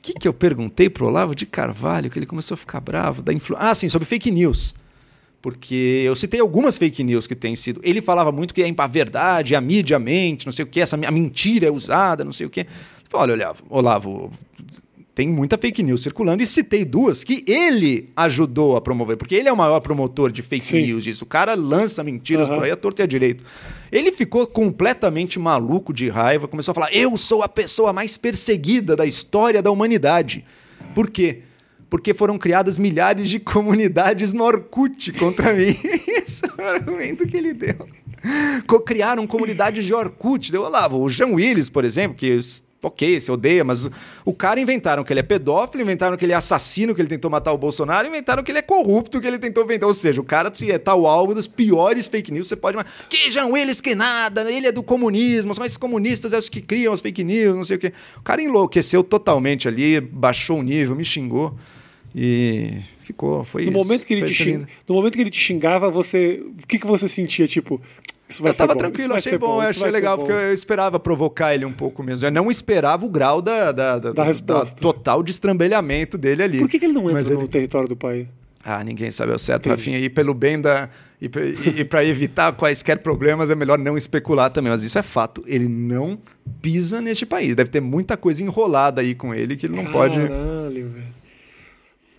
que, 0.00 0.12
que 0.12 0.28
eu 0.28 0.32
perguntei 0.32 0.88
pro 0.88 1.06
Olavo 1.06 1.34
de 1.34 1.46
Carvalho 1.46 2.08
que 2.08 2.16
ele 2.16 2.26
começou 2.26 2.54
a 2.54 2.58
ficar 2.58 2.78
bravo? 2.78 3.20
Da 3.20 3.32
influ... 3.32 3.56
Ah, 3.58 3.74
sim, 3.74 3.88
sobre 3.88 4.06
fake 4.06 4.30
news. 4.30 4.72
Porque 5.42 6.02
eu 6.06 6.14
citei 6.14 6.38
algumas 6.38 6.78
fake 6.78 7.02
news 7.02 7.26
que 7.26 7.34
têm 7.34 7.56
sido. 7.56 7.80
Ele 7.82 8.00
falava 8.00 8.30
muito 8.30 8.54
que 8.54 8.62
é 8.62 8.72
a 8.78 8.86
verdade, 8.86 9.56
a 9.56 9.60
mídia 9.60 9.98
mente, 9.98 10.46
não 10.46 10.52
sei 10.52 10.62
o 10.62 10.68
que, 10.68 10.80
essa, 10.80 10.94
a 10.94 11.10
mentira 11.10 11.66
é 11.66 11.70
usada, 11.72 12.24
não 12.24 12.32
sei 12.32 12.46
o 12.46 12.50
que. 12.50 12.66
Olha, 13.12 13.34
Olavo, 13.34 13.64
Olavo, 13.68 14.32
tem 15.14 15.28
muita 15.28 15.56
fake 15.56 15.80
news 15.82 16.02
circulando 16.02 16.42
e 16.42 16.46
citei 16.46 16.84
duas 16.84 17.22
que 17.22 17.44
ele 17.46 18.10
ajudou 18.16 18.76
a 18.76 18.80
promover, 18.80 19.16
porque 19.16 19.36
ele 19.36 19.48
é 19.48 19.52
o 19.52 19.56
maior 19.56 19.78
promotor 19.78 20.32
de 20.32 20.42
fake 20.42 20.64
Sim. 20.64 20.82
news 20.82 21.04
disso. 21.04 21.22
O 21.22 21.26
cara 21.26 21.54
lança 21.54 22.02
mentiras 22.02 22.48
uhum. 22.48 22.56
por 22.56 22.64
aí 22.64 22.72
a 22.72 22.76
torto 22.76 23.00
e 23.00 23.04
a 23.04 23.06
direito. 23.06 23.44
Ele 23.92 24.10
ficou 24.10 24.44
completamente 24.44 25.38
maluco 25.38 25.92
de 25.92 26.08
raiva, 26.08 26.48
começou 26.48 26.72
a 26.72 26.74
falar: 26.74 26.88
Eu 26.92 27.16
sou 27.16 27.42
a 27.42 27.48
pessoa 27.48 27.92
mais 27.92 28.16
perseguida 28.16 28.96
da 28.96 29.06
história 29.06 29.62
da 29.62 29.70
humanidade. 29.70 30.44
Por 30.96 31.08
quê? 31.08 31.42
Porque 31.88 32.12
foram 32.12 32.36
criadas 32.36 32.76
milhares 32.76 33.30
de 33.30 33.38
comunidades 33.40 34.32
no 34.32 34.42
Orkut 34.42 35.12
contra 35.12 35.52
mim. 35.52 35.76
Esse 36.08 36.44
é 36.44 36.60
o 36.60 36.66
argumento 36.66 37.24
que 37.24 37.36
ele 37.36 37.52
deu. 37.52 37.86
Criaram 38.84 39.28
comunidades 39.28 39.84
de 39.84 39.94
Orkut. 39.94 40.50
Deu 40.50 40.62
lá, 40.68 40.92
o 40.92 41.08
Jean 41.08 41.28
Willis, 41.28 41.70
por 41.70 41.84
exemplo, 41.84 42.16
que 42.16 42.40
ok, 42.86 43.20
você 43.20 43.30
odeia, 43.30 43.64
mas 43.64 43.90
o 44.24 44.32
cara 44.32 44.60
inventaram 44.60 45.04
que 45.04 45.12
ele 45.12 45.20
é 45.20 45.22
pedófilo, 45.22 45.82
inventaram 45.82 46.16
que 46.16 46.24
ele 46.24 46.32
é 46.32 46.36
assassino, 46.36 46.94
que 46.94 47.00
ele 47.00 47.08
tentou 47.08 47.30
matar 47.30 47.52
o 47.52 47.58
Bolsonaro, 47.58 48.06
inventaram 48.06 48.42
que 48.42 48.50
ele 48.50 48.58
é 48.58 48.62
corrupto, 48.62 49.20
que 49.20 49.26
ele 49.26 49.38
tentou 49.38 49.66
vender. 49.66 49.84
Ou 49.84 49.94
seja, 49.94 50.20
o 50.20 50.24
cara 50.24 50.50
se 50.54 50.70
é 50.70 50.78
tal 50.78 51.06
alvo 51.06 51.34
das 51.34 51.46
piores 51.46 52.06
fake 52.06 52.32
news, 52.32 52.48
você 52.48 52.56
pode. 52.56 52.78
Que 53.08 53.30
Jean 53.30 53.46
Willis, 53.46 53.80
que 53.80 53.94
nada, 53.94 54.50
ele 54.50 54.66
é 54.66 54.72
do 54.72 54.82
comunismo, 54.82 55.54
são 55.54 55.64
esses 55.64 55.78
comunistas 55.78 56.32
é 56.32 56.38
os 56.38 56.48
que 56.48 56.60
criam 56.60 56.92
as 56.92 57.00
fake 57.00 57.24
news, 57.24 57.56
não 57.56 57.64
sei 57.64 57.76
o 57.76 57.80
quê. 57.80 57.92
O 58.18 58.22
cara 58.22 58.42
enlouqueceu 58.42 59.02
totalmente 59.02 59.68
ali, 59.68 60.00
baixou 60.00 60.58
o 60.58 60.62
nível, 60.62 60.94
me 60.94 61.04
xingou. 61.04 61.56
E 62.16 62.78
ficou, 63.00 63.44
foi 63.44 63.62
no 63.62 63.70
isso. 63.70 63.78
Momento 63.78 64.06
que 64.06 64.14
ele 64.14 64.22
te 64.24 64.32
xing... 64.32 64.64
No 64.88 64.94
momento 64.94 65.14
que 65.14 65.20
ele 65.20 65.30
te 65.30 65.40
xingava, 65.40 65.90
você. 65.90 66.40
O 66.62 66.66
que, 66.66 66.78
que 66.78 66.86
você 66.86 67.08
sentia? 67.08 67.46
Tipo, 67.46 67.80
eu 68.28 68.54
tava 68.54 68.74
bom. 68.74 68.78
tranquilo, 68.78 69.14
achei 69.14 69.38
bom, 69.38 69.46
bom 69.46 69.60
achei 69.60 69.90
legal, 69.90 70.16
porque 70.16 70.32
eu 70.32 70.52
esperava 70.52 70.98
provocar 70.98 71.54
ele 71.54 71.64
um 71.64 71.72
pouco 71.72 72.02
mesmo. 72.02 72.26
Eu 72.26 72.32
não 72.32 72.50
esperava 72.50 73.04
o 73.04 73.08
grau 73.08 73.42
da, 73.42 73.70
da, 73.70 73.98
da, 73.98 74.12
da 74.12 74.24
resposta. 74.24 74.74
Da 74.74 74.80
total 74.80 75.22
destrambelhamento 75.22 76.16
dele 76.16 76.42
ali. 76.42 76.58
Por 76.58 76.68
que, 76.68 76.78
que 76.78 76.86
ele 76.86 76.94
não 76.94 77.10
entra 77.10 77.34
no 77.34 77.46
território 77.48 77.88
do 77.88 77.96
país? 77.96 78.26
Ah, 78.64 78.82
ninguém 78.82 79.10
sabe 79.10 79.30
ao 79.30 79.38
certo, 79.38 79.68
Rafinha. 79.68 79.98
E 79.98 80.08
pelo 80.08 80.32
bem 80.32 80.58
da. 80.58 80.88
E, 81.20 81.26
e, 81.26 81.80
e 81.80 81.84
para 81.84 82.02
evitar 82.02 82.52
quaisquer 82.56 82.98
problemas, 82.98 83.50
é 83.50 83.54
melhor 83.54 83.78
não 83.78 83.96
especular 83.96 84.50
também. 84.50 84.72
Mas 84.72 84.82
isso 84.82 84.98
é 84.98 85.02
fato. 85.02 85.44
Ele 85.46 85.68
não 85.68 86.18
pisa 86.62 87.02
neste 87.02 87.26
país. 87.26 87.54
Deve 87.54 87.68
ter 87.68 87.80
muita 87.80 88.16
coisa 88.16 88.42
enrolada 88.42 89.02
aí 89.02 89.14
com 89.14 89.34
ele 89.34 89.54
que 89.54 89.66
ele 89.66 89.76
não 89.76 89.84
Caralho, 89.84 89.92
pode. 89.92 90.18
Velho. 90.18 91.04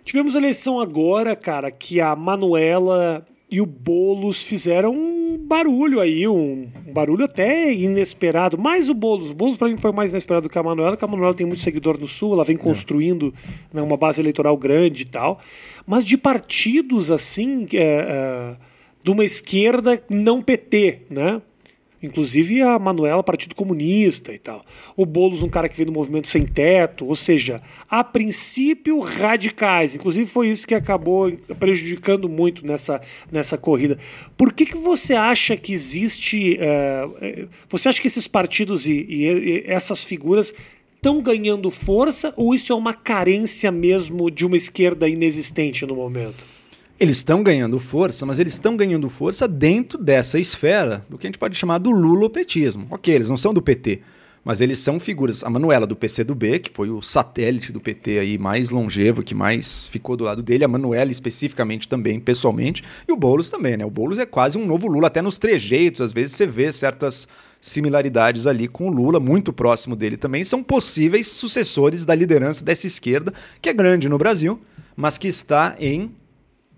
Tivemos 0.04 0.36
eleição 0.36 0.80
agora, 0.80 1.36
cara, 1.36 1.72
que 1.72 2.00
a 2.00 2.16
Manuela 2.16 3.26
e 3.56 3.62
o 3.62 3.66
Boulos 3.66 4.44
fizeram 4.44 4.94
um 4.94 5.38
barulho 5.38 6.02
aí, 6.02 6.28
um, 6.28 6.68
um 6.86 6.92
barulho 6.92 7.24
até 7.24 7.72
inesperado. 7.74 8.58
Mais 8.58 8.90
o 8.90 8.94
Boulos. 8.94 9.32
O 9.32 9.34
Boulos, 9.34 9.56
para 9.56 9.70
mim, 9.70 9.78
foi 9.78 9.94
mais 9.94 10.12
inesperado 10.12 10.50
que 10.50 10.60
a 10.60 10.62
Manuela, 10.62 10.92
porque 10.92 11.06
a 11.06 11.08
Manuela 11.08 11.34
tem 11.34 11.48
muito 11.48 11.62
seguidor 11.62 11.98
no 11.98 12.06
Sul, 12.06 12.34
ela 12.34 12.44
vem 12.44 12.58
construindo 12.58 13.34
né, 13.72 13.82
uma 13.82 13.96
base 13.96 14.22
eleitoral 14.22 14.58
grande 14.58 15.04
e 15.04 15.06
tal. 15.06 15.40
Mas 15.88 16.04
de 16.04 16.18
partidos, 16.18 17.10
assim, 17.10 17.66
é, 17.76 17.78
é, 17.80 18.56
de 19.02 19.10
uma 19.10 19.24
esquerda 19.24 20.04
não 20.10 20.42
PT, 20.42 21.04
né? 21.10 21.42
Inclusive 22.06 22.62
a 22.62 22.78
Manuela, 22.80 23.24
Partido 23.24 23.56
Comunista 23.56 24.34
e 24.34 24.38
tal. 24.38 24.64
O 24.96 25.06
Boulos, 25.06 25.44
um 25.44 25.50
cara 25.50 25.68
que 25.68 25.76
veio 25.76 25.88
do 25.88 25.92
movimento 25.92 26.28
sem 26.28 26.46
teto. 26.46 27.06
Ou 27.06 27.16
seja, 27.16 27.62
a 27.90 28.04
princípio 28.04 29.00
radicais. 29.00 29.96
Inclusive 29.96 30.26
foi 30.26 30.50
isso 30.50 30.68
que 30.68 30.76
acabou 30.76 31.32
prejudicando 31.60 32.30
muito 32.30 32.66
nessa, 32.66 33.02
nessa 33.32 33.58
corrida. 33.58 33.98
Por 34.38 34.54
que, 34.54 34.66
que 34.66 34.78
você 34.78 35.14
acha 35.14 35.58
que 35.58 35.74
existe. 35.74 36.58
Uh, 36.60 37.48
você 37.70 37.90
acha 37.90 38.02
que 38.02 38.08
esses 38.08 38.28
partidos 38.28 38.86
e, 38.86 39.06
e, 39.10 39.26
e 39.26 39.64
essas 39.66 40.04
figuras 40.04 40.54
estão 40.96 41.22
ganhando 41.22 41.70
força 41.70 42.34
ou 42.36 42.56
isso 42.56 42.74
é 42.74 42.76
uma 42.76 42.94
carência 42.94 43.72
mesmo 43.72 44.32
de 44.32 44.44
uma 44.46 44.58
esquerda 44.58 45.08
inexistente 45.08 45.86
no 45.86 45.96
momento? 45.96 46.55
Eles 46.98 47.18
estão 47.18 47.44
ganhando 47.44 47.78
força, 47.78 48.26
mas 48.26 48.40
eles 48.40 48.54
estão 48.54 48.78
ganhando 48.78 49.10
força 49.10 49.50
dentro 49.50 49.98
dessa 49.98 50.40
esfera 50.40 51.06
do 51.10 51.18
que 51.18 51.28
a 51.28 51.30
gente 51.30 51.38
pode 51.38 51.58
chamar 51.58 51.78
do 51.78 51.92
lulopetismo. 51.92 52.88
Ok, 52.90 53.14
eles 53.14 53.30
não 53.30 53.36
são 53.36 53.54
do 53.54 53.62
PT, 53.62 54.00
mas 54.46 54.62
eles 54.62 54.80
são 54.80 54.98
figuras. 54.98 55.44
A 55.44 55.50
Manuela 55.50 55.86
do 55.86 55.94
PCdoB, 55.94 56.60
que 56.60 56.72
foi 56.72 56.90
o 56.90 57.02
satélite 57.02 57.74
do 57.74 57.82
PT 57.82 58.20
aí 58.20 58.38
mais 58.38 58.70
longevo, 58.70 59.24
que 59.24 59.36
mais 59.36 59.88
ficou 59.88 60.16
do 60.16 60.24
lado 60.24 60.42
dele, 60.42 60.64
a 60.64 60.70
Manuela 60.70 61.12
especificamente 61.12 61.86
também, 61.86 62.18
pessoalmente, 62.18 62.82
e 63.06 63.12
o 63.12 63.18
Boulos 63.18 63.50
também, 63.50 63.76
né? 63.76 63.86
O 63.86 63.90
Boulos 63.90 64.18
é 64.18 64.26
quase 64.26 64.58
um 64.58 64.66
novo 64.66 64.88
Lula, 64.88 65.08
até 65.08 65.22
nos 65.22 65.38
trejeitos, 65.38 66.00
às 66.00 66.14
vezes 66.14 66.38
você 66.38 66.48
vê 66.48 66.72
certas 66.72 67.28
similaridades 67.60 68.48
ali 68.48 68.70
com 68.70 68.88
o 68.88 68.92
Lula, 68.92 69.20
muito 69.20 69.52
próximo 69.52 69.98
dele 69.98 70.16
também, 70.16 70.46
são 70.46 70.64
possíveis 70.64 71.28
sucessores 71.28 72.06
da 72.06 72.16
liderança 72.16 72.64
dessa 72.64 72.88
esquerda, 72.88 73.34
que 73.62 73.68
é 73.68 73.74
grande 73.74 74.08
no 74.08 74.18
Brasil, 74.18 74.62
mas 74.96 75.18
que 75.18 75.28
está 75.28 75.76
em 75.78 76.10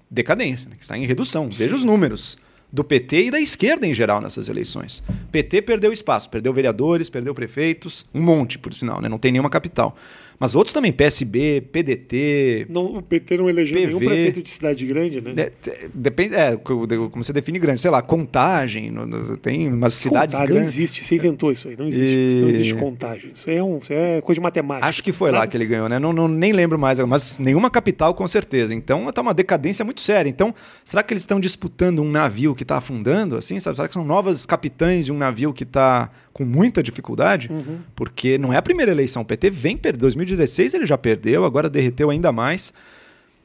decadência, 0.10 0.70
né, 0.70 0.76
que 0.76 0.84
está 0.84 0.98
em 0.98 1.06
redução. 1.06 1.52
Sim. 1.52 1.58
Veja 1.58 1.76
os 1.76 1.84
números 1.84 2.38
do 2.72 2.84
PT 2.84 3.26
e 3.26 3.32
da 3.32 3.40
esquerda 3.40 3.88
em 3.88 3.94
geral 3.94 4.22
nessas 4.22 4.50
eleições. 4.50 5.04
PT 5.32 5.62
perdeu 5.62 5.92
espaço, 5.92 6.30
perdeu 6.30 6.54
vereadores, 6.54 7.10
perdeu 7.10 7.34
prefeitos, 7.34 8.06
um 8.14 8.22
monte, 8.22 8.60
por 8.60 8.74
sinal, 8.74 9.02
né? 9.02 9.08
não 9.08 9.18
tem 9.18 9.32
nenhuma 9.32 9.50
capital. 9.50 9.96
Mas 10.40 10.54
outros 10.54 10.72
também, 10.74 10.92
PSB, 10.92 11.62
PDT. 11.72 12.68
Não, 12.70 12.98
o 12.98 13.02
PT 13.02 13.38
não 13.38 13.50
elegeu 13.50 13.78
PV, 13.78 13.88
nenhum 13.88 14.00
prefeito 14.00 14.42
de 14.42 14.50
cidade 14.50 14.86
grande, 14.86 15.20
né? 15.20 15.34
De, 15.34 15.52
depende, 15.94 16.36
é, 16.36 16.56
como 16.56 17.24
você 17.24 17.34
define 17.34 17.58
grande, 17.58 17.82
sei 17.82 17.90
lá, 17.90 18.02
contagem, 18.04 18.94
tem 19.42 19.68
umas 19.68 19.94
cidades 19.94 20.36
contagem, 20.36 20.54
grandes. 20.54 20.74
Não 20.74 20.84
existe, 20.84 21.04
você 21.04 21.16
inventou 21.16 21.52
isso 21.52 21.68
aí, 21.68 21.76
não 21.76 21.88
existe, 21.88 22.38
e... 22.38 22.42
não 22.42 22.50
existe 22.50 22.76
contagem. 22.76 23.32
Isso 23.34 23.50
é, 23.50 23.64
um, 23.64 23.78
isso 23.78 23.92
é 23.92 24.22
coisa 24.22 24.40
de 24.40 24.44
matemática. 24.44 24.88
Acho 24.88 25.04
que 25.04 25.12
foi 25.12 25.32
lá 25.32 25.48
que 25.48 25.58
ele 25.58 25.66
ganhou, 25.66 25.90
né? 25.90 25.98
Não, 25.98 26.14
não, 26.14 26.28
nem 26.28 26.54
lembro 26.54 26.78
mais, 26.78 27.00
mas 27.00 27.40
nenhuma 27.40 27.72
capital 27.72 28.14
com 28.14 28.28
certeza. 28.28 28.76
Então 28.76 29.12
tá 29.12 29.22
uma 29.22 29.34
decadência 29.34 29.84
muito 29.84 30.02
séria. 30.02 30.30
Então, 30.30 30.54
será 30.86 31.02
que 31.02 31.14
eles 31.14 31.24
estão 31.24 31.40
disputando 31.40 32.00
um 32.00 32.12
navio 32.12 32.54
que 32.54 32.64
está 32.64 32.78
afundando, 32.78 33.36
assim, 33.36 33.60
sabe? 33.60 33.76
Será 33.76 33.88
que 33.88 33.94
são 33.94 34.06
novas 34.06 34.46
capitães 34.46 35.08
de 35.08 35.12
um 35.12 35.18
navio 35.18 35.52
que 35.52 35.64
está 35.64 36.12
com 36.38 36.46
muita 36.46 36.84
dificuldade, 36.84 37.50
uhum. 37.52 37.80
porque 37.96 38.38
não 38.38 38.54
é 38.54 38.58
a 38.58 38.62
primeira 38.62 38.92
eleição. 38.92 39.24
O 39.24 39.26
PT 39.26 39.50
vem 39.50 39.76
perder. 39.76 40.06
2016 40.28 40.74
ele 40.74 40.86
já 40.86 40.98
perdeu, 40.98 41.46
agora 41.46 41.70
derreteu 41.70 42.10
ainda 42.10 42.32
mais. 42.32 42.74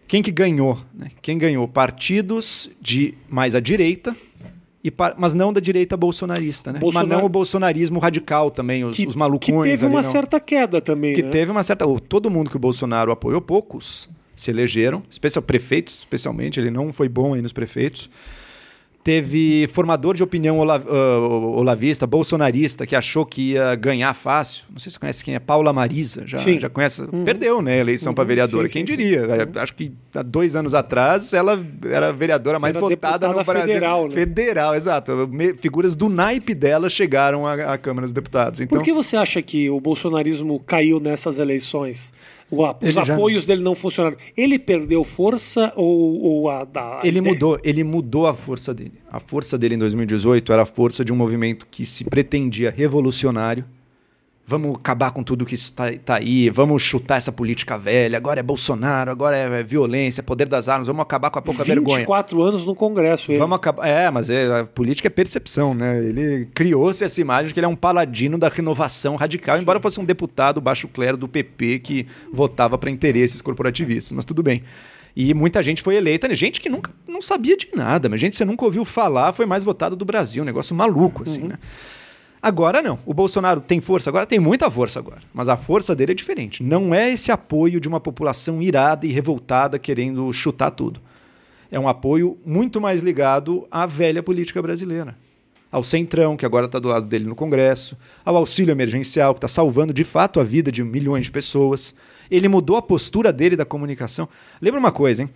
Quem 0.07 0.23
que 0.23 0.31
ganhou? 0.31 0.79
Né? 0.95 1.09
Quem 1.23 1.39
ganhou? 1.39 1.67
Partidos 1.67 2.71
de 2.81 3.15
mais 3.29 3.55
à 3.55 3.61
direita, 3.61 4.15
e 4.85 4.93
mas 5.17 5.33
não 5.33 5.53
da 5.53 5.61
direita 5.61 5.97
bolsonarista, 5.97 6.73
né? 6.73 6.79
Bolsonar... 6.81 7.07
Mas 7.07 7.19
não 7.19 7.25
o 7.25 7.29
bolsonarismo 7.29 8.01
radical 8.01 8.51
também, 8.51 8.85
os, 8.85 8.97
que, 8.97 9.07
os 9.07 9.15
malucões. 9.15 9.63
Que 9.63 9.71
teve 9.71 9.87
ali, 9.87 9.95
uma 9.95 10.03
não. 10.03 10.11
certa 10.11 10.41
queda 10.41 10.81
também. 10.81 11.15
Que 11.15 11.23
né? 11.23 11.31
teve 11.31 11.51
uma 11.51 11.63
certa. 11.63 11.87
Todo 12.09 12.31
mundo 12.31 12.51
que 12.51 12.57
o 12.57 12.61
Bolsonaro 12.61 13.13
apoiou, 13.13 13.41
poucos 13.41 14.11
se 14.35 14.51
elegeram, 14.51 15.03
especial 15.09 15.43
prefeitos, 15.43 15.99
especialmente. 15.99 16.59
Ele 16.59 16.71
não 16.71 16.93
foi 16.93 17.09
bom 17.09 17.35
aí 17.35 17.41
nos 17.41 17.53
prefeitos. 17.53 18.11
Teve 19.05 19.69
formador 19.73 20.15
de 20.15 20.23
opinião 20.23 20.59
olav, 20.59 20.85
uh, 20.87 21.59
olavista, 21.59 22.07
bolsonarista, 22.07 22.87
que 22.87 22.95
achou 22.95 23.27
que 23.27 23.53
ia 23.53 23.75
ganhar 23.75 24.15
fácil. 24.15 24.65
Não 24.71 24.79
sei 24.79 24.91
se 24.91 24.95
você 24.95 25.01
conhece 25.01 25.25
quem 25.25 25.35
é, 25.35 25.41
Paula 25.41 25.73
Marisa. 25.73 26.23
Já, 26.25 26.39
já 26.39 26.71
conhece? 26.71 27.03
Uhum. 27.03 27.25
Perdeu, 27.25 27.61
né? 27.61 27.75
A 27.75 27.79
eleição 27.79 28.11
uhum. 28.11 28.15
para 28.15 28.25
vereadora. 28.25 28.69
Sim, 28.69 28.75
quem 28.75 28.87
sim, 28.87 28.97
diria? 28.97 29.25
Sim. 29.25 29.59
Acho 29.59 29.75
que 29.75 29.93
há 30.15 30.23
dois 30.23 30.55
anos 30.55 30.73
atrás 30.73 31.33
ela 31.33 31.61
era 31.85 32.11
a 32.11 32.13
vereadora 32.13 32.61
mais 32.61 32.77
era 32.77 32.81
votada 32.81 33.27
no 33.27 33.43
Brasil. 33.43 33.63
Federal, 33.63 34.09
né? 34.09 34.15
Federal, 34.15 34.75
exato. 34.77 35.13
Figuras 35.59 35.97
do 35.97 36.09
naipe 36.09 36.55
dela 36.55 36.89
chegaram 36.89 37.45
à, 37.45 37.55
à 37.55 37.79
Câmara 37.79 38.07
dos 38.07 38.13
Deputados. 38.13 38.61
Então... 38.61 38.79
Por 38.79 38.85
que 38.85 38.93
você 38.93 39.17
acha 39.17 39.43
que 39.43 39.69
o 39.69 39.81
bolsonarismo 39.81 40.61
caiu 40.61 41.01
nessas 41.01 41.41
eleições? 41.41 42.13
Os 42.53 42.97
apoios 42.97 43.45
já... 43.45 43.49
dele 43.49 43.63
não 43.63 43.75
funcionaram. 43.75 44.17
Ele 44.37 44.59
perdeu 44.59 45.03
força 45.03 45.73
ou, 45.75 46.21
ou 46.21 46.51
a, 46.51 46.63
a 46.63 47.01
Ele 47.03 47.19
ideia? 47.19 47.33
mudou, 47.35 47.59
ele 47.65 47.83
mudou 47.83 48.27
a 48.27 48.35
força 48.35 48.75
dele. 48.75 48.95
A 49.11 49.19
força 49.19 49.57
dele 49.57 49.75
em 49.75 49.79
2018 49.79 50.53
era 50.53 50.63
a 50.63 50.67
força 50.67 51.05
de 51.05 51.13
um 51.13 51.17
movimento 51.17 51.67
que 51.71 51.87
se 51.87 52.05
pretendia 52.05 52.71
revolucionário 52.71 53.65
vamos 54.53 54.77
acabar 54.77 55.11
com 55.13 55.23
tudo 55.23 55.47
que 55.47 55.55
está 55.55 55.91
tá 56.05 56.17
aí, 56.17 56.51
vamos 56.51 56.83
chutar 56.83 57.17
essa 57.17 57.33
política 57.33 57.79
velha, 57.79 58.19
agora 58.19 58.41
é 58.41 58.43
Bolsonaro, 58.43 59.11
agora 59.11 59.35
é 59.35 59.63
violência, 59.63 60.23
poder 60.23 60.47
das 60.47 60.69
armas, 60.69 60.87
vamos 60.87 61.03
acabar 61.03 61.31
com 61.31 61.39
a 61.39 61.43
pouca 61.43 61.65
24 61.65 61.81
vergonha. 61.81 61.99
24 62.01 62.43
anos 62.43 62.67
no 62.67 62.75
Congresso, 62.75 63.33
ele. 63.33 63.39
Vamos 63.39 63.57
acabar. 63.57 63.87
É, 63.87 64.11
mas 64.11 64.29
é, 64.29 64.61
a 64.61 64.65
política 64.65 65.09
é 65.09 65.11
percepção, 65.11 65.73
né? 65.73 65.99
Ele 66.05 66.47
criou-se 66.55 67.03
essa 67.03 67.19
imagem 67.19 67.49
de 67.49 67.55
que 67.55 67.61
ele 67.61 67.65
é 67.65 67.69
um 67.69 67.77
paladino 67.77 68.37
da 68.37 68.51
renovação 68.51 69.17
radical, 69.17 69.57
Sim. 69.57 69.63
embora 69.63 69.81
fosse 69.81 69.99
um 69.99 70.05
deputado 70.05 70.61
baixo 70.61 70.87
clero 70.87 71.17
do 71.17 71.27
PP 71.27 71.79
que 71.79 72.07
votava 72.31 72.77
para 72.77 72.91
interesses 72.91 73.41
corporativistas, 73.41 74.13
mas 74.13 74.27
tudo 74.27 74.43
bem. 74.43 74.63
E 75.17 75.33
muita 75.33 75.63
gente 75.63 75.83
foi 75.83 75.97
eleita, 75.97 76.29
né? 76.29 76.35
gente 76.35 76.61
que 76.61 76.69
nunca 76.69 76.91
não 77.07 77.23
sabia 77.23 77.57
de 77.57 77.69
nada, 77.75 78.09
mas 78.09 78.21
gente 78.21 78.33
que 78.33 78.37
você 78.37 78.45
nunca 78.45 78.65
ouviu 78.65 78.85
falar, 78.85 79.33
foi 79.33 79.47
mais 79.47 79.63
votada 79.65 79.95
do 79.95 80.05
Brasil, 80.05 80.43
um 80.43 80.47
negócio 80.47 80.75
maluco 80.75 81.23
assim, 81.23 81.43
uhum. 81.43 81.49
né? 81.49 81.59
Agora 82.43 82.83
não. 82.83 82.99
O 83.07 83.15
Bolsonaro 83.15 83.61
tem 83.61 83.81
força 83.81 84.11
agora? 84.11 84.27
Tem 84.27 84.41
muita 84.41 84.69
força 84.69 84.99
agora. 84.99 85.21
Mas 85.33 85.49
a 85.49 85.57
força 85.57 85.95
dele 85.95 86.11
é 86.11 86.15
diferente. 86.15 86.61
Não 86.61 86.93
é 86.93 87.13
esse 87.13 87.31
apoio 87.31 87.81
de 87.81 87.87
uma 87.87 88.01
população 88.01 88.61
irada 88.61 89.07
e 89.07 89.13
revoltada 89.13 89.79
querendo 89.79 90.33
chutar 90.33 90.73
tudo. 90.73 91.01
É 91.71 91.79
um 91.79 91.87
apoio 91.87 92.37
muito 92.45 92.81
mais 92.81 93.01
ligado 93.01 93.65
à 93.71 93.87
velha 93.87 94.25
política 94.25 94.61
brasileira. 94.61 95.17
Ao 95.71 95.85
Centrão, 95.85 96.37
que 96.37 96.45
agora 96.45 96.67
está 96.67 96.81
do 96.81 96.89
lado 96.89 97.07
dele 97.07 97.25
no 97.27 97.37
Congresso, 97.37 97.97
ao 98.25 98.37
auxílio 98.37 98.73
emergencial, 98.73 99.33
que 99.35 99.39
está 99.39 99.49
salvando 99.49 99.95
de 99.95 100.03
fato 100.03 100.41
a 100.41 100.45
vida 100.45 100.73
de 100.73 100.83
milhões 100.83 101.27
de 101.27 101.33
pessoas. 101.33 101.95
Ele 102.29 102.49
mudou 102.49 102.77
a 102.77 102.83
postura 102.83 103.33
dele 103.33 103.55
da 103.55 103.65
comunicação. 103.65 104.29
Lembra 104.61 104.81
uma 104.81 104.93
coisa, 104.93 105.23
hein? 105.23 105.31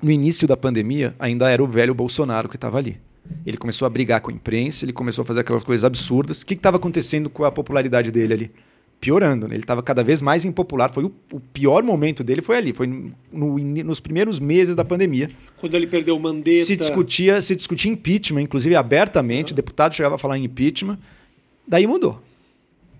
No 0.00 0.10
início 0.12 0.46
da 0.46 0.56
pandemia, 0.56 1.14
ainda 1.18 1.50
era 1.50 1.62
o 1.62 1.66
velho 1.66 1.92
Bolsonaro 1.92 2.48
que 2.48 2.56
estava 2.56 2.78
ali. 2.78 2.98
Ele 3.44 3.56
começou 3.56 3.86
a 3.86 3.88
brigar 3.88 4.20
com 4.20 4.30
a 4.30 4.34
imprensa, 4.34 4.84
ele 4.84 4.92
começou 4.92 5.22
a 5.22 5.24
fazer 5.24 5.40
aquelas 5.40 5.64
coisas 5.64 5.84
absurdas. 5.84 6.42
O 6.42 6.46
que 6.46 6.54
estava 6.54 6.76
acontecendo 6.76 7.30
com 7.30 7.44
a 7.44 7.50
popularidade 7.50 8.10
dele 8.10 8.34
ali? 8.34 8.50
Piorando, 9.00 9.48
né? 9.48 9.54
ele 9.54 9.62
estava 9.62 9.82
cada 9.82 10.04
vez 10.04 10.20
mais 10.20 10.44
impopular. 10.44 10.92
Foi 10.92 11.04
o, 11.04 11.12
o, 11.32 11.40
pior 11.40 11.82
momento 11.82 12.22
dele 12.22 12.42
foi 12.42 12.58
ali, 12.58 12.72
foi 12.74 12.86
no, 13.32 13.58
nos 13.58 13.98
primeiros 13.98 14.38
meses 14.38 14.76
da 14.76 14.84
pandemia. 14.84 15.30
Quando 15.56 15.74
ele 15.74 15.86
perdeu 15.86 16.16
o 16.16 16.20
Mandetta. 16.20 16.66
Se 16.66 16.76
discutia, 16.76 17.40
se 17.40 17.56
discutia 17.56 17.90
impeachment, 17.90 18.42
inclusive 18.42 18.74
abertamente, 18.74 19.52
uhum. 19.52 19.56
deputado 19.56 19.94
chegava 19.94 20.16
a 20.16 20.18
falar 20.18 20.36
em 20.36 20.44
impeachment. 20.44 20.98
Daí 21.66 21.86
mudou. 21.86 22.20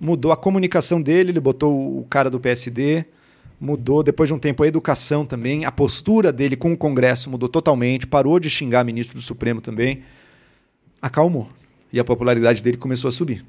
Mudou 0.01 0.33
a 0.33 0.37
comunicação 0.39 1.03
dele, 1.03 1.33
ele 1.33 1.41
botou 1.41 1.99
o 1.99 2.07
cara 2.09 2.31
do 2.31 2.41
PSD, 2.41 3.05
mudou 3.61 4.03
depois 4.03 4.29
de 4.29 4.35
um 4.35 4.39
tempo 4.39 4.63
a 4.63 4.67
educação 4.67 5.27
também, 5.27 5.67
a 5.67 5.71
postura 5.71 6.33
dele 6.33 6.57
com 6.57 6.73
o 6.73 6.77
Congresso 6.77 7.29
mudou 7.29 7.49
totalmente, 7.49 8.07
parou 8.07 8.41
de 8.41 8.49
xingar 8.49 8.85
ministro 8.85 9.17
do 9.17 9.23
Supremo 9.23 9.61
também, 9.61 10.03
acalmou. 11.03 11.49
E 11.93 12.01
a 12.01 12.05
popularidade 12.05 12.63
dele 12.63 12.79
começou 12.79 13.09
a 13.09 13.13
subir. 13.13 13.45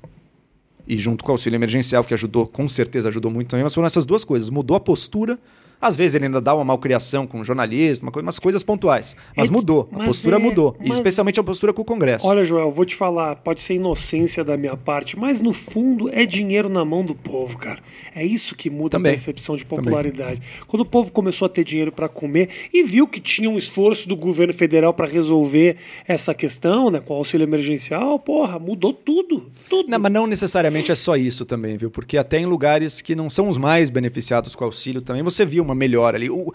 E 0.87 0.97
junto 0.97 1.23
com 1.23 1.31
o 1.31 1.33
auxílio 1.33 1.55
emergencial, 1.55 2.03
que 2.03 2.13
ajudou, 2.13 2.45
com 2.45 2.67
certeza 2.67 3.07
ajudou 3.07 3.31
muito 3.31 3.49
também, 3.49 3.63
mas 3.63 3.73
foram 3.73 3.85
essas 3.85 4.05
duas 4.05 4.23
coisas. 4.23 4.49
Mudou 4.49 4.75
a 4.75 4.79
postura 4.79 5.39
às 5.81 5.95
vezes 5.95 6.15
ele 6.15 6.25
ainda 6.25 6.39
dá 6.39 6.53
uma 6.53 6.63
malcriação 6.63 7.25
com 7.25 7.43
jornalismo, 7.43 8.05
uma 8.05 8.11
coisa, 8.11 8.25
umas 8.25 8.39
coisas 8.39 8.63
pontuais. 8.63 9.15
Mas 9.35 9.49
é, 9.49 9.51
mudou, 9.51 9.89
a 9.91 10.05
postura 10.05 10.35
é, 10.35 10.39
mudou. 10.39 10.75
Mas... 10.79 10.89
E 10.89 10.91
especialmente 10.91 11.39
a 11.39 11.43
postura 11.43 11.73
com 11.73 11.81
o 11.81 11.85
Congresso. 11.85 12.27
Olha, 12.27 12.45
Joel, 12.45 12.69
vou 12.71 12.85
te 12.85 12.95
falar, 12.95 13.37
pode 13.37 13.61
ser 13.61 13.75
inocência 13.75 14.43
da 14.43 14.55
minha 14.55 14.77
parte, 14.77 15.17
mas 15.17 15.41
no 15.41 15.51
fundo 15.51 16.09
é 16.13 16.25
dinheiro 16.25 16.69
na 16.69 16.85
mão 16.85 17.01
do 17.01 17.15
povo, 17.15 17.57
cara. 17.57 17.79
É 18.15 18.23
isso 18.23 18.55
que 18.55 18.69
muda 18.69 18.91
Também. 18.91 19.11
a 19.11 19.13
percepção 19.13 19.55
de 19.55 19.65
popularidade. 19.65 20.35
Também. 20.35 20.65
Quando 20.67 20.81
o 20.81 20.85
povo 20.85 21.11
começou 21.11 21.45
a 21.45 21.49
ter 21.49 21.63
dinheiro 21.63 21.91
para 21.91 22.07
comer 22.07 22.49
e 22.73 22.83
viu 22.83 23.07
que 23.07 23.19
tinha 23.19 23.49
um 23.49 23.57
esforço 23.57 24.07
do 24.07 24.15
governo 24.15 24.53
federal 24.53 24.93
para 24.93 25.07
resolver 25.07 25.77
essa 26.07 26.33
questão, 26.33 26.89
né, 26.91 26.99
com 26.99 27.13
o 27.13 27.17
auxílio 27.17 27.43
emergencial, 27.43 28.19
porra, 28.19 28.59
mudou 28.59 28.93
tudo. 28.93 29.49
tudo. 29.69 29.89
Não, 29.89 29.99
mas 29.99 30.11
não 30.11 30.27
necessariamente 30.27 30.91
é 30.91 30.95
só 30.95 31.15
isso 31.15 31.45
também, 31.45 31.77
viu? 31.77 31.89
Porque 31.89 32.17
até 32.17 32.39
em 32.39 32.45
lugares 32.45 33.01
que 33.01 33.15
não 33.15 33.29
são 33.29 33.49
os 33.49 33.57
mais 33.57 33.89
beneficiados 33.89 34.55
com 34.55 34.63
o 34.63 34.67
auxílio 34.67 35.01
também, 35.01 35.23
você 35.23 35.45
viu 35.45 35.63
uma 35.63 35.70
uma 35.71 35.75
melhora 35.75 36.17
ali. 36.17 36.29
O, 36.29 36.53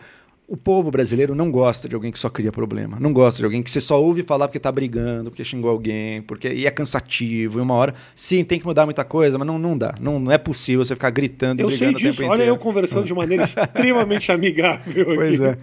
o 0.49 0.57
povo 0.57 0.91
brasileiro 0.91 1.35
não 1.35 1.51
gosta 1.51 1.89
de 1.89 1.95
alguém 1.95 2.13
que 2.13 2.19
só 2.19 2.29
cria 2.29 2.53
problema. 2.53 2.99
Não 3.01 3.13
gosta 3.13 3.39
de 3.39 3.45
alguém 3.45 3.63
que 3.63 3.71
você 3.71 3.81
só 3.81 4.01
ouve 4.01 4.23
falar 4.23 4.47
porque 4.47 4.61
tá 4.61 4.71
brigando, 4.71 5.31
porque 5.31 5.43
xingou 5.43 5.71
alguém, 5.71 6.23
porque 6.23 6.49
e 6.49 6.67
é 6.67 6.71
cansativo. 6.71 7.59
E 7.59 7.63
uma 7.63 7.75
hora, 7.75 7.95
sim, 8.15 8.45
tem 8.45 8.59
que 8.59 8.65
mudar 8.65 8.85
muita 8.85 9.05
coisa, 9.05 9.37
mas 9.39 9.47
não, 9.47 9.59
não 9.59 9.77
dá. 9.77 9.95
Não, 10.01 10.21
não 10.21 10.31
é 10.31 10.39
possível 10.39 10.85
você 10.85 10.95
ficar 10.95 11.11
gritando 11.11 11.61
eu 11.61 11.71
sei 11.71 11.93
disso. 11.93 12.23
Olha 12.23 12.35
inteiro. 12.35 12.53
eu 12.53 12.59
conversando 12.59 13.05
de 13.05 13.15
maneira 13.15 13.43
extremamente 13.45 14.31
amigável. 14.31 15.05
Pois 15.17 15.41
aqui. 15.41 15.63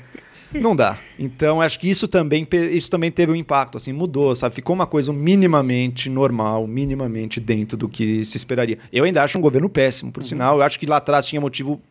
é. 0.54 0.60
não 0.60 0.76
dá. 0.76 0.98
Então, 1.18 1.62
acho 1.62 1.80
que 1.80 1.90
isso 1.90 2.06
também, 2.06 2.46
isso 2.72 2.92
também 2.92 3.10
teve 3.10 3.32
um 3.32 3.36
impacto, 3.36 3.78
assim, 3.78 3.94
mudou, 3.94 4.36
sabe? 4.36 4.54
Ficou 4.54 4.76
uma 4.76 4.86
coisa 4.86 5.14
minimamente 5.14 6.10
normal, 6.10 6.68
minimamente 6.68 7.40
dentro 7.40 7.78
do 7.78 7.88
que 7.88 8.26
se 8.26 8.36
esperaria. 8.36 8.78
Eu 8.92 9.06
ainda 9.06 9.24
acho 9.24 9.38
um 9.38 9.42
governo 9.42 9.70
péssimo, 9.70 10.12
por 10.12 10.22
uhum. 10.24 10.28
sinal. 10.28 10.58
Eu 10.58 10.64
acho 10.64 10.78
que 10.78 10.86
lá 10.86 10.98
atrás 10.98 11.26
tinha 11.26 11.40
motivo 11.40 11.82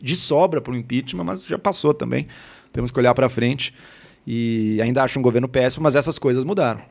de 0.00 0.16
sobra 0.16 0.60
para 0.60 0.72
o 0.72 0.76
impeachment, 0.76 1.24
mas 1.24 1.44
já 1.44 1.58
passou 1.58 1.92
também. 1.92 2.26
Temos 2.72 2.90
que 2.90 2.98
olhar 2.98 3.14
para 3.14 3.28
frente. 3.28 3.74
E 4.26 4.78
ainda 4.82 5.02
acho 5.02 5.18
um 5.18 5.22
governo 5.22 5.48
péssimo, 5.48 5.82
mas 5.82 5.96
essas 5.96 6.18
coisas 6.18 6.44
mudaram. 6.44 6.82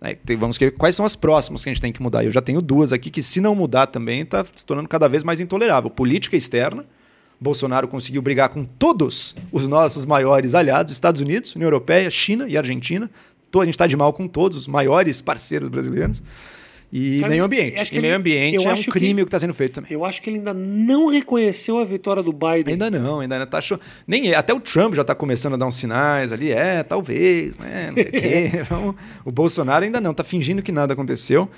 É, 0.00 0.16
vamos 0.36 0.58
ver 0.58 0.72
quais 0.72 0.94
são 0.94 1.06
as 1.06 1.16
próximas 1.16 1.62
que 1.62 1.70
a 1.70 1.72
gente 1.72 1.80
tem 1.80 1.92
que 1.92 2.02
mudar. 2.02 2.24
Eu 2.24 2.30
já 2.30 2.42
tenho 2.42 2.60
duas 2.60 2.92
aqui 2.92 3.10
que, 3.10 3.22
se 3.22 3.40
não 3.40 3.54
mudar 3.54 3.86
também, 3.86 4.20
está 4.20 4.44
se 4.54 4.66
tornando 4.66 4.88
cada 4.88 5.08
vez 5.08 5.24
mais 5.24 5.40
intolerável. 5.40 5.90
Política 5.90 6.36
externa. 6.36 6.84
Bolsonaro 7.40 7.86
conseguiu 7.86 8.22
brigar 8.22 8.48
com 8.48 8.64
todos 8.64 9.36
os 9.52 9.68
nossos 9.68 10.06
maiores 10.06 10.54
aliados, 10.54 10.92
Estados 10.92 11.20
Unidos, 11.20 11.54
União 11.54 11.66
Europeia, 11.66 12.10
China 12.10 12.46
e 12.48 12.56
Argentina. 12.56 13.10
A 13.54 13.64
gente 13.64 13.74
está 13.74 13.86
de 13.86 13.96
mal 13.96 14.12
com 14.12 14.28
todos 14.28 14.58
os 14.58 14.66
maiores 14.66 15.22
parceiros 15.22 15.70
brasileiros. 15.70 16.22
E 16.92 17.20
Cara, 17.20 17.30
meio 17.30 17.44
ambiente. 17.44 17.94
E 17.94 18.00
meio 18.00 18.16
ambiente 18.16 18.64
é 18.64 18.72
um 18.72 18.82
crime 18.84 19.16
que, 19.16 19.22
o 19.22 19.24
que 19.24 19.28
está 19.28 19.40
sendo 19.40 19.54
feito 19.54 19.74
também. 19.74 19.92
Eu 19.92 20.04
acho 20.04 20.22
que 20.22 20.30
ele 20.30 20.38
ainda 20.38 20.54
não 20.54 21.08
reconheceu 21.08 21.78
a 21.78 21.84
vitória 21.84 22.22
do 22.22 22.32
Biden. 22.32 22.74
Ainda 22.74 22.90
não, 22.90 23.20
ainda 23.20 23.42
está 23.42 23.58
achou. 23.58 23.80
Nem 24.06 24.34
até 24.34 24.54
o 24.54 24.60
Trump 24.60 24.94
já 24.94 25.02
está 25.02 25.14
começando 25.14 25.54
a 25.54 25.56
dar 25.56 25.66
uns 25.66 25.76
sinais 25.76 26.32
ali, 26.32 26.52
é, 26.52 26.82
talvez, 26.82 27.58
né? 27.58 27.88
Não 27.88 27.94
sei 27.94 28.04
o 28.04 28.12
quê. 28.12 28.50
Então, 28.66 28.94
o 29.24 29.30
Bolsonaro 29.30 29.84
ainda 29.84 30.00
não, 30.00 30.10
está 30.12 30.24
fingindo 30.24 30.62
que 30.62 30.72
nada 30.72 30.92
aconteceu 30.92 31.48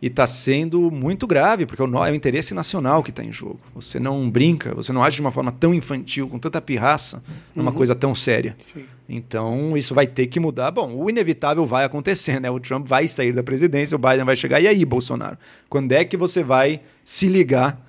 e 0.00 0.08
está 0.08 0.26
sendo 0.26 0.90
muito 0.90 1.26
grave, 1.26 1.64
porque 1.64 1.80
é 1.80 1.84
o 1.84 2.14
interesse 2.14 2.54
nacional 2.54 3.02
que 3.02 3.10
está 3.10 3.24
em 3.24 3.32
jogo. 3.32 3.60
Você 3.74 3.98
não 3.98 4.28
brinca, 4.28 4.74
você 4.74 4.92
não 4.92 5.02
age 5.02 5.16
de 5.16 5.20
uma 5.20 5.30
forma 5.30 5.50
tão 5.50 5.74
infantil, 5.74 6.28
com 6.28 6.38
tanta 6.38 6.60
pirraça, 6.60 7.22
numa 7.54 7.70
uhum. 7.70 7.76
coisa 7.76 7.94
tão 7.94 8.14
séria. 8.14 8.54
Sim. 8.58 8.84
Então, 9.08 9.76
isso 9.76 9.94
vai 9.94 10.06
ter 10.06 10.26
que 10.26 10.38
mudar. 10.38 10.70
Bom, 10.70 10.94
o 10.94 11.08
inevitável 11.08 11.64
vai 11.66 11.84
acontecer, 11.84 12.40
né? 12.40 12.50
O 12.50 12.60
Trump 12.60 12.86
vai 12.86 13.08
sair 13.08 13.32
da 13.32 13.42
presidência, 13.42 13.94
o 13.94 13.98
Biden 13.98 14.24
vai 14.24 14.36
chegar. 14.36 14.60
E 14.60 14.66
aí, 14.66 14.84
Bolsonaro? 14.84 15.38
Quando 15.68 15.92
é 15.92 16.04
que 16.04 16.16
você 16.16 16.42
vai 16.42 16.80
se 17.04 17.28
ligar 17.28 17.80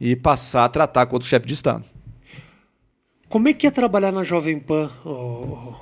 e 0.00 0.14
passar 0.14 0.64
a 0.64 0.68
tratar 0.68 1.06
com 1.06 1.16
outro 1.16 1.28
chefe 1.28 1.46
de 1.46 1.54
Estado? 1.54 1.84
Como 3.28 3.48
é 3.48 3.52
que 3.52 3.66
é 3.66 3.70
trabalhar 3.70 4.12
na 4.12 4.22
Jovem 4.22 4.60
Pan, 4.60 4.90
oh, 5.04 5.74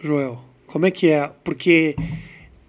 Joel? 0.00 0.38
Como 0.66 0.84
é 0.84 0.90
que 0.90 1.08
é? 1.08 1.30
Porque. 1.42 1.96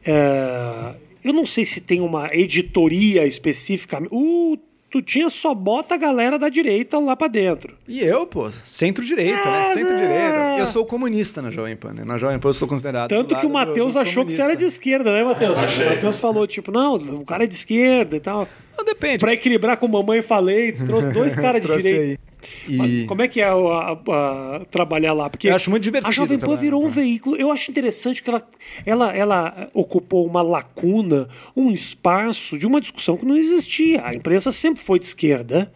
É 0.07 0.95
eu 1.25 1.33
não 1.33 1.43
sei 1.43 1.65
se 1.65 1.81
tem 1.81 2.01
uma 2.01 2.29
editoria 2.31 3.25
específica. 3.25 3.99
Uh, 4.11 4.59
tu 4.91 5.01
tinha 5.01 5.27
só 5.27 5.55
bota 5.55 5.95
a 5.95 5.97
galera 5.97 6.37
da 6.37 6.49
direita 6.49 6.99
lá 6.99 7.15
para 7.15 7.27
dentro. 7.27 7.75
E 7.87 7.99
eu, 7.99 8.27
pô, 8.27 8.51
centro-direita, 8.63 9.43
né? 9.43 9.43
é, 9.43 9.67
né? 9.67 9.73
Centro-direita. 9.73 10.55
Eu 10.59 10.67
sou 10.67 10.85
comunista 10.85 11.41
na 11.41 11.49
Jovem 11.49 11.75
Pan, 11.75 11.93
né? 11.93 12.03
Na 12.05 12.19
Jovem 12.19 12.37
Pan 12.37 12.49
eu 12.49 12.53
sou 12.53 12.67
considerado. 12.67 13.09
Tanto 13.09 13.35
que 13.35 13.45
o 13.45 13.49
Matheus 13.49 13.95
achou 13.95 14.23
que 14.23 14.31
você 14.31 14.41
era 14.43 14.55
de 14.55 14.65
esquerda, 14.65 15.11
né, 15.11 15.23
Matheus? 15.23 15.57
O 15.57 15.89
Matheus 15.89 16.19
falou, 16.19 16.45
tipo, 16.45 16.71
não, 16.71 16.93
o 16.93 17.25
cara 17.25 17.45
é 17.45 17.47
de 17.47 17.55
esquerda 17.55 18.15
e 18.15 18.19
tal. 18.19 18.47
Não, 18.77 18.85
depende. 18.85 19.17
Pra 19.17 19.33
equilibrar 19.33 19.77
com 19.77 19.87
mamãe 19.87 20.21
falei, 20.21 20.73
trouxe 20.73 21.11
dois 21.11 21.33
caras 21.35 21.59
de 21.59 21.67
direita. 21.67 22.21
Aí. 22.21 22.34
E... 22.67 23.05
Como 23.05 23.21
é 23.21 23.27
que 23.27 23.41
é 23.41 23.45
a, 23.45 23.53
a, 23.53 23.91
a, 23.93 24.65
trabalhar 24.71 25.13
lá? 25.13 25.29
Porque 25.29 25.49
eu 25.49 25.55
acho 25.55 25.69
muito 25.69 25.83
divertido. 25.83 26.09
A 26.09 26.11
Jovem 26.11 26.39
Pan 26.39 26.55
virou 26.55 26.83
um 26.83 26.89
veículo. 26.89 27.35
Eu 27.35 27.51
acho 27.51 27.69
interessante 27.69 28.21
que 28.21 28.29
ela, 28.29 28.47
ela, 28.85 29.15
ela 29.15 29.69
ocupou 29.73 30.25
uma 30.25 30.41
lacuna, 30.41 31.27
um 31.55 31.71
espaço 31.71 32.57
de 32.57 32.65
uma 32.65 32.81
discussão 32.81 33.17
que 33.17 33.25
não 33.25 33.35
existia. 33.35 34.05
A 34.05 34.15
imprensa 34.15 34.51
sempre 34.51 34.81
foi 34.81 34.99
de 34.99 35.05
esquerda. 35.05 35.71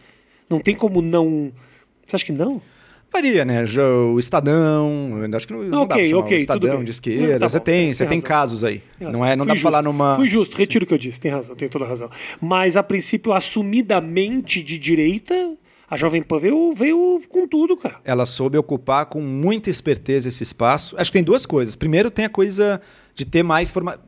Não 0.50 0.60
tem 0.60 0.76
como 0.76 1.02
não. 1.02 1.52
Você 2.08 2.16
acha 2.16 2.26
que 2.26 2.32
não? 2.32 2.62
Varia, 3.12 3.44
né? 3.44 3.64
O 4.14 4.20
Estadão, 4.20 5.14
acho 5.34 5.48
que 5.48 5.54
não, 5.54 5.64
não 5.64 5.82
okay, 5.84 6.14
okay, 6.14 6.38
Estadão 6.38 6.84
de 6.84 6.92
esquerda. 6.92 7.40
Tá 7.40 7.50
você 7.50 7.58
bom, 7.58 7.64
tem, 7.66 7.94
você 7.94 8.06
tem 8.06 8.22
casos 8.22 8.64
aí. 8.64 8.84
Não 9.00 9.26
é, 9.26 9.36
não 9.36 9.46
Fui 9.46 9.56
dá 9.56 9.62
pra 9.62 9.64
falar 9.64 9.84
numa. 9.84 10.16
Fui 10.16 10.28
justo, 10.28 10.56
retiro 10.56 10.86
o 10.86 10.88
que 10.88 10.94
eu 10.94 10.98
disse, 10.98 11.20
tem 11.20 11.32
razão, 11.32 11.56
tem 11.56 11.68
toda 11.68 11.86
razão. 11.86 12.10
Mas 12.40 12.78
a 12.78 12.84
princípio, 12.84 13.34
assumidamente 13.34 14.62
de 14.62 14.78
direita, 14.78 15.58
a 15.90 15.98
Jovem 15.98 16.22
Pan 16.22 16.38
veio, 16.38 16.72
veio 16.72 17.22
com 17.28 17.48
tudo, 17.48 17.76
cara. 17.76 18.00
Ela 18.06 18.26
soube 18.26 18.58
ocupar 18.58 19.08
com 19.08 19.22
muita 19.22 19.70
esperteza 19.70 20.28
esse 20.28 20.44
espaço. 20.44 20.96
Acho 20.98 21.12
que 21.12 21.18
tem 21.18 21.24
duas 21.24 21.46
coisas. 21.46 21.76
Primeiro, 21.76 22.12
tem 22.12 22.26
a 22.26 22.30
coisa 22.30 22.80
de 23.16 23.26
ter 23.26 23.42
mais 23.42 23.72
forma. 23.72 24.00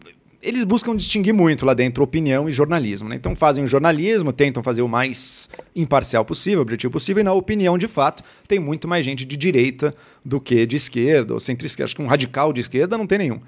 Eles 0.41 0.63
buscam 0.63 0.95
distinguir 0.95 1.33
muito 1.33 1.65
lá 1.65 1.73
dentro 1.73 2.03
opinião 2.03 2.47
e 2.47 2.51
jornalismo. 2.51 3.09
Né? 3.09 3.15
Então 3.15 3.35
fazem 3.35 3.63
o 3.63 3.67
jornalismo, 3.67 4.31
tentam 4.31 4.61
fazer 4.61 4.83
o 4.83 4.87
mais 4.87 5.49
imparcial 5.75 6.23
possível, 6.23 6.61
objetivo 6.61 6.91
possível, 6.91 7.21
e 7.21 7.23
na 7.23 7.33
opinião, 7.33 7.77
de 7.77 7.87
fato, 7.87 8.23
tem 8.47 8.59
muito 8.59 8.87
mais 8.87 9.03
gente 9.03 9.25
de 9.25 9.35
direita 9.35 9.95
do 10.23 10.39
que 10.39 10.65
de 10.65 10.75
esquerda 10.75 11.33
ou 11.33 11.39
centro-esquerda. 11.39 11.85
Acho 11.85 11.95
que 11.95 12.01
um 12.01 12.07
radical 12.07 12.53
de 12.53 12.61
esquerda 12.61 12.97
não 12.97 13.07
tem 13.07 13.17
nenhum. 13.17 13.41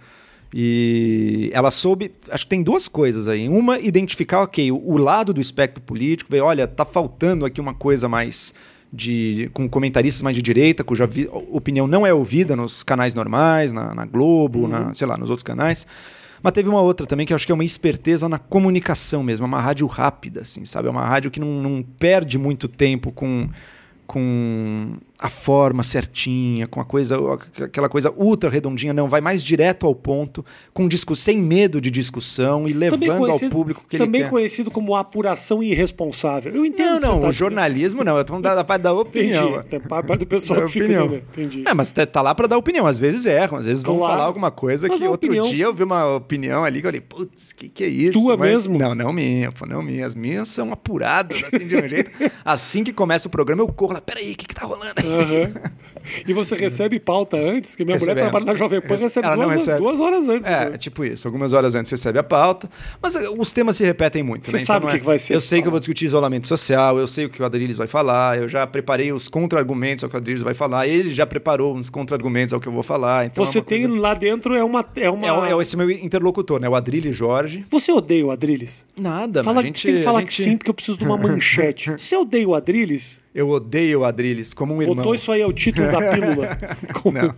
E 0.53 1.49
ela 1.51 1.71
soube, 1.71 2.11
acho 2.29 2.45
que 2.45 2.49
tem 2.49 2.61
duas 2.61 2.87
coisas 2.87 3.27
aí. 3.27 3.49
Uma, 3.49 3.79
identificar, 3.79 4.41
ok, 4.41 4.71
o, 4.71 4.97
lado 4.97 5.33
do 5.33 5.41
espectro 5.41 5.81
político, 5.81 6.31
ver, 6.31 6.41
olha, 6.41 6.67
tá 6.67 6.85
faltando 6.85 7.43
aqui 7.45 7.59
uma 7.59 7.73
coisa 7.73 8.07
mais 8.07 8.53
de 8.91 9.49
com 9.53 9.67
comentaristas 9.67 10.21
mais 10.21 10.35
de 10.35 10.41
direita, 10.43 10.83
cuja 10.83 11.07
vi, 11.07 11.27
opinião 11.49 11.87
não 11.87 12.05
é 12.05 12.13
ouvida 12.13 12.55
nos 12.55 12.83
canais 12.83 13.15
normais, 13.15 13.73
na, 13.73 13.95
na 13.95 14.05
Globo, 14.05 14.59
uhum. 14.59 14.67
na, 14.67 14.93
sei 14.93 15.07
lá, 15.07 15.17
nos 15.17 15.31
outros 15.31 15.43
canais. 15.43 15.87
Mas 16.43 16.53
teve 16.53 16.69
uma 16.69 16.81
outra 16.81 17.07
também 17.07 17.25
que 17.25 17.33
eu 17.33 17.35
acho 17.35 17.45
que 17.45 17.51
é 17.51 17.55
uma 17.55 17.63
esperteza 17.63 18.29
na 18.29 18.37
comunicação 18.37 19.23
mesmo, 19.23 19.45
é 19.45 19.47
uma 19.47 19.61
rádio 19.61 19.87
rápida, 19.87 20.41
assim, 20.41 20.65
sabe? 20.65 20.87
É 20.87 20.91
uma 20.91 21.05
rádio 21.05 21.31
que 21.31 21.39
não, 21.39 21.47
não 21.47 21.81
perde 21.81 22.37
muito 22.37 22.67
tempo 22.67 23.11
com 23.11 23.49
com 24.05 24.93
a 25.23 25.29
forma 25.29 25.83
certinha, 25.83 26.67
com 26.67 26.81
a 26.81 26.85
coisa, 26.85 27.17
aquela 27.63 27.87
coisa 27.87 28.13
ultra 28.17 28.49
redondinha, 28.49 28.93
não, 28.93 29.07
vai 29.07 29.21
mais 29.21 29.41
direto 29.41 29.85
ao 29.85 29.95
ponto, 29.95 30.43
com 30.73 30.85
disco, 30.85 31.15
sem 31.15 31.37
medo 31.37 31.79
de 31.79 31.89
discussão 31.89 32.67
e 32.67 32.73
levando 32.73 33.31
ao 33.31 33.39
público 33.39 33.85
que 33.87 33.95
ele 33.95 34.03
quer. 34.03 34.05
Também 34.05 34.29
conhecido 34.29 34.69
como 34.69 34.93
apuração 34.97 35.63
irresponsável. 35.63 36.53
Eu 36.53 36.65
entendo. 36.65 36.99
Não, 36.99 37.13
não, 37.13 37.21
tá 37.21 37.27
o 37.29 37.31
jornalismo 37.31 38.03
não, 38.03 38.17
eu 38.17 38.25
tô 38.25 38.37
da, 38.41 38.53
da 38.53 38.65
parte 38.65 38.81
da 38.81 38.91
opinião. 38.93 39.61
Entendi, 39.61 39.87
da 39.87 40.03
parte 40.03 40.19
do 40.19 40.25
pessoal 40.25 40.59
da 40.59 40.65
que 40.65 40.77
opinião. 40.77 41.09
fica 41.09 41.23
Entendi. 41.31 41.63
É, 41.65 41.73
mas 41.73 41.89
tá, 41.89 42.05
tá 42.05 42.21
lá 42.21 42.35
para 42.35 42.47
dar 42.47 42.57
opinião, 42.57 42.85
às 42.85 42.99
vezes 42.99 43.25
erram, 43.25 43.59
às 43.59 43.65
vezes 43.65 43.81
vão 43.81 43.99
claro. 43.99 44.11
falar 44.11 44.25
alguma 44.25 44.51
coisa 44.51 44.89
mas 44.89 44.99
que 44.99 45.07
outro 45.07 45.29
opinião... 45.29 45.49
dia 45.49 45.63
eu 45.63 45.73
vi 45.73 45.83
uma 45.83 46.17
opinião 46.17 46.65
ali 46.65 46.81
que 46.81 46.87
eu 46.87 46.89
falei, 46.89 46.99
putz, 46.99 47.53
que 47.53 47.69
que 47.69 47.85
é 47.85 47.87
isso? 47.87 48.11
Tua 48.11 48.35
mas... 48.35 48.49
mesmo? 48.49 48.77
Não, 48.77 48.93
não 48.93 49.13
minha, 49.13 49.53
pô, 49.53 49.65
não 49.65 49.81
minha, 49.81 50.05
as 50.05 50.15
minhas 50.15 50.49
são 50.49 50.73
apuradas 50.73 51.41
assim 51.45 51.65
de 51.65 51.77
um 51.77 51.87
jeito. 51.87 52.11
Assim 52.43 52.83
que 52.83 52.91
começa 52.91 53.29
o 53.29 53.31
programa 53.31 53.61
eu 53.61 53.69
corro 53.69 53.93
lá, 53.93 54.01
peraí, 54.01 54.33
o 54.33 54.35
que 54.35 54.45
que 54.45 54.53
tá 54.53 54.65
rolando? 54.65 55.12
Uhum. 55.13 55.53
E 56.27 56.33
você 56.33 56.55
recebe 56.55 56.99
pauta 56.99 57.37
antes, 57.37 57.75
que 57.75 57.85
minha 57.85 57.97
mulher 57.97 58.15
trabalha 58.15 58.45
na 58.45 58.53
Jovem 58.53 58.81
Pan, 58.81 58.95
recebe, 58.95 59.27
duas, 59.35 59.53
recebe 59.53 59.77
duas, 59.79 59.99
horas 59.99 60.27
antes. 60.27 60.47
É, 60.47 60.69
né? 60.71 60.77
tipo 60.77 61.05
isso. 61.05 61.27
Algumas 61.27 61.53
horas 61.53 61.75
antes 61.75 61.91
recebe 61.91 62.19
a 62.19 62.23
pauta. 62.23 62.69
Mas 63.01 63.15
eh, 63.15 63.29
os 63.29 63.51
temas 63.51 63.77
se 63.77 63.85
repetem 63.85 64.21
muito. 64.21 64.45
Você 64.45 64.57
né? 64.57 64.59
sabe 64.59 64.85
então, 64.85 64.89
o 64.89 64.91
que, 64.91 64.97
é... 64.97 64.99
que, 64.99 65.05
vai 65.05 65.19
ser. 65.19 65.33
Eu 65.33 65.41
sei 65.41 65.61
que 65.61 65.67
eu 65.67 65.71
vou 65.71 65.79
discutir 65.79 66.05
isolamento 66.05 66.47
social, 66.47 66.99
eu 66.99 67.07
sei 67.07 67.25
o 67.25 67.29
que 67.29 67.41
o 67.41 67.45
Adriles 67.45 67.77
vai 67.77 67.87
falar, 67.87 68.37
eu 68.37 68.49
já 68.49 68.67
preparei 68.67 69.11
os 69.11 69.29
contra-argumentos 69.29 70.03
ao 70.03 70.09
que 70.09 70.15
o 70.15 70.19
Adriles 70.19 70.41
vai 70.41 70.53
falar, 70.53 70.87
ele 70.87 71.13
já 71.13 71.25
preparou 71.25 71.75
uns 71.75 71.89
contra-argumentos 71.89 72.53
ao 72.53 72.59
que 72.59 72.67
eu 72.67 72.73
vou 72.73 72.83
falar. 72.83 73.25
Então 73.25 73.45
você 73.45 73.59
é 73.59 73.61
tem 73.61 73.87
coisa... 73.87 74.01
lá 74.01 74.13
dentro 74.13 74.53
é 74.53 74.63
uma. 74.63 74.85
É, 74.95 75.09
uma... 75.09 75.47
É, 75.47 75.53
é 75.53 75.61
esse 75.61 75.77
meu 75.77 75.89
interlocutor, 75.89 76.59
né? 76.59 76.67
O 76.67 76.75
Adriles 76.75 77.15
Jorge. 77.15 77.65
Você 77.69 77.91
odeia 77.91 78.25
o 78.25 78.31
Adriles? 78.31 78.85
Nada, 78.97 79.43
Fala, 79.43 79.61
gente, 79.61 79.85
Tem 79.85 79.95
que 79.95 80.03
falar 80.03 80.19
gente... 80.19 80.35
que 80.35 80.43
sim, 80.43 80.57
porque 80.57 80.69
eu 80.69 80.73
preciso 80.73 80.97
de 80.97 81.05
uma 81.05 81.17
manchete. 81.17 81.91
Você 81.97 82.15
odeia 82.15 82.47
o 82.47 82.55
Adriles? 82.55 83.22
Eu 83.33 83.49
odeio 83.49 84.01
o 84.01 84.05
Adriles 84.05 84.53
como 84.53 84.75
um 84.75 84.81
irmão. 84.81 84.97
Botou 84.97 85.15
isso 85.15 85.31
aí 85.31 85.41
é 85.41 85.45
o 85.45 85.53
título 85.53 85.91
da 85.91 86.11
pílula. 86.11 86.57
Como... 87.01 87.17
Não. 87.19 87.35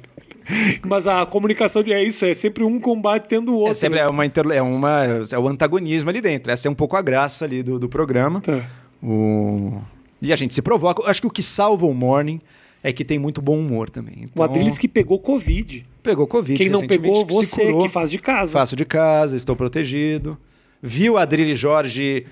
Mas 0.85 1.07
a 1.07 1.25
comunicação 1.25 1.81
é 1.87 2.03
isso, 2.03 2.25
é 2.25 2.33
sempre 2.33 2.63
um 2.63 2.79
combate 2.79 3.27
tendo 3.27 3.53
o 3.53 3.55
outro. 3.55 3.71
É 3.71 3.73
sempre 3.73 3.99
é 3.99 4.07
uma, 4.07 4.25
é 4.25 4.61
uma 4.61 5.03
é 5.31 5.39
o 5.39 5.47
antagonismo 5.47 6.09
ali 6.09 6.21
dentro. 6.21 6.51
Essa 6.51 6.67
é 6.67 6.71
um 6.71 6.75
pouco 6.75 6.95
a 6.95 7.01
graça 7.01 7.45
ali 7.45 7.63
do, 7.63 7.79
do 7.79 7.89
programa. 7.89 8.41
Tá. 8.41 8.61
O... 9.01 9.81
E 10.21 10.31
a 10.31 10.35
gente 10.35 10.53
se 10.53 10.61
provoca. 10.61 11.09
Acho 11.09 11.21
que 11.21 11.27
o 11.27 11.31
que 11.31 11.41
salva 11.41 11.85
o 11.85 11.93
Morning 11.93 12.39
é 12.83 12.93
que 12.93 13.03
tem 13.03 13.17
muito 13.17 13.41
bom 13.41 13.57
humor 13.57 13.89
também. 13.89 14.17
Então... 14.19 14.33
O 14.35 14.43
Adriles 14.43 14.77
que 14.77 14.87
pegou 14.87 15.19
Covid. 15.19 15.83
Pegou 16.03 16.27
Covid. 16.27 16.57
Quem 16.57 16.69
não 16.69 16.85
pegou, 16.85 17.25
você 17.25 17.73
que 17.73 17.89
faz 17.89 18.11
de 18.11 18.19
casa. 18.19 18.51
Faço 18.51 18.75
de 18.75 18.85
casa, 18.85 19.35
estou 19.35 19.55
protegido. 19.55 20.37
Viu 20.81 21.17
Adriles 21.17 21.57
Jorge 21.57 22.27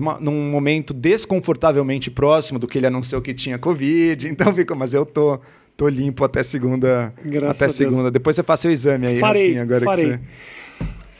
uma, 0.00 0.18
num 0.20 0.50
momento 0.50 0.92
desconfortavelmente 0.92 2.10
próximo 2.10 2.58
do 2.58 2.66
que 2.66 2.78
ele 2.78 2.86
anunciou 2.86 3.22
que 3.22 3.34
tinha 3.34 3.58
Covid. 3.58 4.28
Então 4.34 4.52
ficou, 4.52 4.76
mas 4.76 4.92
eu 4.92 5.06
tô, 5.06 5.40
tô 5.76 5.88
limpo 5.88 6.24
até 6.24 6.42
segunda. 6.42 7.14
Graças 7.24 7.62
até 7.62 7.72
segunda. 7.72 8.10
Depois 8.10 8.36
você 8.36 8.42
faz 8.42 8.60
seu 8.60 8.70
exame 8.70 9.06
aí. 9.06 9.18
Farei, 9.18 9.58
agora 9.58 9.84
farei. 9.84 10.06
Você... 10.06 10.20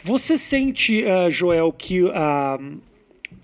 você... 0.03 0.39
sente, 0.39 1.05
uh, 1.05 1.31
Joel, 1.31 1.73
que 1.73 2.03
uh, 2.03 2.11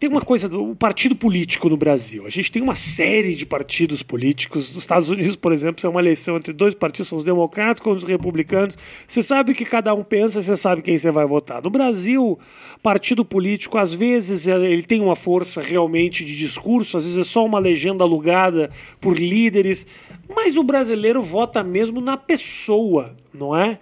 tem 0.00 0.08
uma 0.08 0.22
coisa 0.22 0.48
do 0.48 0.74
partido 0.74 1.14
político 1.14 1.68
no 1.68 1.76
Brasil. 1.76 2.26
A 2.26 2.30
gente 2.30 2.50
tem 2.50 2.62
uma 2.62 2.74
série 2.74 3.34
de 3.34 3.44
partidos 3.44 4.02
políticos. 4.02 4.70
Nos 4.70 4.78
Estados 4.78 5.10
Unidos, 5.10 5.36
por 5.36 5.52
exemplo, 5.52 5.86
é 5.86 5.90
uma 5.90 6.00
eleição 6.00 6.38
entre 6.38 6.54
dois 6.54 6.74
partidos, 6.74 7.08
são 7.08 7.18
os 7.18 7.22
democratas 7.22 7.82
com 7.82 7.90
os 7.90 8.02
republicanos. 8.02 8.78
Você 9.06 9.20
sabe 9.20 9.52
o 9.52 9.54
que 9.54 9.66
cada 9.66 9.92
um 9.92 10.02
pensa, 10.02 10.40
você 10.40 10.56
sabe 10.56 10.80
quem 10.80 10.96
você 10.96 11.10
vai 11.10 11.26
votar. 11.26 11.62
No 11.62 11.68
Brasil, 11.68 12.38
partido 12.82 13.26
político, 13.26 13.76
às 13.76 13.92
vezes, 13.92 14.48
é, 14.48 14.56
ele 14.56 14.84
tem 14.84 15.02
uma 15.02 15.14
força 15.14 15.60
realmente 15.60 16.24
de 16.24 16.34
discurso, 16.34 16.96
às 16.96 17.04
vezes 17.04 17.18
é 17.18 17.30
só 17.30 17.44
uma 17.44 17.58
legenda 17.58 18.02
alugada 18.02 18.70
por 19.02 19.18
líderes, 19.18 19.86
mas 20.34 20.56
o 20.56 20.62
brasileiro 20.62 21.20
vota 21.20 21.62
mesmo 21.62 22.00
na 22.00 22.16
pessoa, 22.16 23.14
não 23.34 23.54
é? 23.54 23.78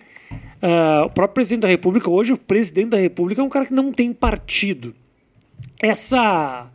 Uh, 0.61 1.07
o 1.07 1.11
próprio 1.11 1.35
presidente 1.35 1.61
da 1.61 1.69
República, 1.69 2.11
hoje, 2.11 2.33
o 2.33 2.37
presidente 2.37 2.89
da 2.89 2.99
República 2.99 3.41
é 3.41 3.45
um 3.45 3.49
cara 3.49 3.67
que 3.67 3.73
não 3.73 3.93
tem 3.93 4.13
partido 4.13 4.93
essa, 5.81 6.71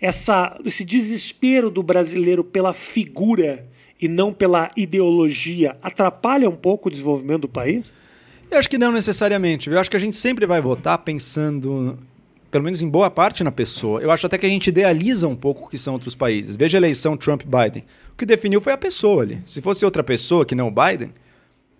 essa, 0.00 0.58
esse 0.64 0.84
desespero 0.84 1.70
do 1.70 1.82
brasileiro 1.82 2.44
pela 2.44 2.72
figura 2.72 3.66
e 4.00 4.08
não 4.08 4.32
pela 4.32 4.70
ideologia 4.76 5.76
atrapalha 5.82 6.48
um 6.48 6.56
pouco 6.56 6.88
o 6.88 6.90
desenvolvimento 6.90 7.42
do 7.42 7.48
país? 7.48 7.94
Eu 8.50 8.58
acho 8.58 8.68
que 8.68 8.78
não 8.78 8.92
necessariamente. 8.92 9.70
Eu 9.70 9.78
acho 9.78 9.90
que 9.90 9.96
a 9.96 10.00
gente 10.00 10.16
sempre 10.16 10.46
vai 10.46 10.60
votar 10.60 10.98
pensando, 10.98 11.98
pelo 12.50 12.64
menos 12.64 12.82
em 12.82 12.88
boa 12.88 13.10
parte, 13.10 13.42
na 13.42 13.50
pessoa. 13.50 14.00
Eu 14.00 14.10
acho 14.10 14.26
até 14.26 14.36
que 14.38 14.46
a 14.46 14.48
gente 14.48 14.68
idealiza 14.68 15.26
um 15.26 15.34
pouco 15.34 15.64
o 15.64 15.68
que 15.68 15.78
são 15.78 15.94
outros 15.94 16.14
países. 16.14 16.54
Veja 16.54 16.76
a 16.76 16.80
eleição 16.80 17.16
Trump-Biden. 17.16 17.84
O 18.12 18.16
que 18.16 18.26
definiu 18.26 18.60
foi 18.60 18.72
a 18.72 18.78
pessoa 18.78 19.22
ali. 19.22 19.40
Se 19.44 19.60
fosse 19.60 19.84
outra 19.84 20.04
pessoa 20.04 20.44
que 20.44 20.54
não 20.54 20.68
o 20.68 20.70
Biden, 20.70 21.10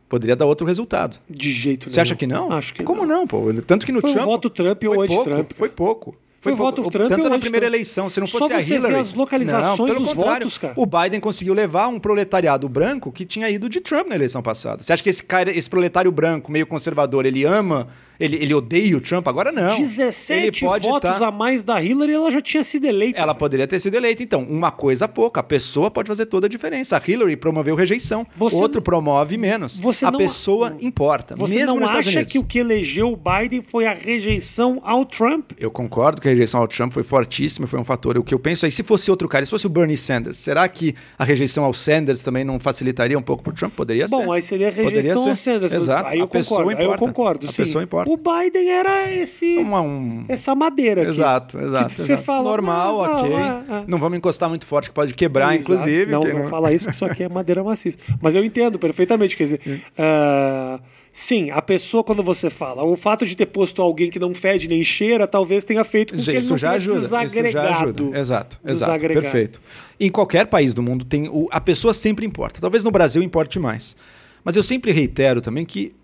poderia 0.09 0.35
dar 0.35 0.47
outro 0.47 0.67
resultado. 0.67 1.19
De 1.29 1.53
jeito 1.53 1.91
Você 1.91 2.01
acha 2.01 2.17
que 2.17 2.27
não? 2.27 2.51
Acho 2.51 2.73
que 2.75 2.83
Como 2.83 3.05
não. 3.07 3.21
não, 3.21 3.27
pô? 3.27 3.53
Tanto 3.67 3.85
que 3.87 3.93
no 3.93 4.01
foi 4.01 4.13
Trump. 4.13 4.27
o 4.27 4.31
voto 4.31 4.51
Trump 4.51 4.83
ou 4.85 5.03
anti-Trump. 5.03 5.53
Foi 5.55 5.69
pouco. 5.69 6.17
Foi, 6.45 6.53
foi 6.55 6.63
voto 6.63 6.91
Trump 6.91 7.09
tanto 7.09 7.29
na 7.31 7.39
primeira 7.39 7.67
Trump. 7.67 7.75
eleição, 7.75 8.11
se 8.11 8.21
não 8.21 8.27
Só 8.27 8.41
fosse 8.41 8.53
a 8.53 8.61
você 8.61 8.75
Hillary. 8.75 8.95
Vê 8.95 9.01
as 9.01 9.15
localizações 9.15 9.95
não, 9.95 10.03
dos 10.03 10.13
votos, 10.13 10.59
cara. 10.59 10.75
O 10.77 10.85
Biden 10.85 11.19
conseguiu 11.19 11.55
levar 11.55 11.89
um 11.89 11.99
proletariado 11.99 12.69
branco 12.69 13.11
que 13.11 13.25
tinha 13.25 13.49
ido 13.49 13.67
de 13.67 13.81
Trump 13.81 14.09
na 14.09 14.15
eleição 14.15 14.43
passada. 14.43 14.83
Você 14.83 14.93
acha 14.93 15.03
que 15.03 15.09
esse 15.09 15.25
cara, 15.25 15.51
esse 15.51 15.71
proletário 15.71 16.13
branco, 16.13 16.53
meio 16.53 16.67
conservador, 16.67 17.25
ele 17.25 17.45
ama 17.45 17.89
ele, 18.19 18.37
ele 18.37 18.55
odeia 18.55 18.97
o 18.97 19.01
Trump? 19.01 19.27
Agora 19.27 19.51
não. 19.51 19.77
17 19.77 20.65
votos 20.65 21.19
tá... 21.19 21.27
a 21.27 21.31
mais 21.31 21.63
da 21.65 21.83
Hillary 21.83 22.13
ela 22.13 22.31
já 22.31 22.41
tinha 22.41 22.63
sido 22.63 22.87
eleita. 22.87 23.19
Ela 23.19 23.35
poderia 23.35 23.67
ter 23.67 23.81
sido 23.81 23.95
eleita. 23.95 24.23
Então, 24.23 24.43
uma 24.43 24.71
coisa 24.71 25.09
pouca. 25.09 25.41
A 25.41 25.43
pessoa 25.43 25.91
pode 25.91 26.09
fazer 26.09 26.27
toda 26.27 26.47
a 26.47 26.49
diferença. 26.49 26.97
A 26.97 27.03
Hillary 27.05 27.37
promoveu 27.37 27.75
rejeição. 27.75 28.27
Você 28.37 28.57
Outro 28.57 28.79
não... 28.79 28.85
promove 28.85 29.37
menos. 29.37 29.79
Você 29.79 30.05
a 30.05 30.11
não... 30.11 30.19
pessoa 30.19 30.77
importa. 30.81 31.35
Você 31.37 31.57
mesmo 31.57 31.81
não 31.81 31.89
acha 31.89 32.25
que 32.25 32.39
o 32.39 32.45
que 32.45 32.59
elegeu 32.59 33.13
o 33.13 33.17
Biden 33.17 33.63
foi 33.63 33.87
a 33.87 33.93
rejeição 33.93 34.81
ao 34.83 35.05
Trump? 35.05 35.53
Eu 35.59 35.71
concordo 35.71 36.21
que 36.21 36.29
a 36.29 36.31
rejeição 36.31 36.61
ao 36.61 36.69
Trump 36.69 36.93
foi 36.93 37.03
fortíssima, 37.03 37.67
foi 37.67 37.81
um 37.81 37.85
fator. 37.85 38.17
O 38.17 38.23
que 38.23 38.35
eu 38.35 38.39
penso 38.39 38.67
é, 38.67 38.71
se 38.71 38.83
fosse 38.83 39.11
outro 39.11 39.29
cara, 39.29 39.45
se 39.45 39.51
fosse 39.51 39.67
o 39.67 39.71
Bernie 39.71 39.97
Sanders, 39.97 40.39
será 40.39 40.69
que 40.69 40.95
a 41.19 41.25
rejeição 41.25 41.65
ao 41.65 41.75
Sanders 41.75 42.23
também 42.23 42.45
não 42.45 42.59
facilitaria 42.59 43.19
um 43.19 43.23
pouco 43.23 43.43
para 43.43 43.51
o 43.51 43.55
Trump? 43.55 43.75
Poderia 43.75 44.07
Bom, 44.09 44.21
ser. 44.21 44.27
Bom, 44.27 44.33
aí 44.33 44.43
seria 44.43 44.69
a 44.69 44.71
rejeição 44.71 45.29
ao 45.29 45.37
Sanders. 45.37 45.73
Exato. 45.73 46.11
Aí 46.11 46.19
eu 46.19 46.25
a 46.25 46.29
concordo. 46.29 46.71
Aí 46.71 46.85
eu 46.85 46.97
concordo. 46.97 47.47
A 47.47 47.51
sim. 47.51 47.57
pessoa 47.57 47.83
importa. 47.85 48.04
O 48.07 48.17
Biden 48.17 48.69
era 48.71 49.13
esse, 49.13 49.57
Uma, 49.57 49.81
um... 49.81 50.25
essa 50.29 50.55
madeira 50.55 51.03
aqui. 51.03 51.11
Exato, 51.11 51.59
exato. 51.59 51.89
Que 51.89 52.03
você 52.03 52.17
fala, 52.17 52.45
Normal, 52.45 53.05
ah, 53.05 53.17
ok. 53.17 53.35
Ah, 53.35 53.65
ah. 53.69 53.85
Não 53.87 53.99
vamos 53.99 54.19
encostar 54.19 54.49
muito 54.49 54.67
forte, 54.67 54.89
que 54.89 54.95
pode 54.95 55.15
quebrar, 55.15 55.55
Exato. 55.55 55.73
inclusive. 55.73 56.13
Não, 56.13 56.21
que 56.21 56.33
não 56.33 56.49
fala 56.49 56.73
isso, 56.73 56.89
que 56.89 56.95
isso 56.95 57.05
aqui 57.05 57.23
é 57.23 57.29
madeira 57.29 57.63
maciça. 57.63 57.99
Mas 58.21 58.35
eu 58.35 58.45
entendo 58.45 58.79
perfeitamente. 58.79 59.37
Quer 59.37 59.45
dizer, 59.45 59.61
uh, 59.67 60.83
sim, 61.11 61.51
a 61.51 61.63
pessoa, 61.63 62.05
quando 62.05 62.23
você 62.23 62.51
fala, 62.51 62.85
o 62.85 62.97
fato 62.97 63.27
de 63.27 63.37
ter 63.37 63.47
posto 63.47 63.81
alguém 63.83 64.11
que 64.11 64.19
não 64.19 64.35
fede 64.35 64.69
nem 64.69 64.83
cheira, 64.85 65.27
talvez 65.27 65.65
tenha 65.65 65.85
feito 65.85 66.15
com 66.15 66.23
que 66.23 66.23
isso 66.23 66.31
ele 66.31 66.49
não 66.49 66.57
já 66.57 66.71
ajuda, 66.73 67.01
desagregado. 67.01 67.49
Isso 67.49 67.79
já 67.79 67.85
ajuda. 67.85 68.19
Exato, 68.19 68.61
exato. 68.65 69.01
Perfeito. 69.01 69.61
Em 69.99 70.11
qualquer 70.11 70.47
país 70.47 70.75
do 70.75 70.83
mundo, 70.83 71.05
tem 71.05 71.29
o, 71.29 71.49
a 71.51 71.61
pessoa 71.61 71.95
sempre 71.95 72.27
importa. 72.27 72.61
Talvez 72.61 72.85
no 72.85 72.91
Brasil 72.91 73.23
importe 73.23 73.59
mais. 73.59 73.97
Mas 74.45 74.57
eu 74.57 74.63
sempre 74.63 74.93
reitero 74.93 75.41
também 75.41 75.65
que 75.65 75.95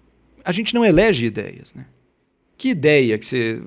a 0.45 0.53
gente 0.53 0.75
não 0.75 0.85
elege 0.85 1.27
ideias, 1.27 1.75
né? 1.75 1.87
Que 2.57 2.71
ideia 2.71 3.19
que 3.19 3.25
você 3.25 3.63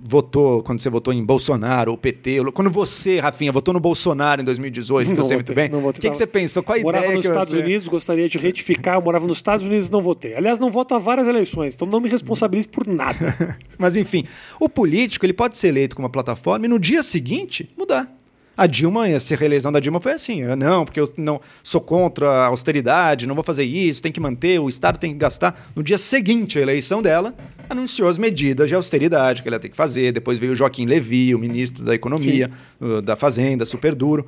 votou 0.00 0.62
quando 0.62 0.80
você 0.80 0.88
votou 0.88 1.12
em 1.12 1.24
Bolsonaro 1.24 1.90
ou 1.90 1.98
PT? 1.98 2.38
Quando 2.52 2.70
você, 2.70 3.18
Rafinha, 3.18 3.50
votou 3.50 3.74
no 3.74 3.80
Bolsonaro 3.80 4.40
em 4.40 4.44
2018, 4.44 5.12
que 5.12 5.20
eu 5.20 5.24
sei 5.24 5.36
muito 5.36 5.54
bem. 5.54 5.70
O 5.74 5.92
que, 5.92 6.08
que 6.08 6.16
você 6.16 6.26
pensou? 6.26 6.62
Qual 6.62 6.78
a 6.78 6.80
morava 6.80 7.04
ideia 7.04 7.16
nos 7.16 7.24
Estados 7.24 7.52
você... 7.52 7.60
Unidos, 7.60 7.88
gostaria 7.88 8.28
de 8.28 8.38
retificar. 8.38 8.94
Eu 8.94 9.02
morava 9.02 9.26
nos 9.26 9.38
Estados 9.38 9.66
Unidos 9.66 9.88
e 9.88 9.92
não 9.92 10.00
votei. 10.00 10.34
Aliás, 10.34 10.58
não 10.58 10.70
voto 10.70 10.94
a 10.94 10.98
várias 10.98 11.26
eleições, 11.26 11.74
então 11.74 11.86
não 11.88 12.00
me 12.00 12.08
responsabilize 12.08 12.68
por 12.68 12.86
nada. 12.86 13.58
Mas 13.76 13.96
enfim, 13.96 14.24
o 14.60 14.68
político 14.68 15.26
ele 15.26 15.32
pode 15.32 15.58
ser 15.58 15.68
eleito 15.68 15.96
com 15.96 16.02
uma 16.02 16.10
plataforma 16.10 16.66
e 16.66 16.68
no 16.68 16.78
dia 16.78 17.02
seguinte 17.02 17.68
mudar. 17.76 18.12
A 18.58 18.66
Dilma, 18.66 19.04
a 19.04 19.36
reeleição 19.36 19.70
da 19.70 19.78
Dilma 19.78 20.00
foi 20.00 20.10
assim. 20.10 20.40
Eu, 20.40 20.56
não, 20.56 20.84
porque 20.84 20.98
eu 20.98 21.12
não 21.16 21.40
sou 21.62 21.80
contra 21.80 22.28
a 22.28 22.46
austeridade, 22.46 23.24
não 23.24 23.36
vou 23.36 23.44
fazer 23.44 23.62
isso, 23.62 24.02
tem 24.02 24.10
que 24.10 24.18
manter, 24.18 24.58
o 24.58 24.68
Estado 24.68 24.98
tem 24.98 25.12
que 25.12 25.18
gastar. 25.18 25.70
No 25.76 25.82
dia 25.82 25.96
seguinte 25.96 26.58
à 26.58 26.62
eleição 26.62 27.00
dela, 27.00 27.32
anunciou 27.70 28.08
as 28.08 28.18
medidas 28.18 28.68
de 28.68 28.74
austeridade 28.74 29.42
que 29.42 29.48
ela 29.48 29.60
tem 29.60 29.70
que 29.70 29.76
fazer. 29.76 30.10
Depois 30.10 30.40
veio 30.40 30.54
o 30.54 30.56
Joaquim 30.56 30.86
Levy, 30.86 31.36
o 31.36 31.38
ministro 31.38 31.84
da 31.84 31.94
Economia, 31.94 32.50
Sim. 32.80 33.00
da 33.00 33.14
Fazenda, 33.14 33.64
super 33.64 33.94
duro. 33.94 34.26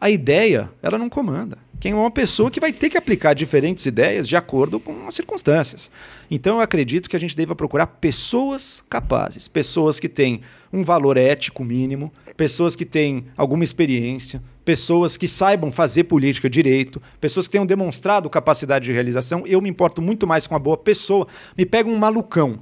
A 0.00 0.08
ideia, 0.08 0.70
ela 0.82 0.96
não 0.96 1.10
comanda. 1.10 1.58
Quem 1.78 1.92
é 1.92 1.94
uma 1.94 2.10
pessoa 2.10 2.50
que 2.50 2.58
vai 2.58 2.72
ter 2.72 2.88
que 2.88 2.96
aplicar 2.96 3.34
diferentes 3.34 3.84
ideias 3.84 4.26
de 4.26 4.34
acordo 4.34 4.80
com 4.80 5.06
as 5.06 5.14
circunstâncias. 5.14 5.90
Então 6.30 6.56
eu 6.56 6.62
acredito 6.62 7.08
que 7.08 7.16
a 7.16 7.20
gente 7.20 7.36
deva 7.36 7.54
procurar 7.54 7.86
pessoas 7.86 8.82
capazes, 8.88 9.46
pessoas 9.46 10.00
que 10.00 10.08
têm 10.08 10.40
um 10.72 10.82
valor 10.82 11.16
ético 11.16 11.62
mínimo, 11.62 12.10
pessoas 12.36 12.74
que 12.74 12.84
têm 12.84 13.26
alguma 13.36 13.62
experiência, 13.62 14.42
pessoas 14.64 15.16
que 15.16 15.28
saibam 15.28 15.70
fazer 15.70 16.04
política 16.04 16.48
direito, 16.48 17.00
pessoas 17.20 17.46
que 17.46 17.52
tenham 17.52 17.66
demonstrado 17.66 18.30
capacidade 18.30 18.86
de 18.86 18.92
realização. 18.92 19.44
Eu 19.46 19.60
me 19.60 19.68
importo 19.68 20.00
muito 20.00 20.26
mais 20.26 20.46
com 20.46 20.54
a 20.54 20.58
boa 20.58 20.76
pessoa. 20.76 21.28
Me 21.56 21.66
pega 21.66 21.88
um 21.88 21.96
malucão, 21.96 22.58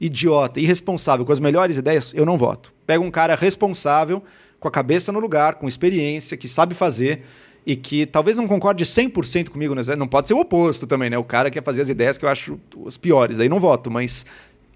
idiota, 0.00 0.60
irresponsável, 0.60 1.26
com 1.26 1.32
as 1.32 1.40
melhores 1.40 1.76
ideias, 1.76 2.12
eu 2.14 2.24
não 2.24 2.38
voto. 2.38 2.72
Pega 2.86 3.02
um 3.02 3.10
cara 3.10 3.34
responsável, 3.34 4.22
com 4.58 4.68
a 4.68 4.70
cabeça 4.70 5.10
no 5.10 5.18
lugar, 5.18 5.56
com 5.56 5.66
experiência, 5.66 6.36
que 6.36 6.48
sabe 6.48 6.74
fazer 6.74 7.22
e 7.66 7.76
que 7.76 8.06
talvez 8.06 8.36
não 8.36 8.48
concorde 8.48 8.84
100% 8.84 9.48
comigo, 9.48 9.74
né? 9.74 9.82
não 9.96 10.08
pode 10.08 10.28
ser 10.28 10.34
o 10.34 10.40
oposto 10.40 10.86
também, 10.86 11.08
né? 11.08 11.18
O 11.18 11.24
cara 11.24 11.50
quer 11.50 11.62
fazer 11.62 11.82
as 11.82 11.88
ideias 11.88 12.18
que 12.18 12.24
eu 12.24 12.28
acho 12.28 12.58
as 12.86 12.96
piores, 12.96 13.36
daí 13.36 13.48
não 13.48 13.60
voto, 13.60 13.90
mas 13.90 14.26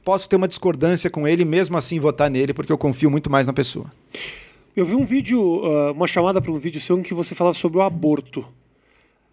posso 0.04 0.28
ter 0.28 0.36
uma 0.36 0.46
discordância 0.46 1.10
com 1.10 1.26
ele, 1.26 1.44
mesmo 1.44 1.76
assim 1.76 1.98
votar 1.98 2.30
nele, 2.30 2.54
porque 2.54 2.72
eu 2.72 2.78
confio 2.78 3.10
muito 3.10 3.28
mais 3.28 3.46
na 3.46 3.52
pessoa. 3.52 3.90
Eu 4.76 4.84
vi 4.84 4.94
um 4.94 5.04
vídeo, 5.04 5.40
uh, 5.40 5.92
uma 5.92 6.06
chamada 6.06 6.40
para 6.40 6.52
um 6.52 6.58
vídeo 6.58 6.80
seu 6.80 6.98
em 6.98 7.02
que 7.02 7.14
você 7.14 7.34
falava 7.34 7.56
sobre 7.56 7.78
o 7.78 7.82
aborto. 7.82 8.44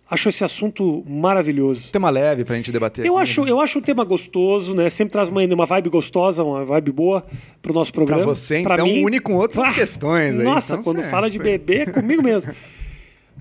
Acho 0.10 0.30
esse 0.30 0.43
assunto 0.43 1.04
maravilhoso. 1.08 1.91
Tema 1.91 2.10
leve 2.10 2.43
pra 2.43 2.56
gente 2.56 2.72
debater. 2.72 3.06
Eu 3.06 3.16
aqui, 3.16 3.24
acho, 3.24 3.45
né? 3.45 3.51
eu 3.51 3.60
acho 3.60 3.80
o 3.80 3.82
tema 3.82 4.04
gostoso, 4.04 4.76
né? 4.76 4.89
Sempre 4.89 5.14
traz 5.14 5.30
uma, 5.30 5.43
uma 5.43 5.66
vibe 5.66 5.89
gostosa, 5.89 6.43
uma 6.43 6.64
vibe 6.64 6.91
boa 6.91 7.26
pro 7.62 7.74
nosso 7.74 7.91
programa. 7.91 8.24
Pra 8.24 8.34
você, 8.34 8.62
pra 8.62 8.76
então, 8.76 8.86
mim, 8.86 9.04
une 9.04 9.20
com 9.20 9.36
outras 9.36 9.64
ah, 9.66 9.74
questões. 9.74 10.38
Aí, 10.38 10.43
nossa, 10.43 10.74
então, 10.74 10.84
quando 10.84 10.97
certo. 10.97 11.12
fala 11.12 11.30
de 11.30 11.39
bebê 11.39 11.80
é 11.80 11.86
comigo 11.88 12.22
mesmo. 12.22 12.54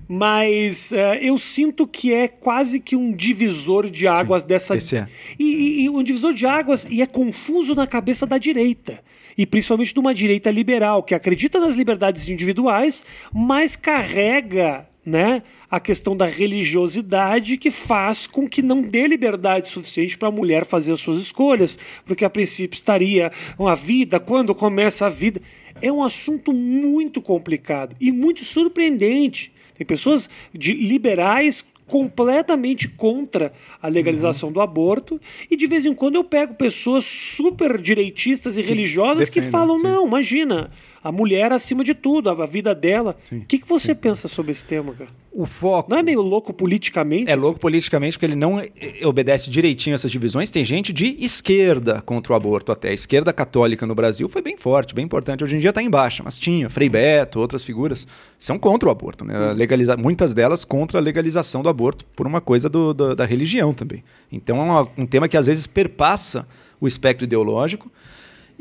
Mas 0.07 0.91
uh, 0.91 1.15
eu 1.21 1.37
sinto 1.37 1.87
que 1.87 2.13
é 2.13 2.27
quase 2.27 2.79
que 2.79 2.95
um 2.95 3.11
divisor 3.11 3.89
de 3.89 4.07
águas 4.07 4.41
Sim, 4.41 4.47
dessa. 4.47 4.75
Esse 4.75 4.97
é. 4.97 5.07
E, 5.39 5.83
e, 5.83 5.89
um 5.89 6.03
divisor 6.03 6.33
de 6.33 6.45
águas 6.45 6.85
e 6.89 7.01
é 7.01 7.05
confuso 7.05 7.73
na 7.73 7.87
cabeça 7.87 8.25
da 8.25 8.37
direita 8.37 8.99
e 9.37 9.45
principalmente 9.45 9.93
de 9.93 9.99
uma 9.99 10.13
direita 10.13 10.51
liberal 10.51 11.01
que 11.03 11.15
acredita 11.15 11.59
nas 11.59 11.75
liberdades 11.75 12.29
individuais, 12.29 13.03
mas 13.33 13.75
carrega 13.75 14.87
né, 15.05 15.43
a 15.69 15.79
questão 15.79 16.15
da 16.15 16.25
religiosidade 16.25 17.57
que 17.57 17.69
faz 17.69 18.25
com 18.25 18.47
que 18.47 18.61
não 18.61 18.81
dê 18.81 19.07
liberdade 19.07 19.69
suficiente 19.69 20.17
para 20.17 20.29
a 20.29 20.31
mulher 20.31 20.65
fazer 20.65 20.93
as 20.93 21.01
suas 21.01 21.17
escolhas, 21.17 21.77
porque 22.05 22.23
a 22.23 22.29
princípio 22.29 22.75
estaria 22.75 23.31
uma 23.59 23.75
vida, 23.75 24.19
quando 24.19 24.55
começa 24.55 25.05
a 25.05 25.09
vida. 25.09 25.41
É 25.81 25.91
um 25.91 26.03
assunto 26.03 26.53
muito 26.53 27.21
complicado 27.21 27.95
e 27.99 28.11
muito 28.11 28.45
surpreendente. 28.45 29.51
Tem 29.75 29.85
pessoas 29.85 30.29
de 30.53 30.73
liberais 30.73 31.65
completamente 31.87 32.87
contra 32.87 33.51
a 33.81 33.87
legalização 33.87 34.49
uhum. 34.49 34.53
do 34.53 34.61
aborto 34.61 35.19
e 35.49 35.55
de 35.55 35.67
vez 35.67 35.85
em 35.85 35.93
quando 35.93 36.15
eu 36.15 36.23
pego 36.23 36.53
pessoas 36.53 37.05
super 37.05 37.79
direitistas 37.79 38.57
e 38.57 38.61
religiosas 38.61 39.29
que 39.29 39.41
falam 39.41 39.77
sim. 39.77 39.83
não, 39.83 40.07
imagina, 40.07 40.71
a 41.03 41.11
mulher 41.11 41.51
acima 41.51 41.83
de 41.83 41.93
tudo, 41.93 42.29
a 42.29 42.45
vida 42.45 42.73
dela. 42.73 43.17
O 43.29 43.41
que, 43.41 43.59
que 43.59 43.67
você 43.67 43.87
sim. 43.87 43.95
pensa 43.95 44.27
sobre 44.29 44.51
esse 44.53 44.63
tema, 44.63 44.93
cara? 44.93 45.09
O 45.33 45.45
foco. 45.45 45.89
Não 45.89 45.97
é 45.97 46.03
meio 46.03 46.21
louco 46.21 46.53
politicamente? 46.53 47.29
É 47.29 47.33
assim? 47.33 47.41
louco 47.41 47.59
politicamente 47.59 48.17
porque 48.17 48.25
ele 48.27 48.35
não 48.35 48.61
obedece 49.03 49.49
direitinho 49.49 49.95
essas 49.95 50.11
divisões. 50.11 50.49
Tem 50.49 50.63
gente 50.63 50.93
de 50.93 51.17
esquerda 51.19 52.01
contra 52.01 52.31
o 52.31 52.35
aborto 52.35 52.71
até. 52.71 52.89
A 52.89 52.93
esquerda 52.93 53.33
católica 53.33 53.85
no 53.85 53.93
Brasil 53.93 54.29
foi 54.29 54.41
bem 54.41 54.55
forte, 54.55 54.95
bem 54.95 55.03
importante. 55.03 55.43
Hoje 55.43 55.57
em 55.57 55.59
dia 55.59 55.71
está 55.71 55.83
em 55.83 55.89
baixa, 55.89 56.23
mas 56.23 56.37
tinha. 56.37 56.69
Frei 56.69 56.87
Beto, 56.87 57.39
outras 57.39 57.65
figuras, 57.65 58.07
são 58.39 58.57
contra 58.57 58.87
o 58.87 58.91
aborto. 58.91 59.25
Né? 59.25 59.51
Legaliza... 59.53 59.97
Muitas 59.97 60.33
delas 60.33 60.63
contra 60.63 60.99
a 60.99 61.01
legalização 61.01 61.61
do 61.61 61.67
aborto 61.67 62.05
por 62.15 62.25
uma 62.25 62.39
coisa 62.39 62.69
do, 62.69 62.93
do, 62.93 63.13
da 63.13 63.25
religião 63.25 63.73
também. 63.73 64.03
Então 64.31 64.79
é 64.79 64.87
um 64.97 65.05
tema 65.05 65.27
que 65.27 65.35
às 65.35 65.47
vezes 65.47 65.67
perpassa 65.67 66.47
o 66.79 66.87
espectro 66.87 67.25
ideológico 67.25 67.91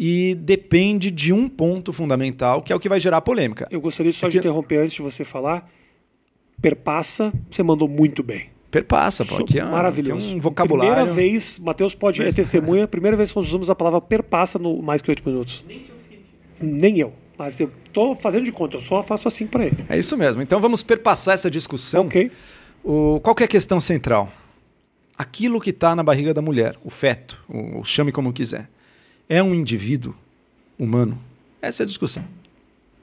e 0.05 0.35
depende 0.35 1.13
de 1.13 1.33
um 1.33 1.49
ponto 1.49 1.93
fundamental, 1.93 2.61
que 2.61 2.73
é 2.73 2.77
o 2.77 2.81
que 2.81 2.89
vai 2.89 2.99
gerar 2.99 3.21
polêmica. 3.21 3.69
Eu 3.71 3.81
gostaria 3.81 4.13
só 4.13 4.27
de 4.27 4.37
interromper 4.37 4.79
antes 4.79 4.95
de 4.95 5.01
você 5.01 5.23
falar. 5.23 5.71
Perpassa, 6.61 7.33
você 7.49 7.63
mandou 7.63 7.87
muito 7.87 8.21
bem. 8.21 8.51
Perpassa, 8.69 9.25
pô. 9.25 9.37
Aqui 9.37 9.61
é, 9.61 9.65
Maravilhoso. 9.65 10.27
Aqui 10.27 10.35
é 10.35 10.39
um 10.39 10.41
vocabulário. 10.41 10.93
Primeira 10.93 11.15
vez, 11.15 11.57
Matheus 11.61 11.95
pode 11.95 12.21
é 12.21 12.33
testemunha, 12.33 12.89
primeira 12.89 13.17
vez 13.17 13.31
que 13.31 13.37
nós 13.37 13.47
usamos 13.47 13.71
a 13.71 13.77
palavra 13.77 14.01
perpassa 14.01 14.59
no 14.59 14.83
mais 14.83 15.01
que 15.01 15.09
oito 15.09 15.23
minutos. 15.25 15.65
Nem 15.69 15.79
sei 15.79 15.91
o 15.91 15.97
que 15.97 16.03
significa. 16.03 16.37
Nem 16.61 16.99
eu. 16.99 17.13
Mas 17.39 17.61
eu 17.61 17.71
tô 17.93 18.13
fazendo 18.17 18.45
de 18.45 18.51
conta, 18.51 18.79
eu 18.79 18.81
só 18.81 19.05
faço 19.05 19.29
assim 19.29 19.47
para 19.47 19.67
ele. 19.67 19.85
É 19.89 19.97
isso 19.97 20.17
mesmo. 20.17 20.43
Então 20.43 20.61
vamos 20.61 20.83
perpassar 20.83 21.35
essa 21.35 21.49
discussão. 21.49 22.07
Ok. 22.07 22.29
O, 22.83 23.21
qual 23.21 23.37
que 23.37 23.45
é 23.45 23.47
a 23.47 23.49
questão 23.49 23.79
central? 23.79 24.33
Aquilo 25.17 25.61
que 25.61 25.71
está 25.71 25.95
na 25.95 26.03
barriga 26.03 26.35
da 26.35 26.43
mulher, 26.43 26.77
o 26.83 26.91
feto, 26.91 27.41
o, 27.49 27.79
o 27.83 27.85
chame 27.85 28.11
como 28.11 28.33
quiser, 28.33 28.69
é 29.29 29.43
um 29.43 29.55
indivíduo 29.55 30.15
humano? 30.79 31.19
Essa 31.61 31.83
é 31.83 31.85
a 31.85 31.87
discussão. 31.87 32.25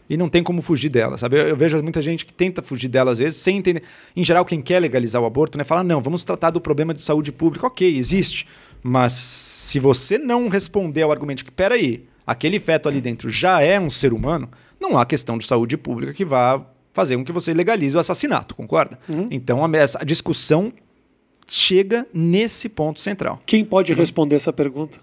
E 0.10 0.18
não 0.18 0.28
tem 0.28 0.42
como 0.42 0.62
fugir 0.62 0.90
dela, 0.90 1.18
sabe? 1.18 1.38
Eu, 1.38 1.50
eu, 1.50 1.56
vejo 1.56 1.82
muita 1.84 2.02
gente 2.02 2.26
que 2.26 2.34
tenta 2.34 2.64
fugir 2.64 2.88
dela 2.88 3.12
às 3.12 3.20
vezes, 3.20 3.40
sem 3.40 3.58
entender. 3.58 3.84
Em 4.16 4.24
geral, 4.24 4.44
quem 4.44 4.60
quer 4.60 4.80
legalizar 4.80 5.22
o 5.22 5.26
aborto, 5.26 5.58
né, 5.58 5.64
fala: 5.64 5.84
não, 5.84 6.02
vamos 6.02 6.24
tratar 6.24 6.50
do 6.50 6.60
problema 6.60 6.94
de 6.94 7.02
saúde 7.02 7.32
pública. 7.32 7.68
Ok, 7.68 7.96
existe. 7.96 8.48
Mas 8.82 9.14
se 9.14 9.80
você 9.80 10.18
não 10.18 10.48
responder 10.48 11.04
ao 11.04 11.12
argumento 11.12 11.46
que, 11.46 11.52
peraí, 11.52 12.06
aquele 12.26 12.60
feto 12.60 12.90
ali 12.90 13.00
dentro 13.00 13.30
já 13.30 13.62
é 13.62 13.80
um 13.80 13.90
ser 13.90 14.12
humano, 14.12 14.50
não 14.80 14.98
há 14.98 15.06
questão 15.06 15.38
de 15.38 15.46
saúde 15.46 15.78
pública 15.78 16.14
que 16.14 16.26
vá 16.26 16.66
fazer 16.92 17.16
com 17.16 17.24
que 17.24 17.32
você 17.32 17.54
legalize 17.54 17.96
o 17.96 18.00
assassinato, 18.00 18.56
concorda? 18.56 18.98
Uhum. 19.08 19.28
Então 19.30 19.64
a, 19.64 19.68
a 19.68 20.04
discussão 20.04 20.74
chega 21.48 22.08
nesse 22.14 22.68
ponto 22.68 23.00
central. 23.00 23.40
Quem 23.46 23.64
pode 23.64 23.94
responder 23.94 24.36
essa 24.36 24.52
pergunta? 24.52 25.00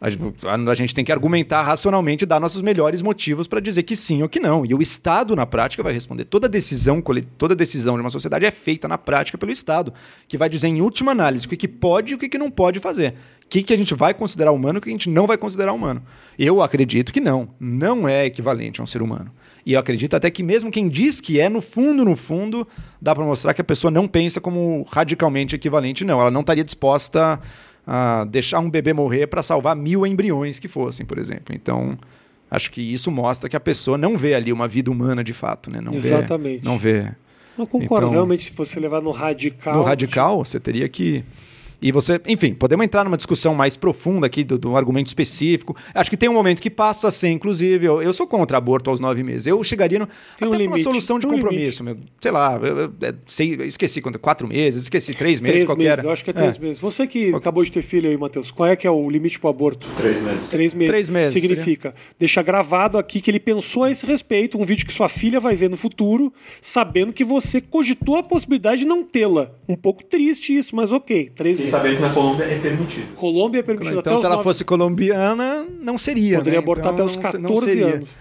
A, 0.00 0.74
gente 0.74 0.94
tem 0.94 1.04
que 1.04 1.12
argumentar 1.12 1.62
racionalmente 1.62 2.24
dar 2.24 2.40
nossos 2.40 2.62
melhores 2.62 3.02
motivos 3.02 3.46
para 3.46 3.60
dizer 3.60 3.82
que 3.82 3.94
sim 3.94 4.22
ou 4.22 4.30
que 4.30 4.40
não. 4.40 4.64
E 4.64 4.72
o 4.72 4.80
Estado, 4.80 5.36
na 5.36 5.44
prática, 5.44 5.82
vai 5.82 5.92
responder. 5.92 6.24
Toda 6.24 6.48
decisão, 6.48 7.02
toda 7.36 7.54
decisão 7.54 7.96
de 7.96 8.00
uma 8.00 8.08
sociedade 8.08 8.46
é 8.46 8.50
feita 8.50 8.88
na 8.88 8.96
prática 8.96 9.36
pelo 9.36 9.52
Estado, 9.52 9.92
que 10.26 10.38
vai 10.38 10.48
dizer, 10.48 10.68
em 10.68 10.80
última 10.80 11.12
análise, 11.12 11.44
o 11.44 11.48
que, 11.50 11.68
pode 11.68 12.12
e 12.12 12.14
o 12.14 12.18
que, 12.18 12.38
não 12.38 12.50
pode 12.50 12.80
fazer. 12.80 13.12
O 13.44 13.48
que, 13.50 13.62
que 13.62 13.74
a 13.74 13.76
gente 13.76 13.94
vai 13.94 14.14
considerar 14.14 14.52
humano 14.52 14.78
e 14.78 14.80
o 14.80 14.80
que 14.80 14.88
a 14.88 14.92
gente 14.92 15.10
não 15.10 15.26
vai 15.26 15.36
considerar 15.36 15.74
humano. 15.74 16.02
Eu 16.38 16.62
acredito 16.62 17.12
que 17.12 17.20
não. 17.20 17.50
Não 17.60 18.08
é 18.08 18.24
equivalente 18.24 18.80
a 18.80 18.84
um 18.84 18.86
ser 18.86 19.02
humano. 19.02 19.30
E 19.66 19.74
eu 19.74 19.80
acredito 19.80 20.16
até 20.16 20.30
que 20.30 20.42
mesmo 20.42 20.70
quem 20.70 20.88
diz 20.88 21.20
que 21.20 21.38
é, 21.38 21.50
no 21.50 21.60
fundo, 21.60 22.06
no 22.06 22.16
fundo, 22.16 22.66
dá 23.02 23.14
para 23.14 23.24
mostrar 23.24 23.52
que 23.52 23.60
a 23.60 23.64
pessoa 23.64 23.90
não 23.90 24.08
pensa 24.08 24.40
como 24.40 24.86
radicalmente 24.90 25.54
equivalente, 25.54 26.06
não. 26.06 26.18
Ela 26.22 26.30
não 26.30 26.40
estaria 26.40 26.64
disposta 26.64 27.38
deixar 28.28 28.60
um 28.60 28.70
bebê 28.70 28.92
morrer 28.92 29.26
para 29.26 29.42
salvar 29.42 29.74
mil 29.74 30.06
embriões 30.06 30.58
que 30.58 30.68
fossem, 30.68 31.04
por 31.04 31.18
exemplo. 31.18 31.54
Então, 31.54 31.98
acho 32.50 32.70
que 32.70 32.80
isso 32.80 33.10
mostra 33.10 33.48
que 33.48 33.56
a 33.56 33.60
pessoa 33.60 33.98
não 33.98 34.16
vê 34.16 34.34
ali 34.34 34.52
uma 34.52 34.68
vida 34.68 34.90
humana 34.90 35.24
de 35.24 35.32
fato, 35.32 35.70
né? 35.70 35.80
Não 35.80 35.92
Exatamente. 35.92 36.62
Vê, 36.62 36.68
não 36.68 36.78
vê. 36.78 37.12
Eu 37.58 37.66
concordo. 37.66 38.06
Então, 38.06 38.10
Realmente, 38.10 38.44
se 38.44 38.52
você 38.52 38.80
levar 38.80 39.02
no 39.02 39.10
radical. 39.10 39.74
No 39.74 39.82
radical, 39.82 40.44
você 40.44 40.58
teria 40.58 40.88
que 40.88 41.24
e 41.82 41.90
você, 41.90 42.20
enfim, 42.26 42.52
podemos 42.52 42.84
entrar 42.84 43.04
numa 43.04 43.16
discussão 43.16 43.54
mais 43.54 43.76
profunda 43.76 44.26
aqui 44.26 44.44
do, 44.44 44.58
do, 44.58 44.76
argumento 44.76 45.06
específico. 45.06 45.74
Acho 45.94 46.10
que 46.10 46.16
tem 46.16 46.28
um 46.28 46.34
momento 46.34 46.60
que 46.60 46.70
passa 46.70 47.08
a 47.08 47.10
ser, 47.10 47.30
inclusive, 47.30 47.86
eu, 47.86 48.02
eu 48.02 48.12
sou 48.12 48.26
contra 48.26 48.58
aborto 48.58 48.90
aos 48.90 49.00
nove 49.00 49.22
meses. 49.22 49.46
Eu 49.46 49.62
chegaria 49.64 49.98
no, 49.98 50.08
tem 50.38 50.48
um 50.48 50.52
limite, 50.52 50.68
uma 50.68 50.82
solução 50.82 51.18
de 51.18 51.26
compromisso. 51.26 51.82
Um 51.82 51.96
sei 52.20 52.30
lá, 52.30 52.56
eu, 52.62 52.78
eu, 52.78 52.92
é, 53.00 53.14
sei, 53.26 53.54
esqueci 53.62 54.02
quanto, 54.02 54.18
quatro 54.18 54.46
meses, 54.46 54.82
esqueci 54.82 55.14
três 55.14 55.40
meses, 55.40 55.54
três 55.54 55.68
qualquer. 55.68 55.90
Meses, 55.90 56.04
eu 56.04 56.10
acho 56.10 56.24
que 56.24 56.30
é 56.30 56.32
três 56.32 56.56
é. 56.56 56.60
meses. 56.60 56.80
Você 56.80 57.06
que 57.06 57.34
acabou 57.34 57.64
de 57.64 57.72
ter 57.72 57.82
filho 57.82 58.10
aí, 58.10 58.16
Matheus, 58.16 58.50
qual 58.50 58.68
é 58.68 58.76
que 58.76 58.86
é 58.86 58.90
o 58.90 59.08
limite 59.08 59.38
para 59.38 59.48
o 59.48 59.50
aborto? 59.50 59.86
Três 59.96 60.20
meses. 60.22 60.48
Três 60.50 60.74
meses. 60.74 60.90
Três 60.90 61.08
meses. 61.08 61.32
Significa, 61.32 61.90
seria? 61.90 62.14
deixa 62.18 62.42
gravado 62.42 62.98
aqui 62.98 63.20
que 63.20 63.30
ele 63.30 63.40
pensou 63.40 63.84
a 63.84 63.90
esse 63.90 64.04
respeito, 64.04 64.58
um 64.58 64.64
vídeo 64.64 64.86
que 64.86 64.92
sua 64.92 65.08
filha 65.08 65.40
vai 65.40 65.54
ver 65.54 65.70
no 65.70 65.76
futuro, 65.76 66.32
sabendo 66.60 67.12
que 67.12 67.24
você 67.24 67.60
cogitou 67.60 68.16
a 68.16 68.22
possibilidade 68.22 68.82
de 68.82 68.86
não 68.86 69.02
tê-la. 69.02 69.50
Um 69.68 69.76
pouco 69.76 70.04
triste 70.04 70.56
isso, 70.56 70.76
mas 70.76 70.92
ok. 70.92 71.30
Três 71.34 71.56
Sim, 71.56 71.64
meses. 71.64 71.69
Sabendo 71.70 71.96
que 71.96 72.02
na 72.02 72.10
Colômbia 72.10 72.44
é 72.44 72.58
permitido. 72.58 73.14
Colômbia 73.14 73.58
é 73.60 73.62
permitido 73.62 73.98
então, 73.98 74.12
até 74.12 74.20
se 74.20 74.26
ela 74.26 74.36
nove... 74.36 74.44
fosse 74.44 74.64
colombiana, 74.64 75.66
não 75.80 75.96
seria. 75.96 76.38
Poderia 76.38 76.58
né? 76.58 76.62
abortar 76.62 76.92
então, 76.92 77.06
até 77.06 77.16
os 77.16 77.16
14 77.16 77.82
anos. 77.82 78.18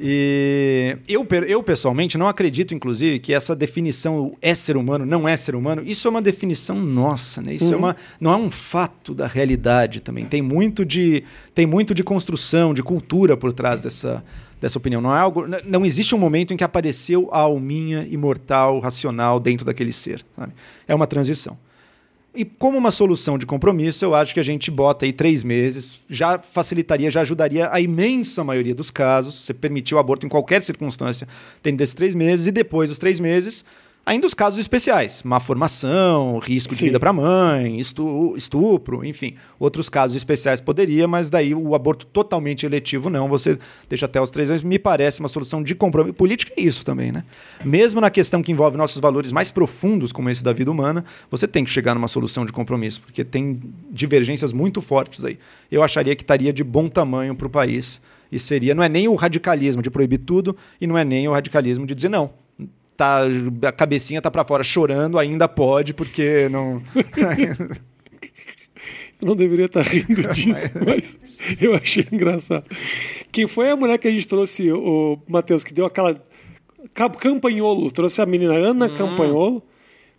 E 0.00 0.96
eu, 1.06 1.26
eu, 1.46 1.62
pessoalmente, 1.62 2.18
não 2.18 2.26
acredito, 2.26 2.74
inclusive, 2.74 3.20
que 3.20 3.32
essa 3.32 3.54
definição 3.54 4.36
é 4.42 4.52
ser 4.54 4.76
humano, 4.76 5.06
não 5.06 5.28
é 5.28 5.36
ser 5.36 5.54
humano, 5.54 5.82
isso 5.84 6.08
é 6.08 6.10
uma 6.10 6.22
definição 6.22 6.76
nossa, 6.76 7.40
né? 7.40 7.54
Isso 7.54 7.66
é 7.66 7.68
uhum. 7.68 7.74
é 7.74 7.76
uma, 7.76 7.96
não 8.20 8.32
é 8.32 8.36
um 8.36 8.50
fato 8.50 9.14
da 9.14 9.26
realidade 9.26 10.00
também. 10.00 10.26
Tem 10.26 10.42
muito 10.42 10.84
de, 10.84 11.22
tem 11.54 11.64
muito 11.64 11.94
de 11.94 12.02
construção, 12.02 12.74
de 12.74 12.82
cultura 12.82 13.36
por 13.36 13.52
trás 13.52 13.82
dessa, 13.82 14.24
dessa 14.60 14.78
opinião. 14.78 15.00
Não, 15.00 15.14
é 15.14 15.20
algo, 15.20 15.44
não 15.64 15.86
existe 15.86 16.12
um 16.12 16.18
momento 16.18 16.52
em 16.52 16.56
que 16.56 16.64
apareceu 16.64 17.28
a 17.30 17.38
alminha 17.40 18.04
imortal, 18.10 18.80
racional 18.80 19.38
dentro 19.38 19.64
daquele 19.64 19.92
ser. 19.92 20.24
Sabe? 20.36 20.52
É 20.88 20.94
uma 20.94 21.06
transição. 21.06 21.56
E 22.36 22.44
como 22.44 22.76
uma 22.76 22.90
solução 22.90 23.38
de 23.38 23.46
compromisso, 23.46 24.04
eu 24.04 24.12
acho 24.12 24.34
que 24.34 24.40
a 24.40 24.42
gente 24.42 24.68
bota 24.68 25.04
aí 25.04 25.12
três 25.12 25.44
meses, 25.44 26.00
já 26.08 26.36
facilitaria, 26.36 27.08
já 27.08 27.20
ajudaria 27.20 27.70
a 27.70 27.80
imensa 27.80 28.42
maioria 28.42 28.74
dos 28.74 28.90
casos. 28.90 29.36
Você 29.36 29.54
permitir 29.54 29.94
o 29.94 29.98
aborto 29.98 30.26
em 30.26 30.28
qualquer 30.28 30.60
circunstância 30.60 31.28
dentro 31.62 31.78
desses 31.78 31.94
três 31.94 32.12
meses, 32.12 32.48
e 32.48 32.50
depois 32.50 32.88
dos 32.88 32.98
três 32.98 33.20
meses, 33.20 33.64
Ainda 34.06 34.26
os 34.26 34.34
casos 34.34 34.58
especiais, 34.58 35.22
má 35.22 35.40
formação, 35.40 36.38
risco 36.38 36.74
de 36.74 36.80
Sim. 36.80 36.86
vida 36.86 37.00
para 37.00 37.08
a 37.08 37.12
mãe, 37.12 37.80
estupro, 37.80 39.02
enfim. 39.02 39.34
Outros 39.58 39.88
casos 39.88 40.14
especiais 40.14 40.60
poderia, 40.60 41.08
mas 41.08 41.30
daí 41.30 41.54
o 41.54 41.74
aborto 41.74 42.04
totalmente 42.04 42.66
eletivo 42.66 43.08
não. 43.08 43.28
Você 43.28 43.58
deixa 43.88 44.04
até 44.04 44.20
os 44.20 44.28
três 44.28 44.50
anos. 44.50 44.62
Me 44.62 44.78
parece 44.78 45.20
uma 45.20 45.28
solução 45.28 45.62
de 45.62 45.74
compromisso. 45.74 46.12
Política 46.12 46.52
é 46.54 46.60
isso 46.60 46.84
também, 46.84 47.10
né? 47.10 47.24
Mesmo 47.64 47.98
na 47.98 48.10
questão 48.10 48.42
que 48.42 48.52
envolve 48.52 48.76
nossos 48.76 49.00
valores 49.00 49.32
mais 49.32 49.50
profundos, 49.50 50.12
como 50.12 50.28
esse 50.28 50.44
da 50.44 50.52
vida 50.52 50.70
humana, 50.70 51.02
você 51.30 51.48
tem 51.48 51.64
que 51.64 51.70
chegar 51.70 51.94
numa 51.94 52.08
solução 52.08 52.44
de 52.44 52.52
compromisso, 52.52 53.00
porque 53.00 53.24
tem 53.24 53.58
divergências 53.90 54.52
muito 54.52 54.82
fortes 54.82 55.24
aí. 55.24 55.38
Eu 55.70 55.82
acharia 55.82 56.14
que 56.14 56.22
estaria 56.22 56.52
de 56.52 56.62
bom 56.62 56.90
tamanho 56.90 57.34
para 57.34 57.46
o 57.46 57.50
país. 57.50 58.02
E 58.30 58.38
seria, 58.38 58.74
não 58.74 58.82
é 58.82 58.88
nem 58.88 59.08
o 59.08 59.14
radicalismo 59.14 59.80
de 59.80 59.90
proibir 59.90 60.18
tudo, 60.18 60.54
e 60.78 60.86
não 60.86 60.98
é 60.98 61.04
nem 61.04 61.26
o 61.26 61.32
radicalismo 61.32 61.86
de 61.86 61.94
dizer 61.94 62.10
não 62.10 62.43
tá, 62.96 63.22
a 63.66 63.72
cabecinha 63.72 64.22
tá 64.22 64.30
para 64.30 64.44
fora 64.44 64.64
chorando, 64.64 65.18
ainda 65.18 65.48
pode, 65.48 65.92
porque 65.94 66.48
não. 66.48 66.82
eu 69.20 69.28
não 69.28 69.36
deveria 69.36 69.66
estar 69.66 69.84
tá 69.84 69.90
rindo 69.90 70.22
disso, 70.32 70.72
mas 70.84 71.18
eu 71.60 71.74
achei 71.74 72.06
engraçado. 72.10 72.64
Quem 73.32 73.46
foi 73.46 73.70
a 73.70 73.76
mulher 73.76 73.98
que 73.98 74.08
a 74.08 74.10
gente 74.10 74.26
trouxe, 74.26 74.70
o 74.70 75.18
Matheus, 75.26 75.64
que 75.64 75.72
deu 75.72 75.86
aquela. 75.86 76.20
Campanholo, 76.92 77.90
trouxe 77.90 78.20
a 78.20 78.26
menina 78.26 78.54
Ana 78.54 78.86
hum. 78.86 78.96
Campanholo. 78.96 79.62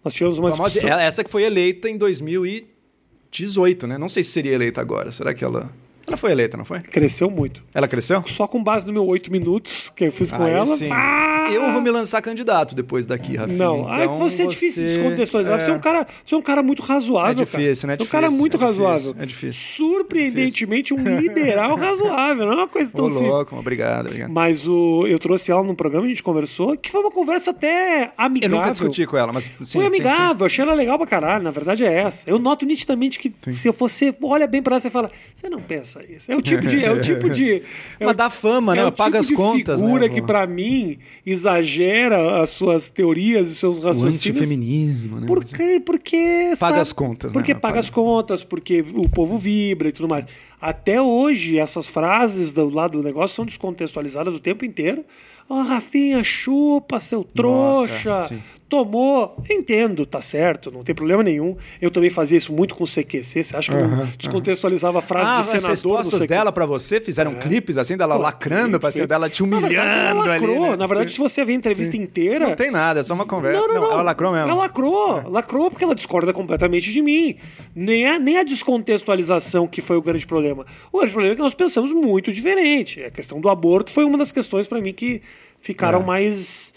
Nós 0.04 0.14
tivemos 0.14 0.38
uma 0.38 0.52
discussão. 0.52 0.90
Essa 0.90 1.24
que 1.24 1.32
foi 1.32 1.44
eleita 1.44 1.90
em 1.90 1.98
2018, 1.98 3.88
né? 3.88 3.98
Não 3.98 4.10
sei 4.10 4.24
se 4.24 4.32
seria 4.32 4.54
eleita 4.54 4.82
agora. 4.82 5.12
Será 5.12 5.34
que 5.34 5.44
ela. 5.44 5.72
Ela 6.08 6.18
foi 6.18 6.32
eleita, 6.32 6.56
não 6.56 6.66
foi? 6.66 6.80
Cresceu 6.82 7.30
muito. 7.30 7.64
Ela 7.74 7.88
cresceu? 7.88 8.24
Só 8.28 8.48
com 8.48 8.64
base 8.64 8.86
no 8.86 8.94
meu 8.94 9.06
oito 9.06 9.32
minutos 9.32 9.92
que 9.96 10.06
eu 10.06 10.12
fiz 10.12 10.32
com 10.32 10.46
ela. 10.46 10.66
Sim. 10.66 10.90
Ah! 10.92 11.50
Eu 11.52 11.72
vou 11.72 11.82
me 11.82 11.92
lançar 11.92 12.22
candidato 12.22 12.74
depois 12.74 13.06
daqui, 13.06 13.36
Rafinha. 13.36 13.58
Não, 13.58 13.82
então, 13.82 14.14
ah, 14.14 14.16
você 14.16 14.44
é 14.44 14.48
difícil 14.48 14.84
de 14.84 14.90
descontextualizar. 14.94 15.56
É... 15.56 15.60
Você, 15.60 15.72
é 15.72 15.74
um 15.74 15.80
cara, 15.80 16.08
você 16.24 16.36
é 16.36 16.38
um 16.38 16.42
cara 16.42 16.64
muito 16.64 16.82
razoável. 16.82 17.44
É 17.44 17.46
difícil, 17.46 17.88
né? 17.88 17.96
Você 17.96 18.02
é 18.02 18.06
um 18.06 18.10
cara 18.10 18.32
muito 18.32 18.58
é 18.58 18.60
razoável. 18.60 19.16
É 19.20 19.26
difícil. 19.26 19.54
Surpreendentemente, 19.54 20.94
um 20.94 21.20
liberal 21.20 21.76
razoável. 21.78 22.46
Não 22.46 22.54
é 22.54 22.56
uma 22.56 22.68
coisa 22.68 22.92
tão 22.92 23.06
Ô, 23.06 23.10
simples. 23.10 23.30
louco, 23.30 23.56
obrigado, 23.58 24.08
obrigado. 24.08 24.32
Mas 24.32 24.68
o, 24.68 25.06
eu 25.08 25.20
trouxe 25.20 25.52
ela 25.52 25.64
num 25.64 25.76
programa, 25.76 26.06
a 26.06 26.10
gente 26.10 26.24
conversou, 26.24 26.76
que 26.78 26.90
foi 26.92 27.02
uma 27.02 27.12
conversa 27.12 27.52
até 27.52 28.12
amigável. 28.18 28.56
Eu 28.56 28.62
nunca 28.62 28.72
discuti 28.72 29.06
com 29.06 29.18
ela, 29.18 29.32
mas. 29.32 29.46
Sim, 29.46 29.80
foi 29.80 29.86
amigável, 29.86 30.34
sim, 30.34 30.40
sim. 30.40 30.46
achei 30.46 30.66
ela 30.66 30.74
legal 30.74 30.98
pra 30.98 31.08
caralho. 31.08 31.44
Na 31.44 31.52
verdade 31.52 31.86
é 31.86 31.94
essa. 31.94 32.30
Eu 32.30 32.40
noto 32.40 32.66
nitidamente 32.66 33.20
que 33.20 33.34
se 33.52 33.70
você 33.72 34.16
olha 34.22 34.48
bem 34.48 34.62
pra 34.62 34.76
ela, 34.76 34.80
você 34.80 34.90
fala, 34.90 35.12
você 35.36 35.50
não 35.50 35.62
pensa 35.62 35.95
isso. 36.04 36.32
É 36.32 36.36
o 36.36 36.42
tipo 36.42 36.66
de 36.68 36.84
é 36.84 36.92
o 36.92 37.02
tipo 37.02 37.30
de. 37.30 37.62
É 38.00 38.06
Mas 38.06 38.16
dá 38.16 38.30
fama, 38.30 38.76
é 38.76 38.84
né? 38.84 38.92
Paga 38.92 39.22
tipo 39.22 39.34
as 39.34 39.38
contas. 39.38 39.80
figura 39.80 40.08
né, 40.08 40.14
que, 40.14 40.22
para 40.22 40.46
mim, 40.46 40.98
exagera 41.26 42.42
as 42.42 42.50
suas 42.50 42.90
teorias 42.90 43.50
e 43.50 43.56
seus 43.56 43.78
raciocínios. 43.78 44.26
O 44.26 44.30
antifeminismo, 44.30 45.20
né? 45.20 45.28
Por 45.28 45.44
quê? 45.44 45.82
Porque. 45.84 46.54
Paga 46.60 46.74
sabe, 46.74 46.80
as 46.80 46.94
contas. 46.94 47.32
Porque 47.32 47.54
né? 47.54 47.60
paga 47.60 47.80
as 47.80 47.90
contas, 47.90 48.44
porque 48.44 48.84
o 48.94 49.10
povo 49.10 49.38
vibra 49.38 49.90
e 49.90 49.92
tudo 49.92 50.10
mais. 50.10 50.26
Até 50.60 51.02
hoje, 51.02 51.58
essas 51.60 51.88
frases 51.88 52.52
do 52.52 52.74
lado 52.74 53.00
do 53.00 53.04
negócio 53.04 53.36
são 53.36 53.46
descontextualizadas 53.46 54.34
o 54.34 54.40
tempo 54.40 54.66
inteiro. 54.66 55.06
Ó, 55.50 55.62
Rafinha, 55.62 56.24
chupa, 56.24 57.00
seu 57.00 57.24
trouxa. 57.24 58.24
sim. 58.24 58.42
Tomou. 58.68 59.38
Entendo, 59.50 60.06
tá 60.06 60.22
certo, 60.22 60.72
não 60.72 60.84
tem 60.84 60.96
problema 60.96 61.22
nenhum. 61.22 61.56
Eu 61.80 61.92
também 61.92 62.10
fazia 62.10 62.38
isso 62.38 62.52
muito 62.52 62.74
com 62.76 62.84
o 62.84 62.88
CQC. 62.88 63.44
Você 63.44 63.56
acha 63.56 63.72
que 63.72 63.78
eu 63.78 63.88
não 63.88 64.06
descontextualizava 64.18 65.00
a 65.00 65.02
frase 65.02 65.30
Ah, 65.30 65.40
as 65.40 65.46
senador 65.46 65.64
no 65.68 65.70
respostas 65.70 66.28
dela 66.28 66.52
pra 66.52 66.66
você 66.66 67.00
fizeram 67.00 67.36
clipes 67.36 67.78
assim, 67.78 67.96
dela 67.96 68.16
lacrando, 68.18 68.80
pra 68.80 68.92
ser 68.92 69.06
dela 69.06 69.30
te 69.30 69.44
humilhando 69.44 69.70
verdade, 69.72 70.18
ali. 70.20 70.28
lacrou. 70.48 70.72
né? 70.72 70.76
Na 70.78 70.88
verdade, 70.88 71.10
Sim. 71.12 71.16
se 71.16 71.22
você 71.22 71.46
ver 71.46 71.54
a 71.54 71.56
entrevista 71.56 71.96
inteira. 71.96 72.48
Não 72.50 72.56
tem 72.56 72.72
nada, 72.72 73.00
é 73.02 73.04
só 73.04 73.14
uma 73.14 73.26
conversa. 73.26 73.60
Não, 73.60 73.68
não, 73.68 73.82
não. 73.82 73.92
ela 73.92 74.02
lacrou 74.02 74.32
mesmo. 74.32 74.50
Ela 74.50 74.60
lacrou. 74.62 75.30
Lacrou 75.30 75.70
porque 75.70 75.84
ela 75.84 75.94
discorda 75.96 76.34
completamente 76.34 76.92
de 76.92 77.02
mim. 77.02 77.36
Nem 77.76 78.08
a, 78.08 78.18
nem 78.20 78.38
a 78.40 78.44
descontextualização 78.44 79.68
que 79.68 79.82
foi 79.82 79.98
o 79.98 80.02
grande 80.02 80.26
problema. 80.26 80.66
O 80.92 80.98
grande 80.98 81.14
problema 81.14 81.34
é 81.34 81.36
que 81.36 81.42
nós 81.42 81.54
pensamos 81.54 81.92
muito 81.94 82.32
diferente. 82.32 83.04
A 83.04 83.12
questão 83.12 83.40
do 83.40 83.50
aborto 83.50 83.92
foi 83.92 84.06
uma 84.06 84.18
das 84.18 84.32
questões 84.32 84.68
para 84.68 84.82
mim 84.82 84.94
que 84.94 85.22
ficaram 85.66 86.02
É. 86.02 86.06
mais, 86.06 86.74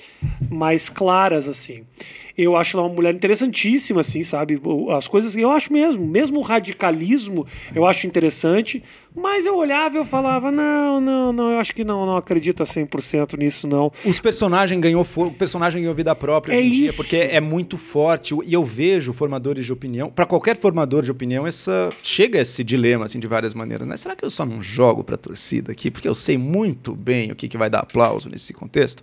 mais 0.50 0.88
claras, 0.88 1.46
assim. 1.46 1.84
Eu 2.38 2.56
acho 2.56 2.76
ela 2.76 2.86
uma 2.86 2.94
mulher 2.94 3.12
interessantíssima, 3.12 4.00
assim, 4.00 4.22
sabe? 4.22 4.60
As 4.96 5.08
coisas 5.08 5.36
eu 5.36 5.50
acho 5.50 5.72
mesmo. 5.72 6.06
Mesmo 6.06 6.38
o 6.38 6.42
radicalismo 6.42 7.44
eu 7.74 7.84
acho 7.84 8.06
interessante. 8.06 8.82
Mas 9.14 9.44
eu 9.44 9.56
olhava 9.56 9.96
e 9.96 9.98
eu 9.98 10.04
falava, 10.04 10.52
não, 10.52 11.00
não, 11.00 11.32
não, 11.32 11.50
eu 11.50 11.58
acho 11.58 11.74
que 11.74 11.82
não, 11.82 12.06
não 12.06 12.16
acredito 12.16 12.62
a 12.62 12.66
100% 12.66 13.36
nisso, 13.36 13.66
não. 13.66 13.90
Os 14.04 14.20
personagens 14.20 14.80
ganhou 14.80 15.04
o 15.16 15.30
personagem 15.32 15.82
ganhou 15.82 15.94
vida 15.94 16.14
própria 16.14 16.54
É 16.54 16.58
hoje 16.58 16.66
em 16.66 16.70
dia, 16.70 16.86
isso. 16.86 16.96
porque 16.96 17.16
é 17.16 17.40
muito 17.40 17.76
forte 17.76 18.34
e 18.44 18.54
eu 18.54 18.64
vejo 18.64 19.12
formadores 19.12 19.66
de 19.66 19.72
opinião, 19.72 20.08
para 20.08 20.24
qualquer 20.24 20.56
formador 20.56 21.02
de 21.02 21.10
opinião, 21.10 21.46
essa 21.46 21.88
chega 22.02 22.38
esse 22.38 22.62
dilema 22.62 23.06
assim 23.06 23.18
de 23.18 23.26
várias 23.26 23.54
maneiras, 23.54 23.88
né? 23.88 23.96
Será 23.96 24.14
que 24.14 24.24
eu 24.24 24.30
só 24.30 24.46
não 24.46 24.62
jogo 24.62 25.02
para 25.02 25.16
torcida 25.16 25.72
aqui 25.72 25.90
porque 25.90 26.06
eu 26.06 26.14
sei 26.14 26.38
muito 26.38 26.94
bem 26.94 27.32
o 27.32 27.34
que, 27.34 27.48
que 27.48 27.58
vai 27.58 27.68
dar 27.68 27.80
aplauso 27.80 28.28
nesse 28.28 28.52
contexto? 28.52 29.02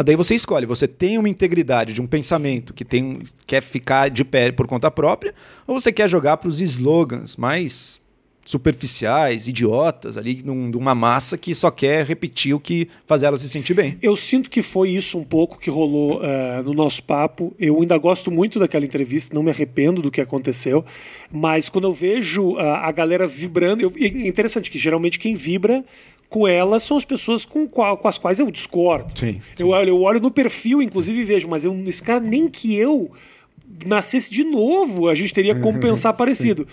Mas 0.00 0.06
daí 0.06 0.16
você 0.16 0.34
escolhe, 0.34 0.64
você 0.64 0.88
tem 0.88 1.18
uma 1.18 1.28
integridade 1.28 1.92
de 1.92 2.00
um 2.00 2.06
pensamento 2.06 2.72
que 2.72 2.86
tem 2.86 3.18
quer 3.46 3.60
ficar 3.60 4.08
de 4.08 4.24
pé 4.24 4.50
por 4.50 4.66
conta 4.66 4.90
própria, 4.90 5.34
ou 5.66 5.78
você 5.78 5.92
quer 5.92 6.08
jogar 6.08 6.38
para 6.38 6.48
os 6.48 6.58
slogans 6.58 7.36
mais 7.36 8.00
superficiais, 8.42 9.46
idiotas 9.46 10.16
ali, 10.16 10.40
num- 10.42 10.70
de 10.70 10.78
uma 10.78 10.94
massa 10.94 11.36
que 11.36 11.54
só 11.54 11.70
quer 11.70 12.06
repetir 12.06 12.54
o 12.54 12.58
que 12.58 12.88
faz 13.06 13.22
ela 13.22 13.36
se 13.36 13.46
sentir 13.46 13.74
bem. 13.74 13.98
Eu 14.00 14.16
sinto 14.16 14.48
que 14.48 14.62
foi 14.62 14.88
isso 14.88 15.18
um 15.18 15.22
pouco 15.22 15.58
que 15.58 15.68
rolou 15.68 16.24
eh, 16.24 16.62
no 16.64 16.72
nosso 16.72 17.02
papo. 17.02 17.54
Eu 17.58 17.78
ainda 17.78 17.98
gosto 17.98 18.30
muito 18.30 18.58
daquela 18.58 18.86
entrevista, 18.86 19.34
não 19.34 19.42
me 19.42 19.50
arrependo 19.50 20.00
do 20.00 20.10
que 20.10 20.22
aconteceu. 20.22 20.82
Mas 21.30 21.68
quando 21.68 21.84
eu 21.84 21.92
vejo 21.92 22.56
ah, 22.56 22.88
a 22.88 22.90
galera 22.90 23.26
vibrando, 23.26 23.82
eu, 23.82 23.92
é 23.98 24.06
interessante 24.26 24.70
que 24.70 24.78
geralmente 24.78 25.18
quem 25.18 25.34
vibra 25.34 25.84
com 26.30 26.46
ela 26.48 26.78
são 26.80 26.96
as 26.96 27.04
pessoas 27.04 27.44
com, 27.44 27.66
qual- 27.68 27.96
com 27.98 28.08
as 28.08 28.16
quais 28.16 28.38
eu 28.38 28.50
discordo. 28.50 29.12
Sim, 29.18 29.40
Eu, 29.58 29.68
olho, 29.68 29.88
eu 29.90 30.00
olho 30.00 30.20
no 30.20 30.30
perfil, 30.30 30.80
inclusive, 30.80 31.20
e 31.20 31.24
vejo, 31.24 31.46
mas 31.48 31.64
eu, 31.64 31.76
esse 31.86 32.02
cara 32.02 32.20
nem 32.20 32.48
que 32.48 32.74
eu 32.74 33.10
nascesse 33.84 34.30
de 34.30 34.44
novo, 34.44 35.08
a 35.08 35.14
gente 35.14 35.34
teria 35.34 35.54
como 35.56 35.78
pensar 35.82 36.12
parecido. 36.14 36.66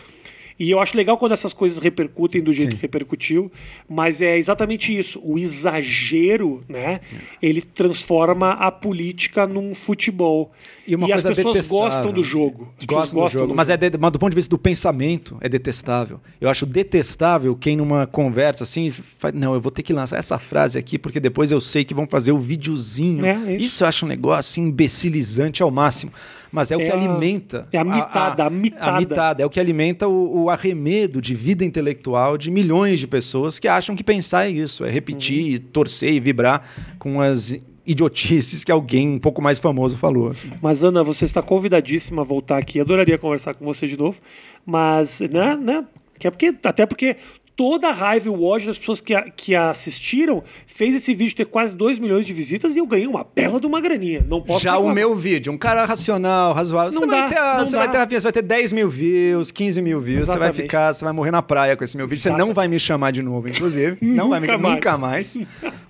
E 0.59 0.71
eu 0.71 0.79
acho 0.79 0.97
legal 0.97 1.17
quando 1.17 1.33
essas 1.33 1.53
coisas 1.53 1.77
repercutem 1.77 2.41
do 2.41 2.51
jeito 2.51 2.75
que 2.75 2.81
repercutiu, 2.81 3.51
mas 3.87 4.21
é 4.21 4.37
exatamente 4.37 4.95
isso. 4.97 5.21
O 5.23 5.37
exagero, 5.37 6.63
né? 6.67 6.99
Ele 7.41 7.61
transforma 7.61 8.51
a 8.53 8.71
política 8.71 9.45
num 9.45 9.75
futebol. 9.75 10.51
E 10.87 10.95
uma 10.95 11.05
as 11.05 11.21
coisa 11.21 11.29
pessoas 11.35 11.67
gostam 11.67 12.11
do 12.11 12.23
jogo. 12.23 12.73
As 12.79 12.85
pessoas 12.85 13.01
Gostam 13.01 13.19
do 13.19 13.21
gostam 13.23 13.39
jogo, 13.41 13.53
do 13.53 13.55
mas, 13.55 13.69
é 13.69 13.73
jogo. 13.73 13.89
de- 13.91 13.97
mas 13.97 14.11
do 14.11 14.19
ponto 14.19 14.31
de 14.31 14.35
vista 14.35 14.49
do 14.49 14.57
pensamento, 14.57 15.37
é 15.41 15.49
detestável. 15.49 16.19
Eu 16.39 16.49
acho 16.49 16.65
detestável 16.65 17.55
quem 17.55 17.75
numa 17.75 18.07
conversa 18.07 18.63
assim, 18.63 18.89
faz, 18.89 19.33
não, 19.35 19.53
eu 19.53 19.61
vou 19.61 19.71
ter 19.71 19.83
que 19.83 19.93
lançar 19.93 20.17
essa 20.17 20.39
frase 20.39 20.77
aqui 20.79 20.97
porque 20.97 21.19
depois 21.19 21.51
eu 21.51 21.59
sei 21.61 21.83
que 21.83 21.93
vão 21.93 22.07
fazer 22.07 22.31
o 22.31 22.39
videozinho. 22.39 23.25
É, 23.25 23.31
é 23.31 23.55
isso. 23.57 23.65
isso. 23.65 23.83
eu 23.83 23.87
acho 23.87 24.05
um 24.05 24.09
negócio 24.09 24.39
assim, 24.51 24.61
imbecilizante 24.63 25.61
ao 25.61 25.69
máximo. 25.69 26.11
Mas 26.51 26.71
é, 26.71 26.77
o 26.77 26.81
É 26.81 26.85
que 26.85 26.91
a- 26.91 26.93
alimenta. 26.95 27.67
é 27.71 27.77
a 27.77 27.83
mitada, 27.83 28.45
a 28.45 28.49
mitada. 28.49 28.91
A 28.91 28.99
mitada, 28.99 29.43
é 29.43 29.45
o 29.45 29.49
que 29.49 29.59
alimenta 29.59 30.07
o, 30.07 30.43
o 30.43 30.49
arremedo 30.49 31.21
de 31.21 31.35
vida 31.35 31.63
intelectual 31.65 32.37
de 32.37 32.49
milhões 32.51 32.99
de 32.99 33.07
pessoas 33.07 33.59
que 33.59 33.67
acham 33.67 33.95
que 33.95 34.03
pensar 34.03 34.45
é 34.47 34.49
isso, 34.51 34.83
é 34.85 34.89
repetir, 34.91 35.59
Uhum. 35.61 35.65
torcer 35.73 36.13
e 36.13 36.19
vibrar 36.19 36.67
com 36.99 37.19
as 37.21 37.57
idiotices 37.85 38.63
que 38.63 38.71
alguém 38.71 39.07
um 39.09 39.19
pouco 39.19 39.41
mais 39.41 39.59
famoso 39.59 39.95
falou. 39.97 40.27
assim. 40.27 40.51
Mas, 40.61 40.83
Ana, 40.83 41.03
você 41.03 41.23
está 41.25 41.41
convidadíssima 41.41 42.21
a 42.21 42.25
voltar 42.25 42.57
aqui. 42.57 42.79
Adoraria 42.81 43.17
conversar 43.17 43.55
com 43.55 43.63
você 43.65 43.87
de 43.87 43.97
novo. 43.97 44.19
Mas, 44.65 45.21
né, 45.21 45.55
né? 45.55 45.85
Que 46.19 46.27
é 46.27 46.31
porque, 46.31 46.53
até 46.63 46.85
porque 46.85 47.15
toda 47.57 47.89
a 47.89 47.91
raiva 47.91 48.27
e 48.27 48.29
o 48.29 48.43
ódio 48.43 48.67
das 48.67 48.77
pessoas 48.77 49.01
que, 49.01 49.15
a- 49.15 49.23
que 49.31 49.55
assistiram 49.55 50.43
fez 50.67 50.95
esse 50.95 51.13
vídeo 51.15 51.35
ter 51.35 51.45
quase 51.45 51.75
2 51.75 51.97
milhões 51.97 52.23
de 52.25 52.31
visitas 52.31 52.75
e 52.75 52.79
eu 52.79 52.85
ganhei 52.85 53.07
uma 53.07 53.25
bela 53.35 53.59
de 53.59 53.65
uma 53.65 53.81
graninha. 53.81 54.23
Não 54.29 54.39
posso 54.39 54.63
Já 54.63 54.77
o 54.77 54.93
meu 54.93 55.15
vídeo, 55.15 55.51
um 55.51 55.57
cara 55.57 55.83
racional, 55.83 56.53
razoável. 56.53 56.91
Não 56.93 56.99
você 57.01 57.07
vai 57.07 57.21
dá, 57.21 57.27
ter, 57.29 57.57
não 57.57 57.65
você 57.65 57.71
dá. 57.71 57.77
vai 57.79 57.91
ter, 57.91 57.97
Rafinha, 57.97 58.19
você 58.21 58.25
vai 58.25 58.31
ter 58.31 58.41
10 58.43 58.73
mil 58.73 58.87
views, 58.87 59.51
15 59.51 59.81
mil 59.81 59.99
views, 59.99 60.27
você 60.27 60.37
vai 60.37 60.49
Exatamente. 60.49 60.61
ficar, 60.61 60.93
você 60.93 61.03
vai 61.03 61.13
morrer 61.13 61.31
na 61.31 61.41
praia 61.41 61.75
com 61.75 61.83
esse 61.83 61.97
meu 61.97 62.07
vídeo. 62.07 62.21
Você 62.21 62.27
Exatamente. 62.29 62.47
não 62.47 62.53
vai 62.53 62.67
me 62.67 62.79
chamar 62.79 63.09
de 63.11 63.23
novo, 63.23 63.49
inclusive. 63.49 63.97
não 64.05 64.29
vai 64.29 64.39
me 64.39 64.47
mais. 64.55 64.75
nunca 64.75 64.95
mais. 64.97 65.37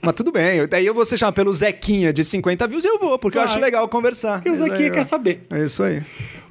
Mas 0.02 0.16
tudo 0.16 0.32
bem. 0.32 0.66
Daí 0.70 0.86
eu 0.86 0.94
vou 0.94 1.06
ser 1.06 1.18
chamado 1.18 1.36
pelo 1.36 1.54
Zequinha 1.54 2.14
de 2.14 2.24
50 2.24 2.66
views 2.66 2.86
e 2.86 2.88
eu 2.88 2.98
vou, 2.98 3.20
porque 3.20 3.38
eu 3.38 3.42
Vai. 3.42 3.52
acho 3.52 3.60
legal 3.60 3.86
conversar. 3.90 4.36
Porque 4.42 4.50
o 4.52 4.56
Zequinha 4.56 4.90
quer 4.90 5.04
saber. 5.04 5.46
É 5.50 5.66
isso 5.66 5.84
aí. 5.84 6.02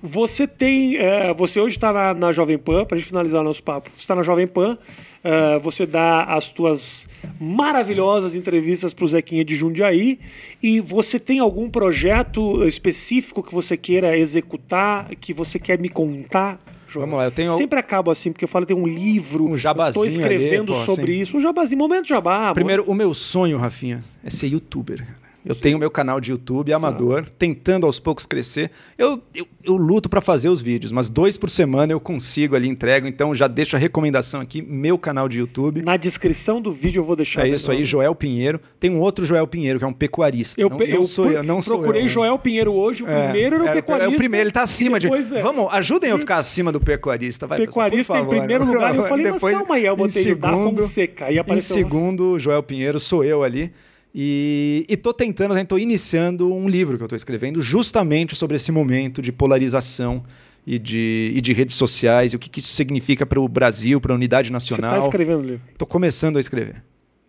Você 0.03 0.47
tem. 0.47 0.97
é, 0.99 1.33
você 1.33 1.59
hoje 1.59 1.77
está 1.77 1.91
na, 1.93 2.13
na 2.13 2.33
Jovem 2.33 2.59
Pan, 2.59 2.85
para 2.85 2.97
a 2.97 2.99
gente 2.99 3.09
finalizar 3.09 3.41
o 3.41 3.45
nosso 3.45 3.63
papo. 3.63 3.89
Você 3.95 4.01
está 4.03 4.15
na 4.15 4.23
Jovem 4.23 4.47
Pan, 4.47 4.77
é, 5.25 5.59
você 5.59 5.87
dá 5.87 6.25
as 6.25 6.51
tuas 6.51 7.09
maravilhosas 7.41 8.35
entrevistas 8.35 8.95
para 8.95 9.05
o 9.05 9.09
Zequinha 9.09 9.45
de 9.45 9.55
Jundiaí. 9.57 10.19
E 10.63 10.81
você 10.81 11.19
tem 11.19 11.39
algum 11.39 11.69
projeto 11.71 12.67
específico 12.67 13.43
que 13.43 13.53
você 13.55 13.77
queira 13.77 14.17
executar, 14.17 15.09
que 15.17 15.33
você 15.33 15.59
quer 15.59 15.79
me 15.79 15.89
contar? 15.89 16.61
João? 16.89 17.05
Vamos 17.07 17.19
lá, 17.19 17.25
eu 17.25 17.31
tenho- 17.33 17.57
Sempre 17.57 17.79
acabo 17.81 18.11
assim, 18.13 18.31
porque 18.31 18.45
eu 18.45 18.49
falo, 18.49 18.65
tem 18.65 18.77
um 18.77 18.87
livro. 18.87 19.45
Um 19.49 19.59
jabazinho 19.59 20.05
Estou 20.07 20.07
escrevendo 20.07 20.73
ali, 20.73 20.81
pô, 20.81 20.87
sobre 20.87 21.13
assim. 21.13 21.21
isso. 21.23 21.37
Um 21.37 21.41
jabazinho, 21.41 21.79
momento 21.79 22.07
jabá. 22.07 22.55
Primeiro, 22.55 22.85
o 22.87 22.95
meu 22.95 23.13
sonho, 23.13 23.59
Rafinha, 23.59 24.05
é 24.25 24.31
ser 24.31 24.47
youtuber. 24.47 25.05
Eu 25.47 25.55
tenho 25.55 25.79
meu 25.79 25.91
canal 25.91 26.21
de 26.21 26.33
YouTube 26.33 26.73
amador, 26.73 27.25
tentando 27.39 27.87
aos 27.87 28.01
poucos 28.01 28.27
crescer. 28.27 28.71
Eu, 28.99 29.23
eu, 29.33 29.47
eu 29.63 29.77
luto 29.77 30.09
para 30.09 30.21
fazer 30.21 30.49
os 30.49 30.61
vídeos, 30.61 30.91
mas 30.91 31.09
dois 31.09 31.39
por 31.39 31.49
semana 31.49 31.93
eu 31.93 32.01
consigo 32.01 32.57
ali, 32.57 32.69
entrego. 32.69 33.07
Então 33.07 33.33
já 33.35 33.47
deixo 33.47 33.77
a 33.77 33.79
recomendação 33.79 34.41
aqui, 34.41 34.61
meu 34.61 34.99
canal 34.99 35.29
de 35.29 35.39
YouTube. 35.39 35.83
Na 35.83 35.97
descrição 35.97 36.61
do 36.61 36.73
vídeo 36.73 36.99
eu 37.01 37.05
vou 37.05 37.15
deixar. 37.15 37.47
É 37.47 37.51
isso 37.51 37.71
aí, 37.71 37.85
Joel 37.85 38.15
Pinheiro. 38.15 38.61
Tem 38.81 38.91
um 38.91 38.99
outro 38.99 39.25
Joel 39.25 39.47
Pinheiro, 39.47 39.79
que 39.79 39.85
é 39.85 39.89
um 39.89 39.93
pecuarista. 39.93 40.61
Eu, 40.61 40.69
não, 40.69 40.77
pe- 40.77 40.89
não 40.89 40.97
eu 40.97 41.05
sou 41.05 41.31
eu, 41.31 41.43
não 41.45 41.63
sou 41.63 41.79
procurei 41.79 42.03
eu. 42.03 42.07
né? 42.07 42.09
Joel 42.11 42.39
Pinheiro 42.41 42.73
hoje, 42.73 43.05
o 43.05 43.09
É, 43.09 43.25
primeiro 43.25 43.55
era 43.57 43.65
o 43.65 43.69
é, 43.69 43.73
pecuarista. 43.73 44.13
É 44.13 44.15
o 44.15 44.19
primeiro, 44.19 44.45
ele 44.47 44.53
tá 44.53 44.63
acima 44.63 44.99
de. 44.99 45.07
é- 45.07 45.41
Vamos, 45.43 45.69
ajudem 45.73 46.11
eu 46.11 46.17
a 46.17 46.19
ficar 46.19 46.39
acima 46.39 46.73
do 46.73 46.81
pecuarista. 46.81 47.47
Vai, 47.47 47.59
pessoal, 47.59 47.87
Pecuarista 47.89 48.13
em 48.15 48.17
favor. 48.17 48.37
primeiro 48.37 48.65
lugar. 48.65 48.95
E 48.95 48.99
eu 48.99 49.05
falei, 49.09 49.25
Depois, 49.25 49.55
mas 49.55 49.63
calma 49.63 49.75
aí, 49.77 49.87
eu 49.87 49.95
em 49.95 49.97
botei 49.97 50.33
o 50.33 50.37
da 50.39 50.51
segundo- 50.51 50.83
Fonseca. 50.83 51.25
Aí 51.27 51.37
Em 51.37 51.39
apareceu 51.39 51.77
você. 51.77 51.83
segundo, 51.85 52.37
Joel 52.39 52.63
Pinheiro, 52.65 52.99
sou 52.99 53.23
eu 53.23 53.45
ali. 53.45 53.73
E, 54.19 54.87
e 54.89 54.97
tô 54.97 55.13
tentando, 55.13 55.55
né, 55.55 55.63
tô 55.63 55.77
iniciando 55.77 56.51
um 56.51 56.67
livro 56.67 56.97
que 56.97 57.05
eu 57.05 57.09
tô 57.09 57.15
escrevendo 57.15 57.61
justamente 57.61 58.35
sobre 58.35 58.57
esse 58.57 58.73
momento 58.73 59.21
de 59.21 59.31
polarização 59.31 60.25
e 60.67 60.79
de, 60.79 61.33
e 61.35 61.41
de 61.43 61.53
redes 61.53 61.77
sociais 61.77 62.33
e 62.33 62.37
o 62.37 62.39
que, 62.39 62.49
que 62.49 62.61
isso 62.61 62.75
significa 62.75 63.27
para 63.27 63.39
o 63.39 63.47
Brasil, 63.47 64.01
para 64.01 64.15
a 64.15 64.17
unidade 64.17 64.49
Você 64.49 64.53
nacional. 64.55 64.95
está 64.95 65.07
escrevendo 65.07 65.41
o 65.41 65.47
livro. 65.47 65.61
Tô 65.77 65.85
começando 65.85 66.39
a 66.39 66.41
escrever. 66.41 66.83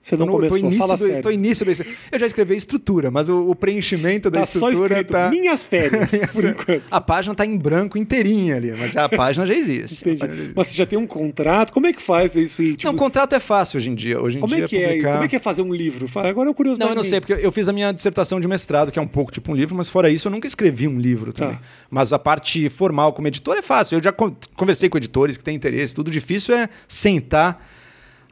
Você 0.09 0.15
não 0.15 0.25
no- 0.25 0.31
tô 0.33 0.37
começou, 0.37 0.57
início 0.59 0.77
fala 0.79 0.93
do, 0.97 1.05
sério. 1.05 1.31
início 1.31 1.65
do, 1.65 1.71
eu 2.11 2.19
já 2.19 2.25
escrevi 2.25 2.53
a 2.53 2.57
estrutura, 2.57 3.11
mas 3.11 3.27
o, 3.29 3.49
o 3.49 3.55
preenchimento 3.55 4.29
da 4.29 4.39
Tá 4.41 4.45
só 4.45 4.69
estrutura 4.69 4.93
escrito 5.01 5.11
tá. 5.11 5.29
minhas 5.29 5.65
férias, 5.65 6.11
por 6.33 6.45
enquanto. 6.45 6.83
A 6.89 7.01
página 7.01 7.35
tá 7.35 7.45
em 7.45 7.57
branco 7.57 7.97
inteirinha 7.97 8.55
ali, 8.55 8.71
mas 8.71 8.95
a 8.95 9.09
página 9.09 9.45
já 9.45 9.53
existe. 9.53 9.99
Entendi. 10.01 10.19
página 10.19 10.35
já 10.35 10.41
existe. 10.41 10.53
Mas 10.55 10.67
você 10.67 10.75
já 10.77 10.85
tem 10.85 10.97
um 10.97 11.05
contrato? 11.07 11.73
Como 11.73 11.87
é 11.87 11.93
que 11.93 12.01
faz 12.01 12.35
isso 12.35 12.61
aí? 12.61 12.75
Tipo, 12.77 12.91
Não, 12.91 12.97
contrato 12.97 13.33
é 13.33 13.39
fácil 13.39 13.77
hoje 13.77 13.89
em 13.89 13.95
dia. 13.95 14.21
Hoje 14.21 14.37
em 14.37 14.41
como 14.41 14.55
dia 14.55 14.65
é 14.65 14.67
que 14.67 14.77
é? 14.77 14.87
publicar- 14.87 15.11
Como 15.13 15.23
é 15.23 15.27
que 15.27 15.35
é 15.35 15.39
fazer 15.39 15.61
um 15.61 15.73
livro? 15.73 16.07
Agora 16.19 16.49
é 16.49 16.53
curioso. 16.53 16.79
Não, 16.79 16.89
eu 16.89 16.95
não 16.95 17.03
sei, 17.03 17.19
porque 17.19 17.33
eu 17.33 17.51
fiz 17.51 17.67
a 17.67 17.73
minha 17.73 17.91
dissertação 17.91 18.39
de 18.39 18.47
mestrado, 18.47 18.91
que 18.91 18.99
é 18.99 19.01
um 19.01 19.07
pouco 19.07 19.31
tipo 19.31 19.51
um 19.51 19.55
livro, 19.55 19.75
mas 19.75 19.89
fora 19.89 20.09
isso 20.09 20.27
eu 20.27 20.31
nunca 20.31 20.47
escrevi 20.47 20.87
um 20.87 20.99
livro 20.99 21.33
também. 21.33 21.55
Tá. 21.55 21.61
Mas 21.89 22.13
a 22.13 22.19
parte 22.19 22.69
formal 22.69 23.11
como 23.13 23.27
editor 23.27 23.57
é 23.57 23.61
fácil. 23.61 23.97
Eu 23.97 24.03
já 24.03 24.11
con- 24.11 24.35
conversei 24.55 24.87
com 24.89 24.97
editores 24.97 25.35
que 25.37 25.43
têm 25.43 25.55
interesse. 25.55 25.93
Tudo 25.93 26.09
difícil 26.09 26.55
é 26.55 26.69
sentar, 26.87 27.65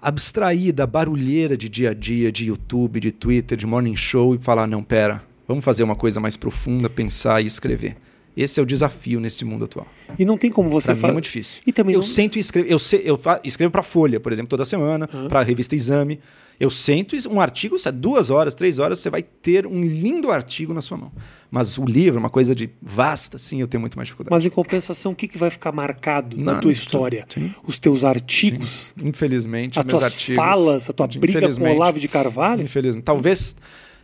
abstrair 0.01 0.71
da 0.73 0.85
barulheira 0.87 1.55
de 1.57 1.69
dia 1.69 1.91
a 1.91 1.93
dia, 1.93 2.31
de 2.31 2.45
YouTube, 2.45 2.99
de 2.99 3.11
Twitter, 3.11 3.57
de 3.57 3.65
morning 3.65 3.95
show 3.95 4.35
e 4.35 4.37
falar: 4.37 4.67
não, 4.67 4.83
pera, 4.83 5.23
vamos 5.47 5.63
fazer 5.65 5.83
uma 5.83 5.95
coisa 5.95 6.19
mais 6.19 6.35
profunda, 6.37 6.89
pensar 6.89 7.41
e 7.41 7.45
escrever. 7.47 7.95
Esse 8.37 8.59
é 8.59 8.63
o 8.63 8.65
desafio 8.65 9.21
nesse 9.21 9.45
mundo 9.45 9.63
atual. 9.63 9.87
E 10.19 10.25
não 10.25 10.37
tem 10.37 10.51
como 10.51 10.69
você 10.69 10.91
mim 10.91 10.97
é 10.97 11.01
fazer. 11.01 11.13
muito 11.13 11.23
difícil. 11.23 11.61
E 11.65 11.71
também 11.71 11.95
eu 11.95 12.01
não- 12.01 12.07
sento 12.07 12.35
e 12.35 12.39
escrevo. 12.41 12.67
Eu, 12.67 12.77
se- 12.77 13.01
eu 13.05 13.15
fa- 13.17 13.39
escrevo 13.45 13.71
para 13.71 13.81
Folha, 13.81 14.19
por 14.19 14.33
exemplo, 14.33 14.49
toda 14.49 14.65
semana, 14.65 15.07
para 15.07 15.39
a 15.39 15.43
revista 15.43 15.73
Exame. 15.73 16.19
Eu 16.59 16.69
sento 16.69 17.15
e 17.15 17.27
um 17.27 17.39
artigo, 17.41 17.75
é 17.85 17.91
duas 17.91 18.29
horas, 18.29 18.55
três 18.55 18.79
horas, 18.79 18.99
você 18.99 19.09
vai 19.09 19.21
ter 19.21 19.67
um 19.67 19.83
lindo 19.83 20.31
artigo 20.31 20.73
na 20.73 20.81
sua 20.81 20.97
mão. 20.97 21.11
Mas 21.51 21.77
o 21.77 21.85
livro, 21.85 22.19
uma 22.19 22.29
coisa 22.29 22.55
de 22.55 22.69
vasta, 22.81 23.37
sim, 23.37 23.61
eu 23.61 23.67
tenho 23.67 23.81
muito 23.81 23.95
mais 23.97 24.07
dificuldade. 24.07 24.33
Mas 24.33 24.45
em 24.45 24.49
compensação, 24.49 25.11
o 25.11 25.15
que, 25.15 25.27
que 25.27 25.37
vai 25.37 25.49
ficar 25.49 25.71
marcado 25.71 26.37
na 26.37 26.55
tua 26.55 26.73
sim, 26.73 26.81
história? 26.81 27.25
sim. 27.29 27.53
Os 27.65 27.79
teus 27.79 28.03
artigos, 28.03 28.93
Infelizmente, 29.03 29.79
as 29.79 29.85
tuas 29.85 30.03
artigos. 30.03 30.35
falas, 30.35 30.89
a 30.89 30.93
tua 30.93 31.07
briga 31.07 31.53
com 31.53 31.63
o 31.63 31.75
Olavo 31.75 31.99
de 31.99 32.07
Carvalho? 32.07 32.61
Infelizmente. 32.61 33.03
Talvez. 33.03 33.55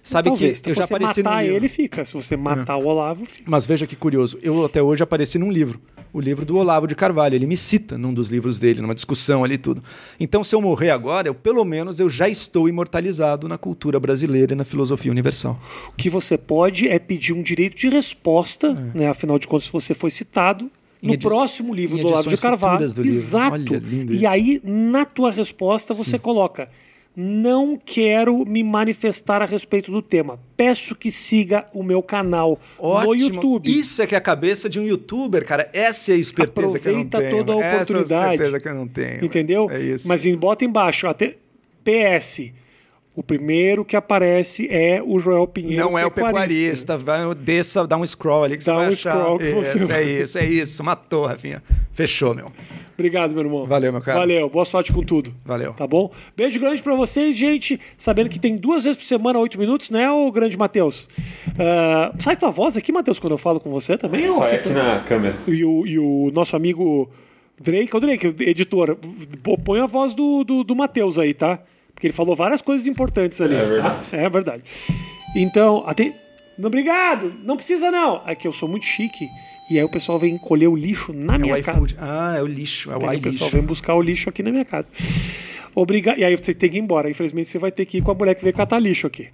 Sabe 0.03 0.29
Talvez. 0.29 0.59
que 0.59 0.69
eu 0.69 0.73
Se 0.73 0.79
já 0.79 0.85
apareci 0.85 1.21
matar 1.21 1.35
num 1.35 1.41
livro. 1.41 1.55
ele, 1.57 1.67
fica. 1.67 2.03
Se 2.03 2.13
você 2.15 2.35
matar 2.35 2.77
o 2.77 2.87
Olavo, 2.87 3.25
fica. 3.25 3.49
Mas 3.49 3.65
veja 3.65 3.85
que 3.85 3.95
curioso, 3.95 4.39
eu 4.41 4.65
até 4.65 4.81
hoje 4.81 5.03
apareci 5.03 5.37
num 5.37 5.51
livro, 5.51 5.79
o 6.11 6.19
livro 6.19 6.43
do 6.43 6.57
Olavo 6.57 6.87
de 6.87 6.95
Carvalho. 6.95 7.35
Ele 7.35 7.45
me 7.45 7.55
cita 7.55 7.97
num 7.97 8.13
dos 8.13 8.27
livros 8.29 8.59
dele, 8.59 8.81
numa 8.81 8.95
discussão 8.95 9.43
ali 9.43 9.55
e 9.55 9.57
tudo. 9.59 9.83
Então, 10.19 10.43
se 10.43 10.55
eu 10.55 10.61
morrer 10.61 10.89
agora, 10.89 11.27
eu, 11.27 11.35
pelo 11.35 11.63
menos 11.63 11.99
eu 11.99 12.09
já 12.09 12.27
estou 12.27 12.67
imortalizado 12.67 13.47
na 13.47 13.57
cultura 13.57 13.99
brasileira 13.99 14.53
e 14.53 14.55
na 14.55 14.65
filosofia 14.65 15.11
universal. 15.11 15.59
O 15.89 15.91
que 15.95 16.09
você 16.09 16.37
pode 16.37 16.87
é 16.87 16.97
pedir 16.97 17.33
um 17.33 17.43
direito 17.43 17.75
de 17.75 17.87
resposta, 17.87 18.73
né? 18.95 19.07
Afinal 19.07 19.37
de 19.37 19.47
contas, 19.47 19.67
você 19.67 19.93
foi 19.93 20.09
citado. 20.09 20.69
No 21.01 21.17
próximo 21.17 21.73
livro 21.73 21.97
do 21.97 22.07
Olavo 22.07 22.29
de 22.29 22.37
Carvalho. 22.37 22.85
Exato. 23.03 23.73
Olha, 23.73 23.83
e 24.07 24.17
isso. 24.17 24.27
aí, 24.27 24.61
na 24.63 25.03
tua 25.03 25.31
resposta, 25.31 25.95
você 25.95 26.19
coloca: 26.19 26.69
Não 27.15 27.77
quero 27.77 28.45
me 28.45 28.63
manifestar 28.63 29.41
a 29.41 29.45
respeito 29.45 29.91
do 29.91 30.01
tema. 30.01 30.39
Peço 30.55 30.95
que 30.95 31.11
siga 31.11 31.65
o 31.73 31.83
meu 31.83 32.01
canal 32.01 32.57
no 32.81 33.13
YouTube. 33.13 33.69
Isso 33.69 34.01
é 34.01 34.07
que 34.07 34.15
é 34.15 34.17
a 34.17 34.21
cabeça 34.21 34.69
de 34.69 34.79
um 34.79 34.85
youtuber, 34.85 35.45
cara. 35.45 35.69
Essa 35.73 36.11
é 36.13 36.15
a 36.15 36.17
esperteza 36.17 36.79
que 36.79 36.87
eu 36.87 36.93
não 36.93 37.01
Aproveita 37.01 37.17
tenho. 37.19 37.45
toda 37.45 37.53
a 37.53 37.65
Essa 37.65 37.65
é 37.65 37.71
a 37.71 37.75
oportunidade. 37.83 38.33
esperteza 38.35 38.59
que 38.61 38.67
eu 38.69 38.75
não 38.75 38.87
tenho. 38.87 39.25
Entendeu? 39.25 39.69
É 39.69 39.79
isso. 39.79 40.07
Mas 40.07 40.25
bota 40.37 40.63
embaixo, 40.63 41.05
até 41.07 41.35
PS. 41.83 42.53
O 43.13 43.21
primeiro 43.21 43.83
que 43.83 43.95
aparece 43.97 44.67
é 44.71 45.01
o 45.03 45.19
Joel 45.19 45.45
Pinheiro. 45.45 45.83
Não 45.83 45.99
é 45.99 46.05
o 46.05 46.11
pecuarista. 46.11 46.97
Vai, 46.97 47.35
desça, 47.35 47.85
dá 47.85 47.97
um 47.97 48.05
scroll 48.07 48.45
ali 48.45 48.57
que 48.57 48.63
Dá 48.63 48.73
você 48.73 48.77
vai 48.79 48.89
um 48.89 48.93
achar. 48.93 49.17
scroll 49.19 49.37
que 49.37 49.51
você 49.51 49.77
isso, 49.77 49.91
É 49.91 50.03
isso, 50.03 50.37
é 50.37 50.45
isso. 50.45 50.83
Matou, 50.83 51.25
Rafinha. 51.25 51.61
Fechou, 51.91 52.33
meu. 52.33 52.49
Obrigado, 52.93 53.31
meu 53.33 53.43
irmão. 53.43 53.65
Valeu, 53.65 53.91
meu 53.91 54.01
cara. 54.01 54.19
Valeu. 54.19 54.47
Boa 54.47 54.63
sorte 54.63 54.93
com 54.93 55.01
tudo. 55.01 55.33
Valeu. 55.43 55.73
Tá 55.73 55.85
bom? 55.85 56.09
Beijo 56.37 56.57
grande 56.59 56.81
pra 56.81 56.95
vocês, 56.95 57.35
gente. 57.35 57.77
Sabendo 57.97 58.29
que 58.29 58.39
tem 58.39 58.55
duas 58.55 58.83
vezes 58.85 58.97
por 58.97 59.05
semana, 59.05 59.39
oito 59.39 59.59
minutos, 59.59 59.89
né, 59.89 60.09
ô 60.09 60.31
grande 60.31 60.55
Matheus? 60.57 61.09
Ah, 61.59 62.13
sai 62.19 62.37
tua 62.37 62.49
voz 62.51 62.77
aqui, 62.77 62.91
Matheus, 62.93 63.19
quando 63.19 63.31
eu 63.33 63.37
falo 63.37 63.59
com 63.59 63.69
você 63.71 63.97
também? 63.97 64.27
Sai 64.29 64.55
aqui 64.55 64.69
na 64.69 64.99
câmera. 64.99 65.35
E 65.47 65.65
o, 65.65 65.85
e 65.85 65.99
o 65.99 66.31
nosso 66.31 66.55
amigo 66.55 67.09
Drake, 67.59 67.95
o 67.95 67.99
Drake, 67.99 68.35
editor, 68.39 68.97
põe 69.65 69.79
a 69.81 69.85
voz 69.85 70.13
do, 70.15 70.43
do, 70.43 70.63
do 70.63 70.75
Matheus 70.75 71.17
aí, 71.19 71.33
tá? 71.33 71.59
Porque 72.01 72.07
ele 72.07 72.15
falou 72.15 72.35
várias 72.35 72.63
coisas 72.63 72.87
importantes 72.87 73.39
ali. 73.39 73.53
É 73.53 73.63
verdade. 73.63 74.09
tá? 74.09 74.17
É 74.17 74.27
verdade. 74.27 74.63
Então, 75.35 75.83
até. 75.85 76.11
Não, 76.57 76.65
obrigado, 76.65 77.31
não 77.43 77.55
precisa 77.55 77.91
não. 77.91 78.23
É 78.25 78.33
que 78.33 78.47
eu 78.47 78.51
sou 78.51 78.67
muito 78.67 78.87
chique. 78.87 79.29
E 79.69 79.77
aí 79.77 79.85
o 79.85 79.89
pessoal 79.89 80.17
vem 80.17 80.35
colher 80.35 80.67
o 80.67 80.75
lixo 80.75 81.13
na 81.13 81.35
É 81.35 81.37
minha 81.37 81.61
casa. 81.61 81.95
Ah, 81.99 82.33
é 82.35 82.41
o 82.41 82.47
lixo. 82.47 82.91
É 82.91 82.97
o 82.97 83.07
Aí 83.07 83.19
o 83.19 83.21
pessoal 83.21 83.51
vem 83.51 83.61
buscar 83.61 83.93
o 83.93 84.01
lixo 84.01 84.29
aqui 84.29 84.41
na 84.41 84.49
minha 84.49 84.65
casa. 84.65 84.91
Obrigado. 85.75 86.17
E 86.17 86.25
aí 86.25 86.35
você 86.35 86.55
tem 86.55 86.71
que 86.71 86.77
ir 86.77 86.79
embora. 86.79 87.07
Infelizmente 87.07 87.49
você 87.49 87.59
vai 87.59 87.71
ter 87.71 87.85
que 87.85 87.99
ir 87.99 88.01
com 88.01 88.09
a 88.09 88.15
mulher 88.15 88.33
que 88.33 88.41
veio 88.41 88.55
catar 88.55 88.79
lixo 88.79 89.05
aqui. 89.05 89.27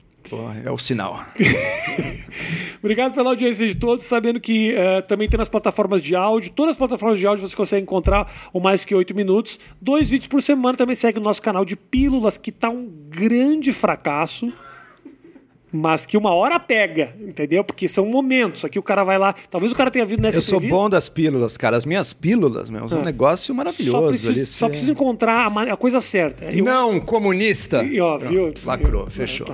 É 0.66 0.72
o 0.72 0.78
sinal. 0.78 1.26
Obrigado 2.80 3.14
pela 3.14 3.30
audiência 3.30 3.68
de 3.68 3.76
todos, 3.76 4.06
sabendo 4.06 4.40
que 4.40 4.74
eh, 4.74 5.02
também 5.02 5.28
tem 5.28 5.38
nas 5.38 5.50
plataformas 5.50 6.04
de 6.04 6.16
áudio. 6.16 6.52
Todas 6.52 6.72
as 6.72 6.78
plataformas 6.78 7.20
de 7.20 7.26
áudio 7.26 7.48
você 7.48 7.56
consegue 7.56 7.84
encontrar 7.84 8.32
o 8.54 8.60
mais 8.60 8.86
que 8.86 8.94
oito 8.94 9.16
minutos. 9.16 9.60
Dois 9.82 10.10
vídeos 10.10 10.28
por 10.28 10.42
semana. 10.42 10.78
Também 10.78 10.96
segue 10.96 11.20
o 11.20 11.22
nosso 11.22 11.42
canal 11.42 11.66
de 11.66 11.76
pílulas, 11.76 12.38
que 12.38 12.52
tá 12.52 12.70
um 12.70 12.88
grande 13.10 13.74
fracasso. 13.74 14.52
Mas 15.80 16.06
que 16.06 16.18
uma 16.18 16.34
hora 16.34 16.60
pega, 16.60 17.14
entendeu? 17.20 17.64
Porque 17.64 17.88
são 17.88 18.06
momentos. 18.08 18.66
Aqui 18.66 18.80
o 18.80 18.84
cara 18.84 19.04
vai 19.04 19.18
lá. 19.18 19.36
Talvez 19.50 19.72
o 19.72 19.76
cara 19.76 19.92
tenha 19.92 20.06
vindo 20.06 20.22
nessa 20.22 20.38
Eu 20.38 20.42
sou 20.42 20.58
entrevista. 20.58 20.76
bom 20.82 20.90
das 20.90 21.08
pílulas, 21.08 21.56
cara. 21.56 21.78
As 21.78 21.86
minhas 21.86 22.14
pílulas, 22.14 22.70
meu, 22.70 22.90
são 22.90 23.02
um 23.02 23.06
negócio 23.06 23.54
maravilhoso. 23.54 23.92
Só 24.02 24.08
preciso, 24.08 24.32
ali, 24.32 24.46
só 24.46 24.66
você- 24.66 24.70
preciso 24.70 24.92
encontrar 24.92 25.52
a, 25.52 25.62
a 25.74 25.78
coisa 25.78 26.00
certa. 26.00 26.46
Eu- 26.46 26.66
Não, 26.66 27.00
comunista! 27.00 27.84
E, 27.84 28.02
ó, 28.02 28.18
viu? 28.18 28.54
Lacrou, 28.66 29.08
fechou. 29.10 29.48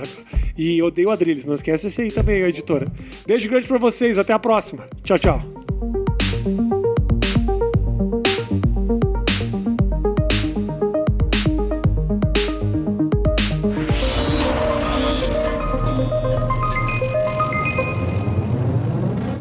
E 0.57 0.81
odeio 0.81 1.09
Adrilles, 1.11 1.45
não 1.45 1.55
esquece 1.55 1.87
esse 1.87 2.01
aí 2.01 2.11
também, 2.11 2.41
editora. 2.43 2.87
Beijo 3.27 3.49
grande 3.49 3.67
pra 3.67 3.77
vocês, 3.77 4.17
até 4.17 4.31
a 4.33 4.39
próxima. 4.39 4.87
Tchau, 5.03 5.17
tchau. 5.19 6.82